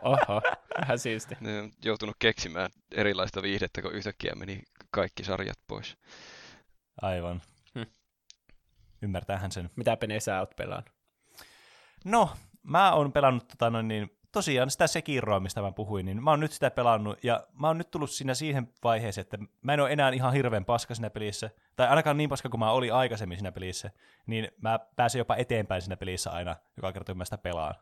[0.02, 0.42] Oho,
[0.80, 1.36] vähän siisti.
[1.40, 5.96] ne on joutunut keksimään erilaista viihdettä, kun yhtäkkiä meni kaikki sarjat pois.
[7.02, 7.42] Aivan.
[7.74, 7.86] Hmm.
[9.02, 9.70] Ymmärtäähän sen.
[9.76, 10.90] Mitä Pene sä oot pelannut?
[12.04, 12.30] No,
[12.62, 16.40] mä oon pelannut tota noin niin, tosiaan sitä Sekiroa, mistä mä puhuin, niin mä oon
[16.40, 19.92] nyt sitä pelannut, ja mä oon nyt tullut siinä siihen vaiheeseen, että mä en ole
[19.92, 23.52] enää ihan hirveän paska siinä pelissä, tai ainakaan niin paska kuin mä olin aikaisemmin siinä
[23.52, 23.90] pelissä,
[24.26, 27.74] niin mä pääsen jopa eteenpäin siinä pelissä aina, joka kerta kun mä sitä pelaan.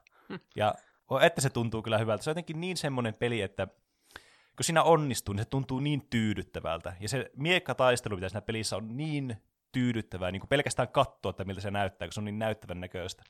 [0.57, 0.75] Ja
[1.11, 2.25] o- että se tuntuu kyllä hyvältä.
[2.25, 3.67] Se on jotenkin niin semmoinen peli, että
[4.57, 6.93] kun siinä onnistuu, niin se tuntuu niin tyydyttävältä.
[7.01, 9.37] Ja se miekkataistelu, mitä siinä pelissä on niin
[9.73, 13.25] tyydyttävää, niin kuin pelkästään katsoa, että miltä se näyttää, kun se on niin näyttävän näköistä.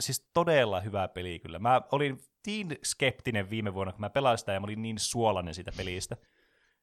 [0.00, 1.58] Siis todella hyvä peli kyllä.
[1.58, 5.54] Mä olin niin skeptinen viime vuonna, kun mä pelasin sitä ja mä olin niin suolainen
[5.54, 6.16] siitä pelistä.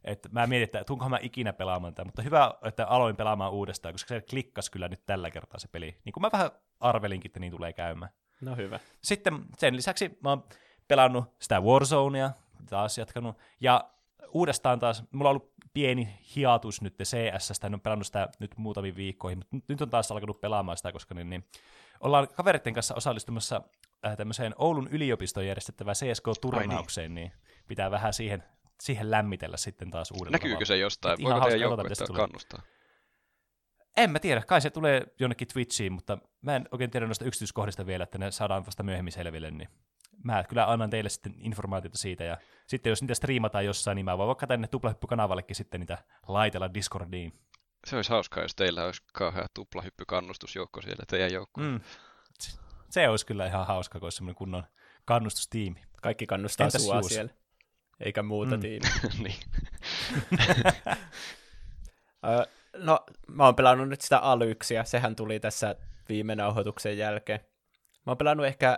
[0.04, 3.94] Että mä mietin, että tuunkohan mä ikinä pelaamaan tätä, mutta hyvä, että aloin pelaamaan uudestaan,
[3.94, 5.98] koska se klikkas kyllä nyt tällä kertaa se peli.
[6.06, 8.12] Niin kuin mä vähän arvelinkin, että niin tulee käymään.
[8.42, 8.80] No hyvä.
[9.04, 10.44] Sitten sen lisäksi mä oon
[10.88, 12.32] pelannut sitä Warzonea,
[12.70, 13.90] taas jatkanut, ja
[14.34, 18.96] uudestaan taas, mulla on ollut pieni hiatus nyt CS-stä, en ole pelannut sitä nyt muutamiin
[18.96, 21.46] viikkoihin, mutta nyt- nyt on taas alkanut pelaamaan sitä, koska niin, niin
[22.00, 23.62] ollaan kavereiden kanssa osallistumassa
[24.06, 27.32] äh, tämmöiseen Oulun yliopiston järjestettävään CSK-turnaukseen, niin
[27.68, 28.44] pitää vähän siihen,
[28.82, 30.66] siihen lämmitellä sitten taas uudella Näkyykö tavalla.
[30.66, 31.14] se jostain?
[31.14, 32.62] Et Voiko teidän joukkuetta kannustaa?
[33.98, 37.86] En mä tiedä, kai se tulee jonnekin Twitchiin, mutta mä en oikein tiedä noista yksityiskohdista
[37.86, 39.70] vielä, että ne saadaan vasta myöhemmin selville, niin
[40.24, 44.18] mä kyllä annan teille sitten informaatiota siitä, ja sitten jos niitä striimataan jossain, niin mä
[44.18, 45.98] voin vaikka tänne tuplahyppy-kanavalle sitten niitä
[46.28, 47.40] laitella Discordiin.
[47.88, 51.68] Se olisi hauskaa, jos teillä olisi kauhea tuplahyppykannustusjoukko siellä teidän joukkoon.
[51.68, 51.80] Mm.
[52.40, 52.58] Se-
[52.90, 54.64] Se olisi kyllä ihan hauska, kun olisi semmoinen kunnon
[55.06, 55.82] kannustustiimi.
[56.02, 57.10] Kaikki kannustaa Entäs sua Juuso?
[57.10, 57.32] siellä.
[58.00, 58.62] Eikä muuta Mm.
[58.62, 58.90] tiimiä.
[59.24, 59.36] niin.
[62.78, 64.84] No, mä oon pelannut nyt sitä Alyxia.
[64.84, 65.76] Sehän tuli tässä
[66.10, 67.40] viime nauhoituksen jälkeen.
[68.06, 68.78] Mä oon pelannut ehkä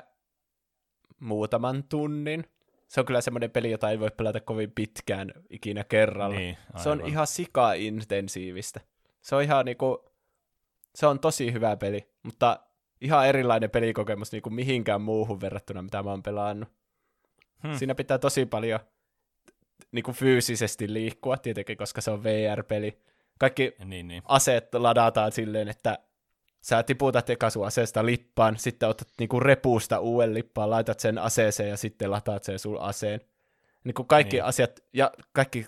[1.19, 2.43] muutaman tunnin.
[2.87, 6.35] Se on kyllä semmoinen peli, jota ei voi pelata kovin pitkään ikinä kerralla.
[6.35, 8.79] Niin, se on ihan sika-intensiivistä.
[9.21, 10.05] Se on ihan niinku,
[10.95, 12.59] se on tosi hyvä peli, mutta
[13.01, 16.69] ihan erilainen pelikokemus niinku mihinkään muuhun verrattuna, mitä mä oon pelannut.
[17.63, 17.77] Hmm.
[17.77, 18.79] Siinä pitää tosi paljon
[19.91, 22.97] niinku fyysisesti liikkua tietenkin, koska se on VR-peli.
[23.39, 24.23] Kaikki Niin, niin.
[24.25, 25.99] aseet ladataan silleen, että
[26.61, 31.69] sä tiputat eka sun aseesta lippaan, sitten otat niinku repuusta uuden lippaan, laitat sen aseeseen
[31.69, 33.21] ja sitten lataat sen sun aseen.
[33.83, 34.43] Niinku kaikki Niin.
[34.43, 35.65] asiat ja kaikki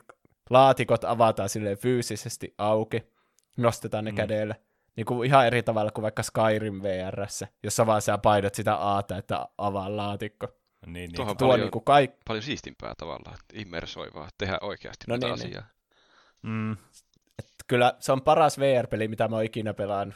[0.50, 3.04] laatikot avataan silleen fyysisesti auki,
[3.58, 4.16] nostetaan ne Mm.
[4.16, 4.18] mm.
[4.18, 4.56] kädellä.
[4.96, 9.46] Niinku ihan eri tavalla kuin vaikka Skyrim VRssä, jossa vaan sä painat sitä aata, että
[9.58, 10.48] avaa laatikko.
[10.86, 11.16] niin, niin.
[11.16, 15.20] Tuohon Tuo Paljon- on niinku kaik- Paljon siistimpää tavallaan, että immersoivaa, tehdä oikeasti No no
[15.20, 15.64] tätä niin, asiaa.
[16.42, 16.78] Mm.
[17.68, 20.16] kyllä se on paras VR-peli, mitä mä oon ikinä pelannut.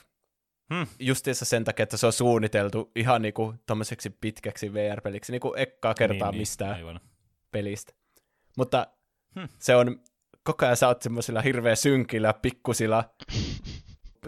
[0.73, 0.87] Hmm.
[0.99, 6.31] Justiinsa sen takia, että se on suunniteltu ihan niinku tommoseksi pitkäksi VR-peliksi, niinku ekkaa kertaa
[6.31, 6.99] niin, mistään Aivan.
[7.51, 7.93] pelistä.
[8.57, 8.87] Mutta
[9.35, 9.47] Hmm.
[9.59, 9.99] se on,
[10.47, 13.03] koko ajan sä oot semmoisilla hirveän synkillä, pikkusilla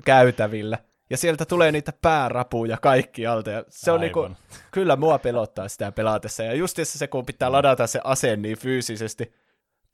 [0.05, 0.77] käytävillä,
[1.09, 4.29] ja sieltä tulee niitä päärapuja kaikki alta, ja se on niinku,
[4.71, 9.33] kyllä mua pelottaa sitä pelaatessa, ja justiinsa se, kun pitää ladata se ase niin fyysisesti,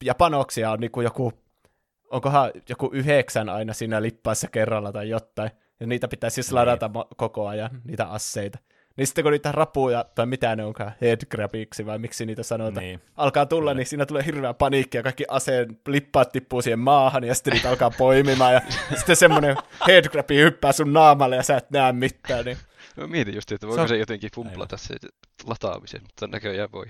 [0.03, 1.33] ja panoksia on niinku joku,
[2.11, 6.55] onkohan joku yhdeksän aina siinä lippaassa kerralla tai jotain, ja niitä pitää siis Niin.
[6.55, 8.59] ladata koko ajan, niitä asseita.
[8.97, 13.01] Niin sitten kun niitä rapuja, tai mitä ne onkaan, headgrabiksi vai miksi niitä sanotaan, Niin.
[13.15, 17.35] alkaa tulla, niin siinä tulee hirveä paniikki ja kaikki aseen lippaat tippuu siihen maahan ja
[17.35, 18.61] sitten niitä alkaa poimimaan ja
[18.97, 19.55] sitten semmoinen
[19.87, 22.45] headgrabi hyppää sun naamalle ja sä et näe mitään.
[22.45, 22.57] Niin.
[22.97, 24.95] Mä mietin just, että Se voiko on- se jotenkin pumplata se
[25.45, 26.85] lataamisen, mutta näköjään voi.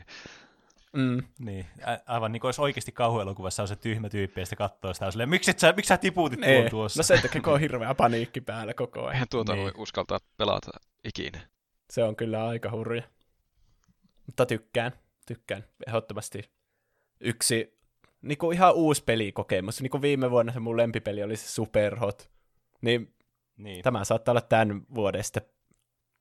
[0.94, 1.24] Mm.
[1.40, 4.94] Niin, a- aivan niin kuin olisi oikeasti kauhuelokuvassa on se tyhmä tyyppi, ja sitten katsoo
[4.94, 6.70] sitä, silleen, miksi, sä, miksi sä tiputit tuon Ei.
[6.70, 7.00] tuossa?
[7.00, 9.14] No sen takia, kun on hirveä paniikki päällä koko ajan.
[9.14, 9.64] Eihän tuota Niin.
[9.64, 10.72] voi uskaltaa pelata
[11.04, 11.40] ikinä.
[11.90, 13.04] Se on kyllä aika hurja.
[14.26, 14.92] Mutta tykkään,
[15.28, 16.52] tykkään ehdottomasti.
[17.20, 17.80] Yksi
[18.22, 19.82] niin kuin ihan uusi pelikokemus.
[19.82, 22.32] Niin kuin viime vuonna se mun lempipeli oli se Superhot.
[22.82, 23.16] Niin
[23.58, 23.84] Niin.
[23.84, 25.44] tämä saattaa olla tämän vuoden sitten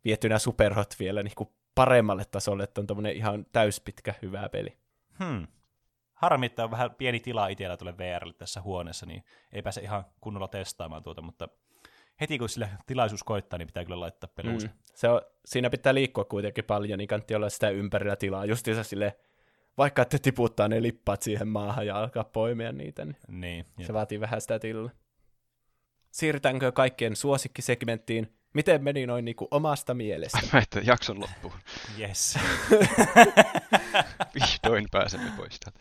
[0.04, 4.78] vietynä Superhot vielä niin kuin paremmalle tasolle, että on tämmöinen ihan täyspitkä hyvä peli.
[5.24, 5.46] Hmm.
[6.14, 10.04] Harmi, että on vähän pieni tila itsellä tuolle VRlle tässä huoneessa, niin ei pääse ihan
[10.20, 11.48] kunnolla testaamaan tuota, mutta
[12.20, 14.66] heti kun sillä tilaisuus koittaa, niin pitää kyllä laittaa peluuse.
[14.66, 14.72] Mm.
[14.94, 18.44] Se on, siinä pitää liikkua kuitenkin paljon, niin kantti olla sitä ympärillä tilaa.
[18.44, 19.16] Justiinsa sille,
[19.78, 23.92] vaikka että tiputtaa ne lippat siihen maahan ja alkaa poimia niitä, niin Niin, se jep.
[23.92, 24.90] vaatii vähän sitä tilaa.
[26.10, 28.34] Siirrytäänkö kaikkien suosikkisegmenttiin?
[28.52, 30.38] Miten meni noin niin kuin omasta mielestä?
[30.52, 31.54] Mä että jakson loppuun.
[31.98, 32.38] yes.
[34.34, 35.80] Vihdoin pääsemme pois täältä.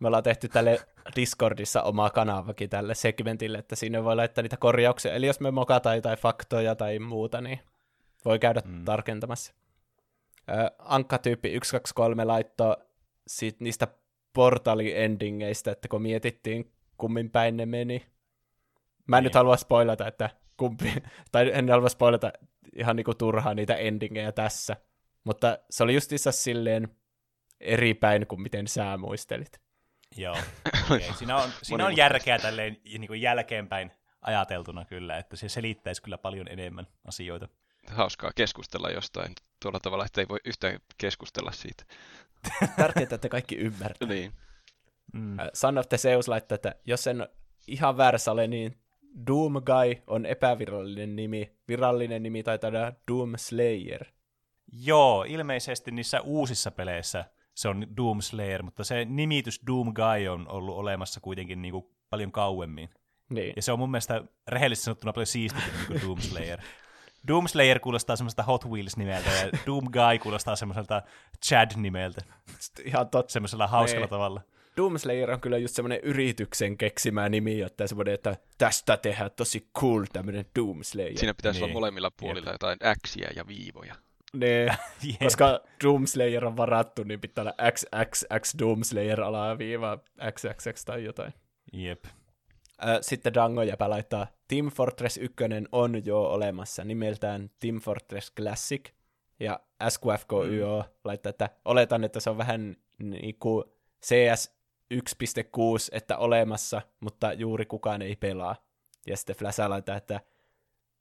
[0.00, 0.78] Me ollaan tehty tälle
[1.16, 5.12] Discordissa oma kanavakin tälle segmentille, että sinne voi laittaa niitä korjauksia.
[5.12, 7.60] Eli jos me mokataan jotain faktoja tai muuta, niin
[8.24, 8.84] voi käydä mm.
[8.84, 9.54] tarkentamassa.
[10.50, 12.76] Ö, Ankka-tyyppi 123 laittoi
[13.26, 13.88] sit niistä
[14.32, 18.06] portali-endingeistä, että kun mietittiin, kummin päin ne meni.
[19.06, 19.26] Mä en Niin.
[19.26, 20.92] nyt halua spoilata, että kumpi,
[21.32, 22.32] tai en halua spoilata
[22.76, 24.76] ihan niinku turhaa niitä endingejä tässä.
[25.24, 26.88] Mutta se oli justiinsa silleen
[27.60, 29.60] eri päin kuin miten sä muistelit.
[30.16, 30.36] Joo.
[30.90, 31.12] Okay.
[31.18, 36.18] Siinä on, siinä on järkeä tälleen niin kuin jälkeenpäin ajateltuna kyllä, että se selittäisi kyllä
[36.18, 37.48] paljon enemmän asioita.
[37.86, 41.84] Hauskaa keskustella jostain tuolla tavalla, että ei voi yhtään keskustella siitä.
[42.76, 44.08] Tärkeintä, että kaikki ymmärtää.
[44.08, 44.32] Niin.
[45.12, 45.38] Mm.
[45.38, 47.28] Äh, Son of the Zeus laittaa, että jos en
[47.66, 48.78] ihan väärässä ole, niin
[49.26, 51.52] Doom Guy on epävirallinen nimi.
[51.68, 54.04] Virallinen nimi taitaa olla Doom Slayer.
[54.72, 57.24] Joo, ilmeisesti niissä uusissa peleissä
[57.58, 61.86] se on Doom Slayer, mutta se nimitys Doom Guy on ollut olemassa kuitenkin niin kuin
[62.10, 62.90] paljon kauemmin.
[63.30, 63.52] Niin.
[63.56, 66.60] Ja se on mun mielestä rehellisesti sanottuna paljon siistimpi kuin Doom Slayer.
[67.28, 71.02] Doom Slayer kuulostaa semmoista Hot Wheels-nimeltä ja Doom Guy kuulostaa semmoiselta
[71.46, 72.20] Chad-nimeltä.
[72.84, 73.32] Ihan totta.
[73.32, 74.10] Semmoisella hauskalla Niin.
[74.10, 74.40] tavalla.
[74.76, 79.68] Doom Slayer on kyllä just semmoinen yrityksen keksimä nimi, jotta semmoinen, että tästä tehdään tosi
[79.78, 81.18] cool tämmöinen Doom Slayer.
[81.18, 81.64] Siinä pitäisi Niin.
[81.64, 83.94] olla molemmilla puolilla jotain Xiä ja viivoja.
[84.36, 84.64] Ne,
[85.04, 85.18] Jep.
[85.22, 89.98] koska Doom Slayer on varattu, niin pitää olla XXX Doom Slayer alaviiva
[90.32, 91.34] XXX tai jotain.
[91.72, 92.04] Jep.
[93.00, 95.36] Sitten Dango jäpä laittaa Team Fortress 1
[95.72, 98.90] on jo olemassa nimeltään Team Fortress Classic.
[99.40, 100.92] Ja SQFKYO mm.
[101.04, 103.64] laittaa, että oletan, että se on vähän niin kuin
[104.06, 104.52] CS
[104.94, 108.56] 1.6, että olemassa, mutta juuri kukaan ei pelaa.
[109.06, 110.20] Ja sitten Flasha laittaa, että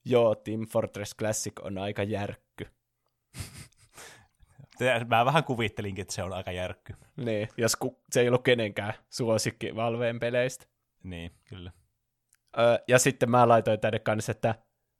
[0.06, 2.68] joo, Team Fortress Classic on aika järkky.
[5.08, 6.94] Mä vähän kuvittelinkin, että se on aika järkky.
[7.16, 10.66] Niin, jos ku, se ei ollut kenenkään suosikki Valveen peleistä.
[11.04, 11.72] Niin, kyllä.
[12.60, 14.56] Öö, ja sitten mä laitoin tänne kanssa, että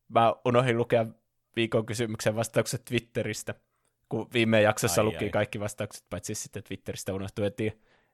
[0.10, 1.06] mä unohdin lukea
[1.56, 3.56] viikon kysymyksen vastaukset Twitteristä,
[4.10, 5.30] kun viime jaksossa Ai, luki ai.
[5.30, 7.64] kaikki vastaukset, paitsi sitten Twitteristä unohtui, että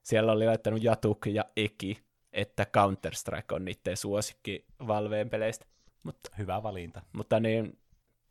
[0.03, 2.03] siellä oli laittanut Jatuk ja Eki,
[2.33, 5.65] että Counter-Strike on niiden suosikki Valveen peleistä.
[6.03, 7.01] Mutta, Hyvä valinta.
[7.13, 7.79] mutta niin,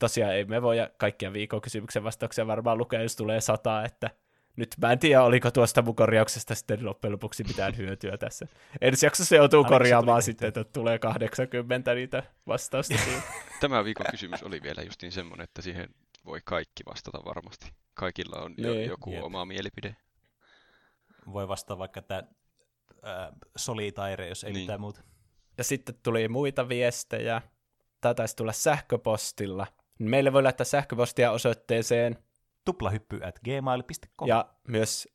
[0.02, 4.10] tosiaan ei me voi kaikkia viikon kysymyksen vastauksia varmaan lukea, jos tulee sata, että
[4.56, 8.46] nyt mä en tiedä, oliko tuosta mun korjauksesta sitten loppujen lopuksi mitään hyötyä tässä.
[8.80, 12.94] Ensi jaksossa joutuu korjaamaan sitten, että tulee 80 niitä vastausta.
[13.60, 15.88] Tämä viikon kysymys oli vielä justiin semmoinen, että siihen
[16.24, 17.72] voi kaikki vastata varmasti.
[17.94, 19.24] Kaikilla on jo, Niin, joku jep.
[19.24, 19.96] oma mielipide.
[21.32, 24.62] Voi vastata vaikka, että äh, Solitaire, jos ei Niin.
[24.62, 25.00] mitään muuta.
[25.58, 27.42] ja sitten tuli muita viestejä.
[28.00, 29.66] Tämä taisi tulla sähköpostilla.
[30.04, 32.18] Meille voi laittaa sähköpostia osoitteeseen
[32.64, 34.28] Tuplahyppy at gmail.com.
[34.28, 35.08] ja myös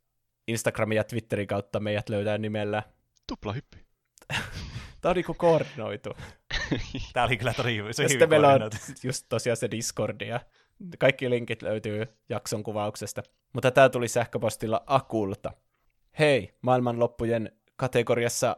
[0.47, 2.83] Instagramin ja Twitterin kautta meidät löytää nimellä.
[3.27, 3.77] Tuplahyppy.
[5.01, 6.09] Tämä on niinku koordinoitu.
[7.13, 7.93] Tämä oli kyllä tosi hyvä.
[7.93, 8.61] Se Ja sitten meillä on
[9.03, 10.39] just tosiaan se Discordi ja
[10.99, 13.23] kaikki linkit löytyy jakson kuvauksesta.
[13.53, 15.51] Mutta tämä tuli sähköpostilla Akulta.
[16.19, 18.57] Hei, maailmanloppujen kategoriassa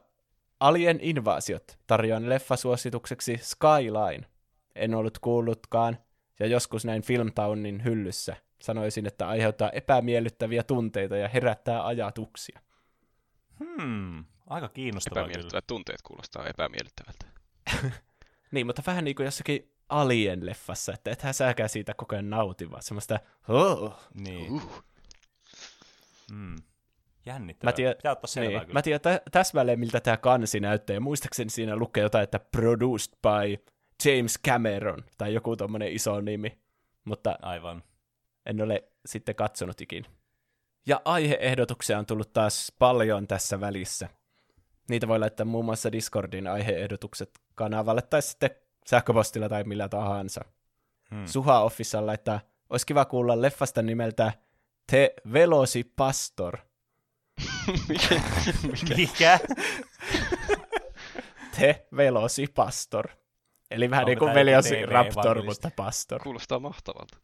[0.59, 4.27] Alien Invasiot tarjoan leffasuositukseksi Skyline.
[4.75, 5.97] En ollut kuullutkaan,
[6.39, 8.35] ja joskus näin Filmtownin hyllyssä.
[8.61, 12.59] Sanoisin, että aiheuttaa epämiellyttäviä tunteita ja herättää ajatuksia.
[13.59, 15.25] Hmm, aika kiinnostavaa kyllä.
[15.31, 17.25] Epämiellyttävät tunteet kuulostaa epämiellyttävältä.
[18.51, 22.83] Niin, mutta vähän niin kuin jossakin Alien-leffassa, että ethän säkään siitä koko ajan nauti, vaan
[22.83, 24.51] semmoista, oh, Niin.
[24.51, 24.83] Uh,
[26.31, 26.55] Hmm.
[27.25, 27.71] Jännittävää.
[27.71, 28.73] Mä tiedän, Pitää ottaa selvää niin, kyllä.
[28.73, 33.13] mä tiedän tä- täsmälleen, miltä tämä kansi näyttää, ja muistaakseni siinä lukee jotain, että produced
[33.21, 33.63] by
[34.05, 36.57] James Cameron, tai joku tommonen iso nimi,
[37.05, 37.83] mutta Aivan.
[38.45, 40.09] en ole sitten katsonut ikinä.
[40.87, 44.09] Ja aiheehdotuksia on tullut taas paljon tässä välissä.
[44.89, 48.49] Niitä voi laittaa muun muassa Discordin aiheehdotukset kanavalle, tai sitten
[48.87, 50.41] sähköpostilla tai millä tahansa.
[51.09, 51.25] Hmm.
[51.25, 52.39] Suha Official laittaa,
[52.69, 54.33] olisi kiva kuulla leffasta nimeltä
[54.91, 56.57] Te Velosi Pastor.
[57.89, 58.21] mikä?
[58.97, 59.39] Mikä?
[61.59, 63.18] Te Velosi Pastor.
[63.71, 66.23] Eli vähän Onko niin kuin joku Raptor, mutta Pastor.
[66.23, 67.17] Kuulostaa mahtavalta.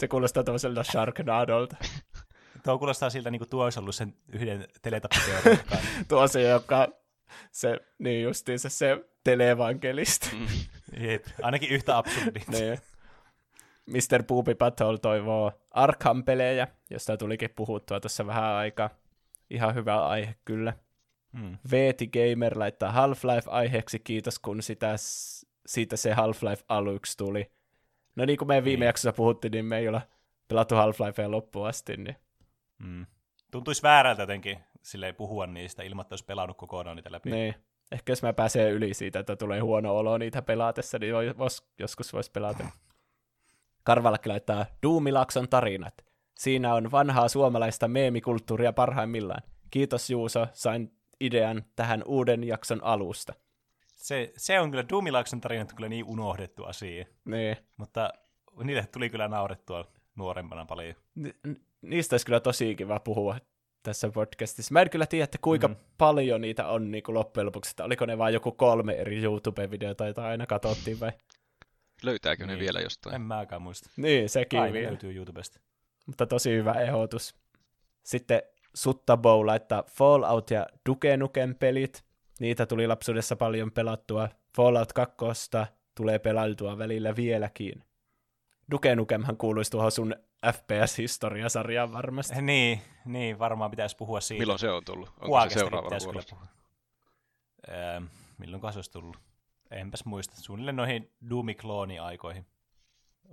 [0.00, 1.76] Se kuulostaa tämmöiseltä Sharknadolta.
[2.64, 5.58] Tuo kuulostaa siltä, niin kuin tuo olisi ollut sen yhden teletapiteorian
[6.08, 6.88] Tuo se, joka,
[7.52, 10.26] se, niin justiin se, se televankelista.
[10.32, 10.46] Mm.
[11.08, 12.40] Jep, ainakin yhtä absurdi.
[12.48, 12.78] niin.
[13.86, 14.22] Mr.
[14.28, 18.90] Booby Patrol toivoo Arkham-pelejä, josta tulikin puhuttua tuossa vähän aikaa.
[19.50, 20.72] Ihan hyvä aihe kyllä.
[21.32, 21.58] Mm.
[21.70, 24.94] Veeti Gamer laittaa Half-Life-aiheeksi, kiitos kun sitä,
[25.66, 27.50] siitä se Half-Life aluksi tuli.
[28.16, 28.86] No niin kuin me viime Niin.
[28.86, 30.00] jaksossa puhuttiin, niin me ei olla
[30.48, 32.16] pelattu Half-Lifea loppuun asti, niin
[32.78, 33.06] Mm.
[33.50, 37.30] Tuntuisi väärältä jotenkin silleen puhua niistä ilman, että olisi pelannut kokonaan niitä läpi.
[37.30, 37.54] Niin.
[37.92, 41.68] Ehkä jos mä pääsen yli siitä, että tulee huono olo niitä pelaatessa, niin voi, vois,
[41.78, 42.66] joskus voisi pelata.
[43.84, 45.94] Karvalakki laittaa Duumilakson tarinat.
[46.38, 49.42] Siinä on vanhaa suomalaista meemikulttuuria parhaimmillaan.
[49.70, 53.34] Kiitos Juuso, sain idean tähän uuden jakson alusta.
[54.06, 57.56] Se, se on kyllä, Duumilaakson tarinat on kyllä niin unohdettu asia, Niin.
[57.76, 58.10] mutta
[58.64, 60.94] niille tuli kyllä naurettua nuorempana paljon.
[61.14, 63.36] Ni- ni- niistä olisi kyllä tosi kiva puhua
[63.82, 64.72] tässä podcastissa.
[64.72, 65.76] Mä en kyllä tiedä, että kuinka Mm.
[65.98, 70.04] paljon niitä on niin kuin loppujen lopuksi, että oliko ne vain joku kolme eri YouTube-videota,
[70.04, 71.12] joita aina katsottiin vai?
[72.02, 72.60] Löytääkö ne Niin.
[72.60, 73.14] vielä jostain?
[73.14, 73.90] En mäkään muista.
[73.96, 74.88] Niin, sekin Kai ne vielä.
[74.88, 75.60] löytyy YouTubesta.
[76.06, 77.34] Mutta tosi hyvä ehdotus.
[78.02, 78.42] Sitten
[78.74, 82.05] Sutta Bow laittaa Fallout ja Duke Nukem pelit.
[82.40, 84.28] Niitä tuli lapsuudessa paljon pelattua.
[84.56, 85.16] Fallout 2
[85.94, 87.84] tulee pelailtua välillä vieläkin.
[88.70, 90.14] Duke Nukemhan kuuluisi tuohon sun
[90.46, 92.42] FPS-historiasarjaan varmasti.
[92.42, 94.40] Niin, niin, varmaan pitäisi puhua siitä.
[94.40, 95.08] Milloin se on tullut?
[95.08, 96.46] Onko se Huakestakin seuraavalla puhua.
[97.68, 98.00] Öö,
[98.38, 99.16] milloin se olisi tullut?
[99.70, 100.36] Enpäs muista.
[100.36, 102.46] Suunnilleen noihin Doomi-klooni-aikoihin.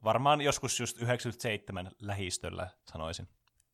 [0.03, 3.27] Varmaan joskus just 97 lähistöllä, sanoisin.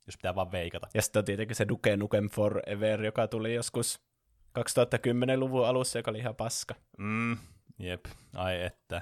[0.05, 0.87] Jos pitää vaan veikata.
[0.93, 4.01] Ja sitten on tietenkin se Duke Nukem Forever, joka tuli joskus
[4.59, 6.75] 2010-luvun alussa, joka oli ihan paska.
[6.97, 7.37] Mm,
[7.79, 8.05] jep,
[8.35, 9.01] ai että.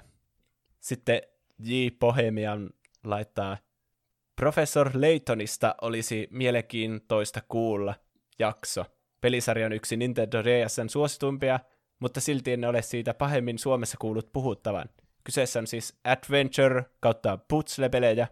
[0.80, 1.22] Sitten
[1.60, 1.88] J.
[2.00, 2.70] Bohemian
[3.04, 3.58] laittaa,
[4.36, 7.96] Professor Laytonista olisi mielenkiintoista kuulla
[8.40, 8.86] jakso.
[9.22, 11.60] Pelisarja on yksi Nintendo DSn suosituimpia,
[12.00, 14.90] mutta silti en ole siitä pahemmin Suomessa kuullut puhuttavan.
[15.24, 18.28] Kyseessä on siis Adventure kautta puzzle-pelejä,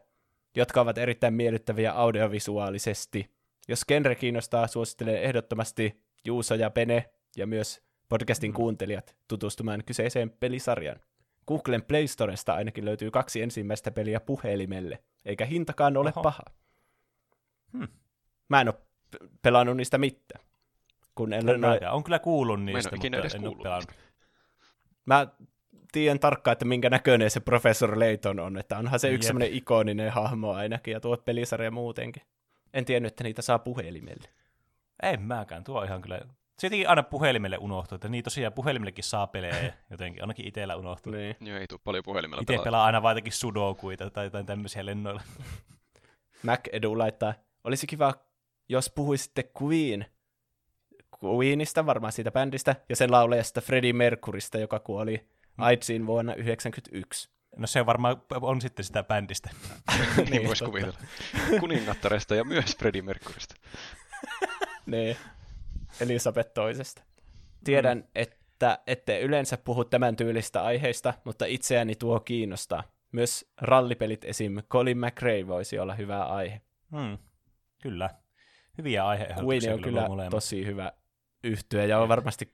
[0.56, 3.35] jotka ovat erittäin miellyttäviä audiovisuaalisesti.
[3.68, 10.99] Jos genre kiinnostaa, suosittelen ehdottomasti Juuso ja Pene ja myös podcastin kuuntelijat tutustumaan kyseiseen pelisarjaan.
[11.48, 16.22] Googlen Play Storesta ainakin löytyy kaksi ensimmäistä peliä puhelimelle, eikä hintakaan ole Oho.
[16.22, 16.44] paha.
[17.78, 17.88] Hmm.
[18.49, 18.76] Mä en ole
[19.41, 20.45] pelannut niistä mitään.
[21.16, 21.94] Kun en, En no, mäkään.
[21.94, 23.91] On kyllä kuullut en niistä, ole ikinä mutta edes en ole pelannut.
[25.06, 25.28] mä
[25.91, 30.12] tiedän tarkkaan, että minkä näköinen se Professor Layton on, että onhan se yksi semmoinen ikoninen
[30.12, 32.24] hahmo ainakin, ja tuo pelisarja muutenkin.
[32.74, 34.30] En tiennyt, että niitä saa puhelimelle.
[35.03, 36.22] En mäkään, tuo on ihan kyllä...
[36.60, 41.14] Se jotenkin aina puhelimelle unohtuu, että niin tosiaan puhelimillekin saa pelejä jotenkin, ainakin itsellä unohtuu.
[41.14, 41.36] Niin.
[41.41, 42.64] Joo, ei tule paljon puhelimella Itse pelata.
[42.64, 45.22] pelaa aina vaan jotenkin sudokuita tai jotain tämmöisiä lennoilla.
[46.44, 47.34] Mac Edu laittaa,
[47.64, 48.14] olisi kiva,
[48.69, 50.06] jos puhuisitte Queen,
[51.23, 55.27] Queenista, varmaan siitä bändistä, ja sen laulajasta Freddie Mercurystä, joka kuoli
[55.57, 57.30] AIDSiin vuonna 1991.
[57.57, 59.49] No se varmaan on sitten sitä bändistä.
[60.30, 60.65] niin voisi totta.
[60.65, 60.98] kuvitella.
[61.60, 63.56] Kuningattaresta ja myös Freddie Mercurystä.
[64.86, 65.18] niin.
[66.01, 67.03] Elisabeth toisesta.
[67.63, 68.03] Tiedän, mm.
[68.15, 72.84] että ette yleensä puhu tämän tyylistä aiheista, mutta itseäni tuo kiinnostaa.
[73.11, 74.63] Myös rallipelit esim.
[74.69, 76.61] Colin McRae voisi olla hyvä aihe.
[76.91, 77.17] Hmm.
[77.81, 78.09] Kyllä.
[78.77, 80.31] Hyviä aiheehdotuksia Queen on kyllä molemmat.
[80.31, 80.91] tosi hyvä
[81.43, 82.53] yhtyä, ja on varmasti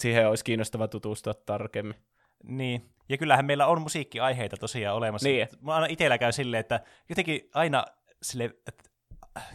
[0.00, 1.96] siihen olisi kiinnostava tutustua tarkemmin.
[2.44, 2.90] Niin.
[3.08, 5.28] Ja kyllähän meillä on musiikkiaiheita tosiaan olemassa.
[5.28, 5.48] Niin.
[5.60, 7.84] Mä aina itsellä käy silleen, että jotenkin aina
[8.22, 8.87] sille, että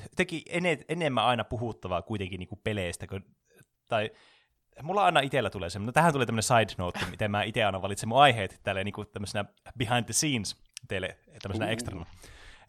[0.03, 3.25] jotenkin ene, enemmän aina puhuttavaa kuitenkin niin kuin peleistä, kun,
[3.89, 4.11] tai
[4.83, 7.81] mulla aina itsellä tulee semmoinen, no tähän tulee tämmöinen side note, miten mä itse aina
[7.81, 9.45] valitsen mun aiheet tälleen niin kuin tämmöisenä
[9.77, 10.55] behind the scenes
[10.87, 11.71] teille tämmöisenä uh.
[11.71, 12.05] ekstrana.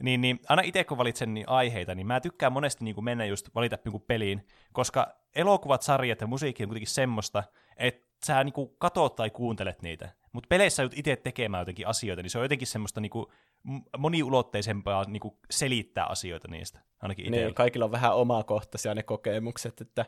[0.02, 3.24] Niin, niin aina itse kun valitsen niin aiheita, niin mä tykkään monesti niin kuin mennä
[3.24, 7.44] just valita jonkun peliin, koska elokuvat, sarjat ja musiikki on kuitenkin semmoista,
[7.76, 10.08] että sä niin kuin katot tai kuuntelet niitä.
[10.32, 13.26] Mutta peleissä joudut itse tekemään jotenkin asioita, niin se on jotenkin semmoista niin kuin
[13.98, 17.46] moniulotteisempaa niin kuin selittää asioita niistä, ainakin itsellä.
[17.46, 20.04] Niin, kaikilla on vähän omakohtaisia ne kokemukset, että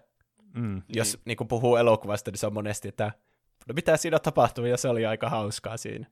[0.55, 0.83] Mm.
[0.89, 1.23] jos niin.
[1.25, 3.13] Niin puhuu elokuvasta, niin se on monesti, että
[3.69, 6.07] no mitä siinä tapahtui, ja se oli aika hauskaa siinä.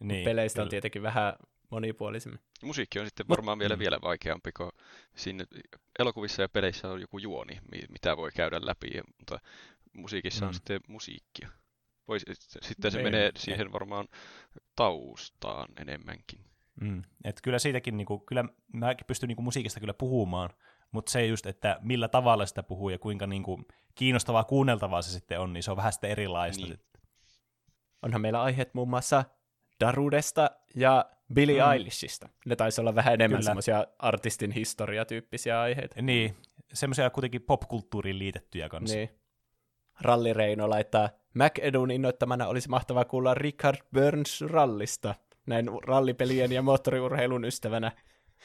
[0.00, 0.70] Niin, Peleistä on kyllä.
[0.70, 1.34] tietenkin vähän
[1.70, 2.40] monipuolisemmin.
[2.62, 3.78] Musiikki on sitten varmaan vielä, mm.
[3.80, 4.72] vielä vaikeampi, kun
[5.16, 5.44] siinä
[5.98, 9.38] elokuvissa ja peleissä on joku juoni, mi- mitä voi käydä läpi, mutta
[9.92, 10.54] musiikissa on Mm.
[10.54, 11.48] sitten musiikkia.
[12.08, 12.18] Voi,
[12.62, 13.06] sitten se Niin.
[13.06, 14.08] menee siihen varmaan
[14.76, 16.40] taustaan enemmänkin.
[16.80, 17.02] Mm.
[17.24, 20.50] Et kyllä siitäkin, niinku, kyllä mäkin pystyn niinku musiikista kyllä puhumaan,
[20.92, 23.60] mutta se just, että millä tavalla sitä puhuu ja kuinka niinku,
[23.94, 26.66] kiinnostavaa kuunneltavaa se sitten on, niin se on vähän sitten erilaista.
[26.66, 26.80] Niin.
[28.02, 29.24] Onhan meillä aiheet muun muassa
[29.80, 31.72] Darudesta ja Billie Mm.
[31.72, 32.28] Eilishistä.
[32.46, 33.48] Ne taisi olla vähän enemmän Kyllä.
[33.48, 36.02] semmoisia artistin historiatyyppisiä aiheita.
[36.02, 36.36] Niin,
[36.72, 38.96] semmoisia kuitenkin popkulttuuriin liitettyjä kanssa.
[38.96, 39.08] Niin.
[40.00, 45.14] Ralli Reino laittaa, McEdun innoittamana olisi mahtavaa kuulla Richard Burns rallista.
[45.46, 47.92] Näin rallipelien ja moottoriurheilun ystävänä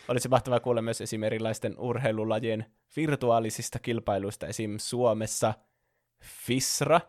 [0.08, 1.24] olisi mahtavaa kuulla myös esim.
[1.24, 2.66] erilaisten urheilulajien
[2.96, 4.78] virtuaalisista kilpailuista esim.
[4.78, 5.54] Suomessa
[6.24, 7.02] FISRA,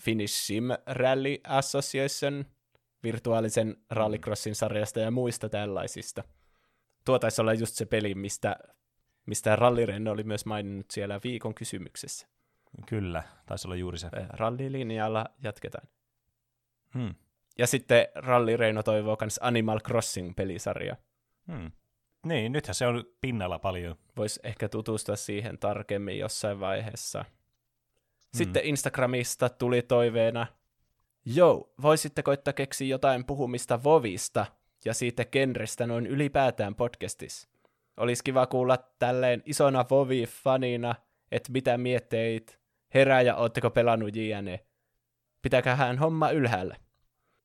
[0.00, 2.44] Finnish Sim Rally Association,
[3.02, 6.24] virtuaalisen rallycrossin sarjasta ja muista tällaisista.
[7.04, 8.56] Tuo taisi olla just se peli, mistä,
[9.26, 12.26] mistä Rallirenno oli myös maininnut siellä viikon kysymyksessä.
[12.86, 14.06] Kyllä, taisi olla juuri se.
[14.06, 15.88] Eh, Rallilinjalla jatketaan.
[16.94, 17.14] Hmm.
[17.58, 20.96] Ja sitten Ralli Reino toivoo myös Animal Crossing-pelisarja.
[21.52, 21.72] Hmm.
[22.26, 23.96] Niin, nythän se on pinnalla paljon.
[24.16, 27.24] Voisi ehkä tutustua siihen tarkemmin jossain vaiheessa.
[28.34, 30.46] Sitten Instagramista tuli toiveena,
[31.26, 34.46] Joo, voisitte koittaa keksiä jotain puhumista Vovista
[34.84, 37.48] ja siitä genrestä noin ylipäätään podcastissa.
[37.96, 40.94] Olisi kiva kuulla tälleen isona Vovi-fanina,
[41.32, 42.58] että mitä mietteit
[42.94, 44.60] herää ja ootteko pelannut JNE.
[45.42, 46.76] Pitäköhän homma ylhäällä.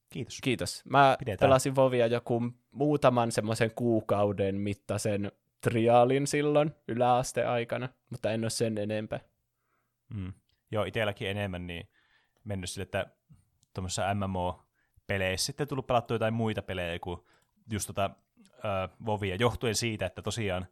[0.10, 0.38] Kiitos.
[0.44, 0.84] Kiitos.
[0.86, 1.48] Mä Pidetään.
[1.50, 2.42] pelasin Vovia joku
[2.72, 5.32] muutaman semmoisen kuukauden mittaisen
[5.62, 9.20] triaalin silloin yläasteaikana, mutta en ole sen enempää.
[10.14, 10.34] Mm.
[10.72, 11.90] Joo, itselläkin enemmän niin
[12.44, 13.06] mennyt sille, että
[13.74, 17.20] tuommoisessa MMO-peleissä sitten tullut pelattua jotain muita pelejä kuin
[17.72, 18.06] just tota
[18.46, 20.68] äh, Vovia, johtuen siitä, että tosiaan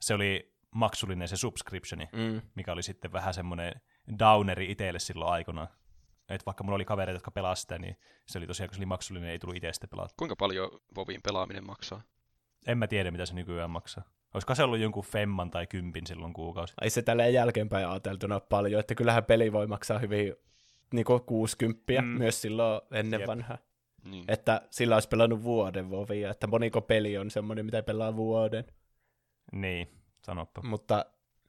[0.00, 2.42] se oli maksullinen se subscriptioni, Mm.
[2.54, 3.80] mikä oli sitten vähän semmoinen
[4.18, 5.66] downeri itselle silloin aikana.
[6.28, 7.96] Et vaikka mulla oli kavereita, jotka pelasivat sitä, niin
[8.26, 10.14] se oli tosiaan, kun se oli maksullinen, ei tullut itse sitten pelata.
[10.16, 12.02] Kuinka paljon Vovin pelaaminen maksaa?
[12.66, 14.04] En mä tiedä, mitä se nykyään maksaa.
[14.34, 16.74] Olisiko se ollut jonkun femman tai kympin silloin kuukausi?
[16.80, 20.34] Ai se tälleen jälkeenpäin ajateltuna paljon, että kyllähän peli voi maksaa hyvin
[20.92, 22.04] niin kuin 60 mm.
[22.04, 22.18] Mm.
[22.18, 23.28] myös silloin ennen Jep.
[23.28, 23.58] vanhaa.
[24.04, 24.24] Niin.
[24.28, 28.64] Että sillä olisi pelannut vuoden Vovia, että moniko peli on semmoinen, mitä pelaa vuoden.
[29.52, 29.88] Niin,
[30.22, 30.62] sanoppa.
[30.62, 31.06] Mutta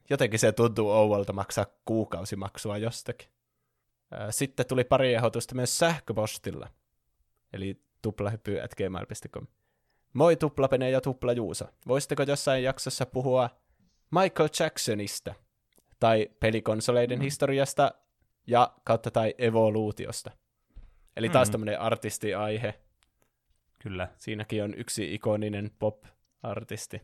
[0.10, 3.30] jotenkin se tuntuu ouvolta maksaa kuukausimaksua jostakin.
[4.30, 6.68] Sitten tuli pari ehdotusta myös sähköpostilla,
[7.54, 9.48] eli tuplahyppy.gmail.com.
[10.14, 11.72] Moi tuplapene ja tuplajuusa.
[11.88, 13.50] Voisitteko jossain jaksossa puhua
[14.12, 15.34] Michael Jacksonista
[16.00, 17.24] tai pelikonsoleiden mm.
[17.24, 17.92] historiasta
[18.48, 20.32] ja kautta tai evoluutiosta?
[21.18, 21.52] Eli taas Mm.
[21.52, 22.80] tämmöinen artistiaihe.
[23.80, 27.02] Kyllä, Siinäkin on yksi ikoninen pop-artisti.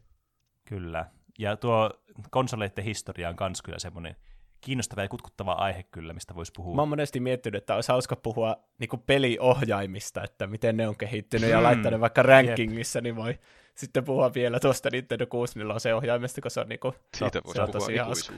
[0.65, 1.05] kyllä.
[1.39, 1.91] Ja tuo
[2.31, 4.15] konsoleiden historia on kans kyllä semmoinen
[4.61, 6.75] kiinnostava ja kutkuttava aihe kyllä, mistä voisi puhua.
[6.75, 11.49] Mä oon monesti miettinyt, että olisi hauska puhua niinku peliohjaimista, että miten ne on kehittynyt
[11.49, 11.63] ja Hmm.
[11.63, 13.39] laittaa ne vaikka rankingissa, niin voi
[13.75, 17.71] sitten puhua vielä tuosta Nintendo 64 ohjaimesta, kun se on niinku, Siitä se voisi on
[17.71, 18.33] tosi hauska.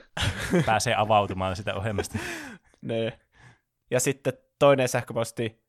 [0.66, 2.18] Pääsee avautumaan sitä ohjelmasta.
[2.82, 3.18] Ne.
[3.90, 5.60] Ja sitten toinen sähköposti,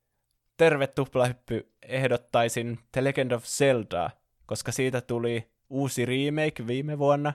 [0.58, 4.10] terve tuplahyppy, ehdottaisin The Legend of Zeldaa,
[4.46, 7.34] koska siitä tuli uusi remake viime vuonna.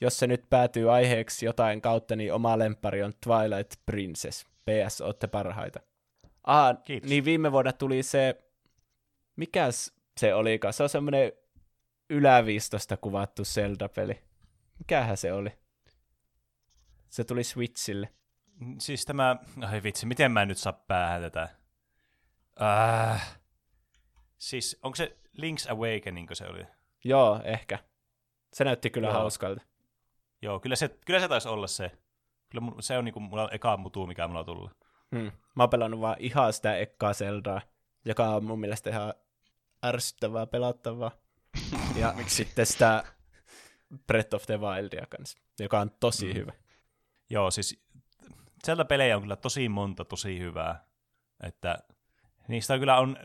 [0.00, 4.44] Jos se nyt päätyy aiheeksi jotain kautta, niin oma lempari on Twilight Princess.
[4.44, 5.80] PS, ootte parhaita.
[6.44, 7.10] Ah, Kiitos.
[7.10, 8.38] niin viime vuonna tuli se,
[9.36, 10.72] mikäs se olikaan?
[10.72, 11.32] Se on semmoinen
[12.10, 14.22] yläviistosta kuvattu Zelda-peli.
[14.78, 15.50] Mikähän se oli?
[17.08, 18.08] Se tuli Switchille.
[18.78, 21.48] Siis tämä, ai vitsi, miten mä nyt saa päähän tätä?
[22.62, 23.38] Äh,
[24.38, 26.66] siis onko se Link's Awakening, se oli?
[27.04, 27.78] Joo, ehkä.
[28.52, 29.14] Se näytti kyllä Joo.
[29.14, 29.62] hauskalta.
[30.42, 31.90] Joo, kyllä se, kyllä se taisi olla se.
[32.48, 34.70] Kyllä mun, se on niinku mulla eka mutu, mikä mulla on tullut.
[35.16, 35.32] Hmm.
[35.54, 37.60] Mä oon pelannut vaan ihan sitä ekkaa Zeldaa,
[38.04, 39.14] joka on mun mielestä ihan
[39.84, 41.10] ärsyttävää pelattavaa.
[41.96, 43.04] Ja sitten sitä
[44.06, 46.34] Breath of the Wildia kanssa, joka on tosi Mm.
[46.34, 46.52] hyvä.
[47.30, 47.84] Joo, siis
[48.66, 50.84] Zelda pelejä on kyllä tosi monta tosi hyvää.
[51.42, 51.78] Että
[52.48, 53.16] niistä on kyllä on,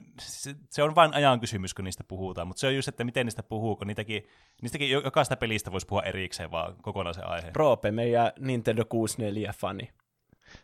[0.70, 3.44] se, on vain ajan kysymys, kun niistä puhutaan, mutta se on just, että miten niistä
[3.44, 4.28] puhuu, kun niitäkin,
[4.62, 7.56] niistäkin jo- jokaista pelistä voisi puhua erikseen vaan kokonaisen aiheen.
[7.56, 9.90] Roope, meidän Nintendo 64-fani.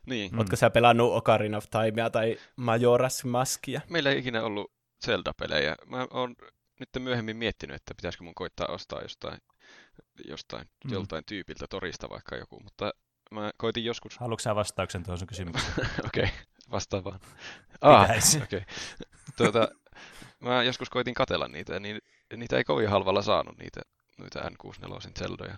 [0.05, 0.31] Niin.
[0.31, 0.37] Mm.
[0.37, 3.81] Ootko sä pelannut Ocarina of Timea tai Majora's Maskia?
[3.89, 4.71] Meillä ei ikinä ollut
[5.05, 5.75] Zelda-pelejä.
[5.85, 6.35] Mä oon
[6.79, 9.37] nyt myöhemmin miettinyt, että pitäisikö mun koittaa ostaa jostain,
[10.27, 10.93] jostain Mm.
[10.93, 12.93] joltain tyypiltä torista vaikka joku, mutta
[13.31, 14.17] mä koitin joskus...
[14.17, 15.73] Haluatko sä vastauksen tuohon sun kysymykseen?
[16.07, 16.35] Okei, okay,
[16.71, 17.19] vastaan vaan.
[17.81, 18.09] Ah,
[18.43, 18.61] okei.
[19.37, 19.67] Tuota,
[20.39, 21.99] mä joskus koitin katella niitä, niin
[22.35, 23.81] niitä ei kovin halvalla saanut niitä,
[24.17, 25.57] noita N64 Zeldoja.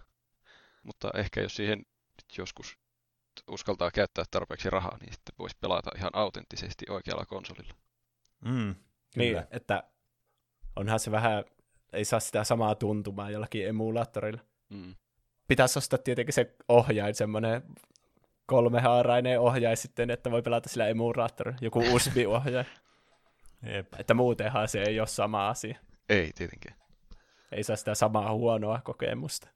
[0.83, 2.77] Mutta ehkä jos siihen nyt joskus
[3.47, 7.73] uskaltaa käyttää tarpeeksi rahaa, niin sitten voisi pelata ihan autenttisesti oikealla konsolilla.
[8.45, 8.75] Mm,
[9.15, 9.47] Niin, kyllä.
[9.51, 9.83] että
[10.75, 11.43] onhan se vähän,
[11.93, 14.41] ei saa sitä samaa tuntumaa jollakin emulaattorilla.
[14.69, 14.95] Mm.
[15.47, 17.63] Pitäisi ostaa tietenkin se ohjain, semmoinen
[18.49, 22.65] kolmehaarainen ohjain sitten, että voi pelata sillä emulaattorilla, joku USB-ohjain.
[23.73, 23.93] Jep.
[23.99, 25.77] että muutenhan se ei ole sama asia.
[26.09, 26.73] Ei tietenkin.
[27.51, 29.47] Ei saa sitä samaa huonoa kokemusta.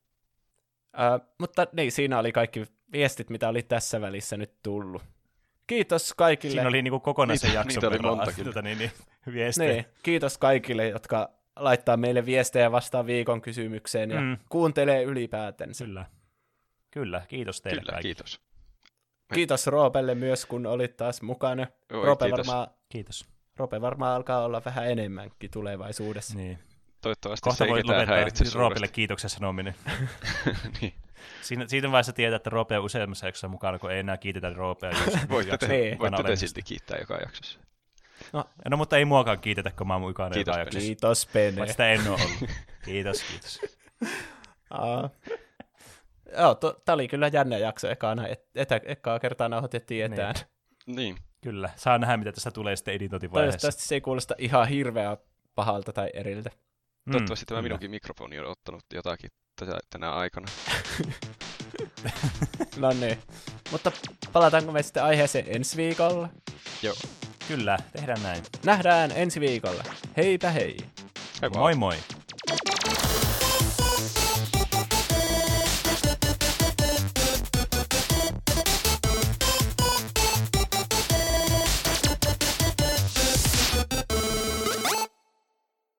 [1.00, 5.02] Äh, mutta niin, siinä oli kaikki viestit, mitä oli tässä välissä nyt tullut.
[5.68, 6.52] Kiitos kaikille.
[6.54, 8.62] Siinä oli niinku kokonaisen Niitä- jakson niitä oli verran monta kyllä.
[8.62, 8.92] niin, niin,
[9.34, 9.74] viestejä.
[9.74, 14.26] Niin, kiitos kaikille, jotka laittaa meille viestejä vastaan viikon kysymykseen ja Mm.
[14.28, 14.38] mm.
[14.50, 15.86] kuuntelee ylipäätänsä.
[15.86, 16.06] Kyllä.
[16.92, 18.16] Kyllä, kiitos teille Kyllä, kaikille.
[18.16, 18.42] kiitos.
[19.34, 21.68] Kiitos Roopelle myös, kun olit taas mukana.
[21.94, 22.48] Oi, Roope, kiitos.
[22.48, 23.26] varmaan, Kiitos.
[23.58, 26.38] Roope varmaan alkaa olla vähän enemmänkin tulevaisuudessa.
[26.38, 26.60] Niin.
[27.02, 29.76] Toivottavasti Kohta se voi lopettaa häiritse Roopelle kiitoksen sanominen.
[30.82, 30.94] niin.
[31.42, 34.92] Siinä, siinä vaiheessa tietää, että Roope on useammassa jaksossa mukana, kun ei enää kiitetä Roopea.
[35.30, 36.00] Voitte te, Niin.
[36.00, 37.60] voitte te silti kiittää joka jaksossa.
[38.70, 40.86] No mutta ei muakaan kiitetä, kun mä oon mukana Kiitos, joka jaksossa.
[40.86, 41.58] Kiitos, Pene.
[41.58, 42.50] Vaikka sitä en ole ollut.
[42.86, 43.60] Kiitos, kiitos.
[44.70, 45.10] Aa.
[46.38, 48.28] Joo, to, tää oli kyllä jännä jakso ekana.
[48.28, 50.36] Et, etä, ekaa kertaa nauhoitettiin etään.
[50.86, 50.96] Niin.
[50.96, 51.18] Niin.
[51.44, 51.70] Kyllä.
[51.76, 53.58] Saa nähdä, mitä tästä tulee sitten editointivaiheessa.
[53.60, 55.18] Toivottavasti se ei kuulosta ihan hirveä
[55.56, 56.50] pahalta tai eriltä.
[57.06, 57.68] Mm, Toivottavasti tämä kyllä.
[57.68, 59.30] minunkin mikrofoni on ottanut jotakin
[59.60, 60.48] tätä, tänä aikana.
[62.78, 63.18] No niin.
[63.72, 63.92] Mutta
[64.34, 66.30] palataanko me sitten aiheeseen ensi viikolla?
[66.82, 66.96] Joo.
[67.48, 68.44] Kyllä, tehdään näin.
[68.66, 69.84] Nähdään ensi viikolla.
[70.18, 70.78] Heipä hei!
[71.42, 71.50] Hei.
[71.50, 71.96] Moi moi!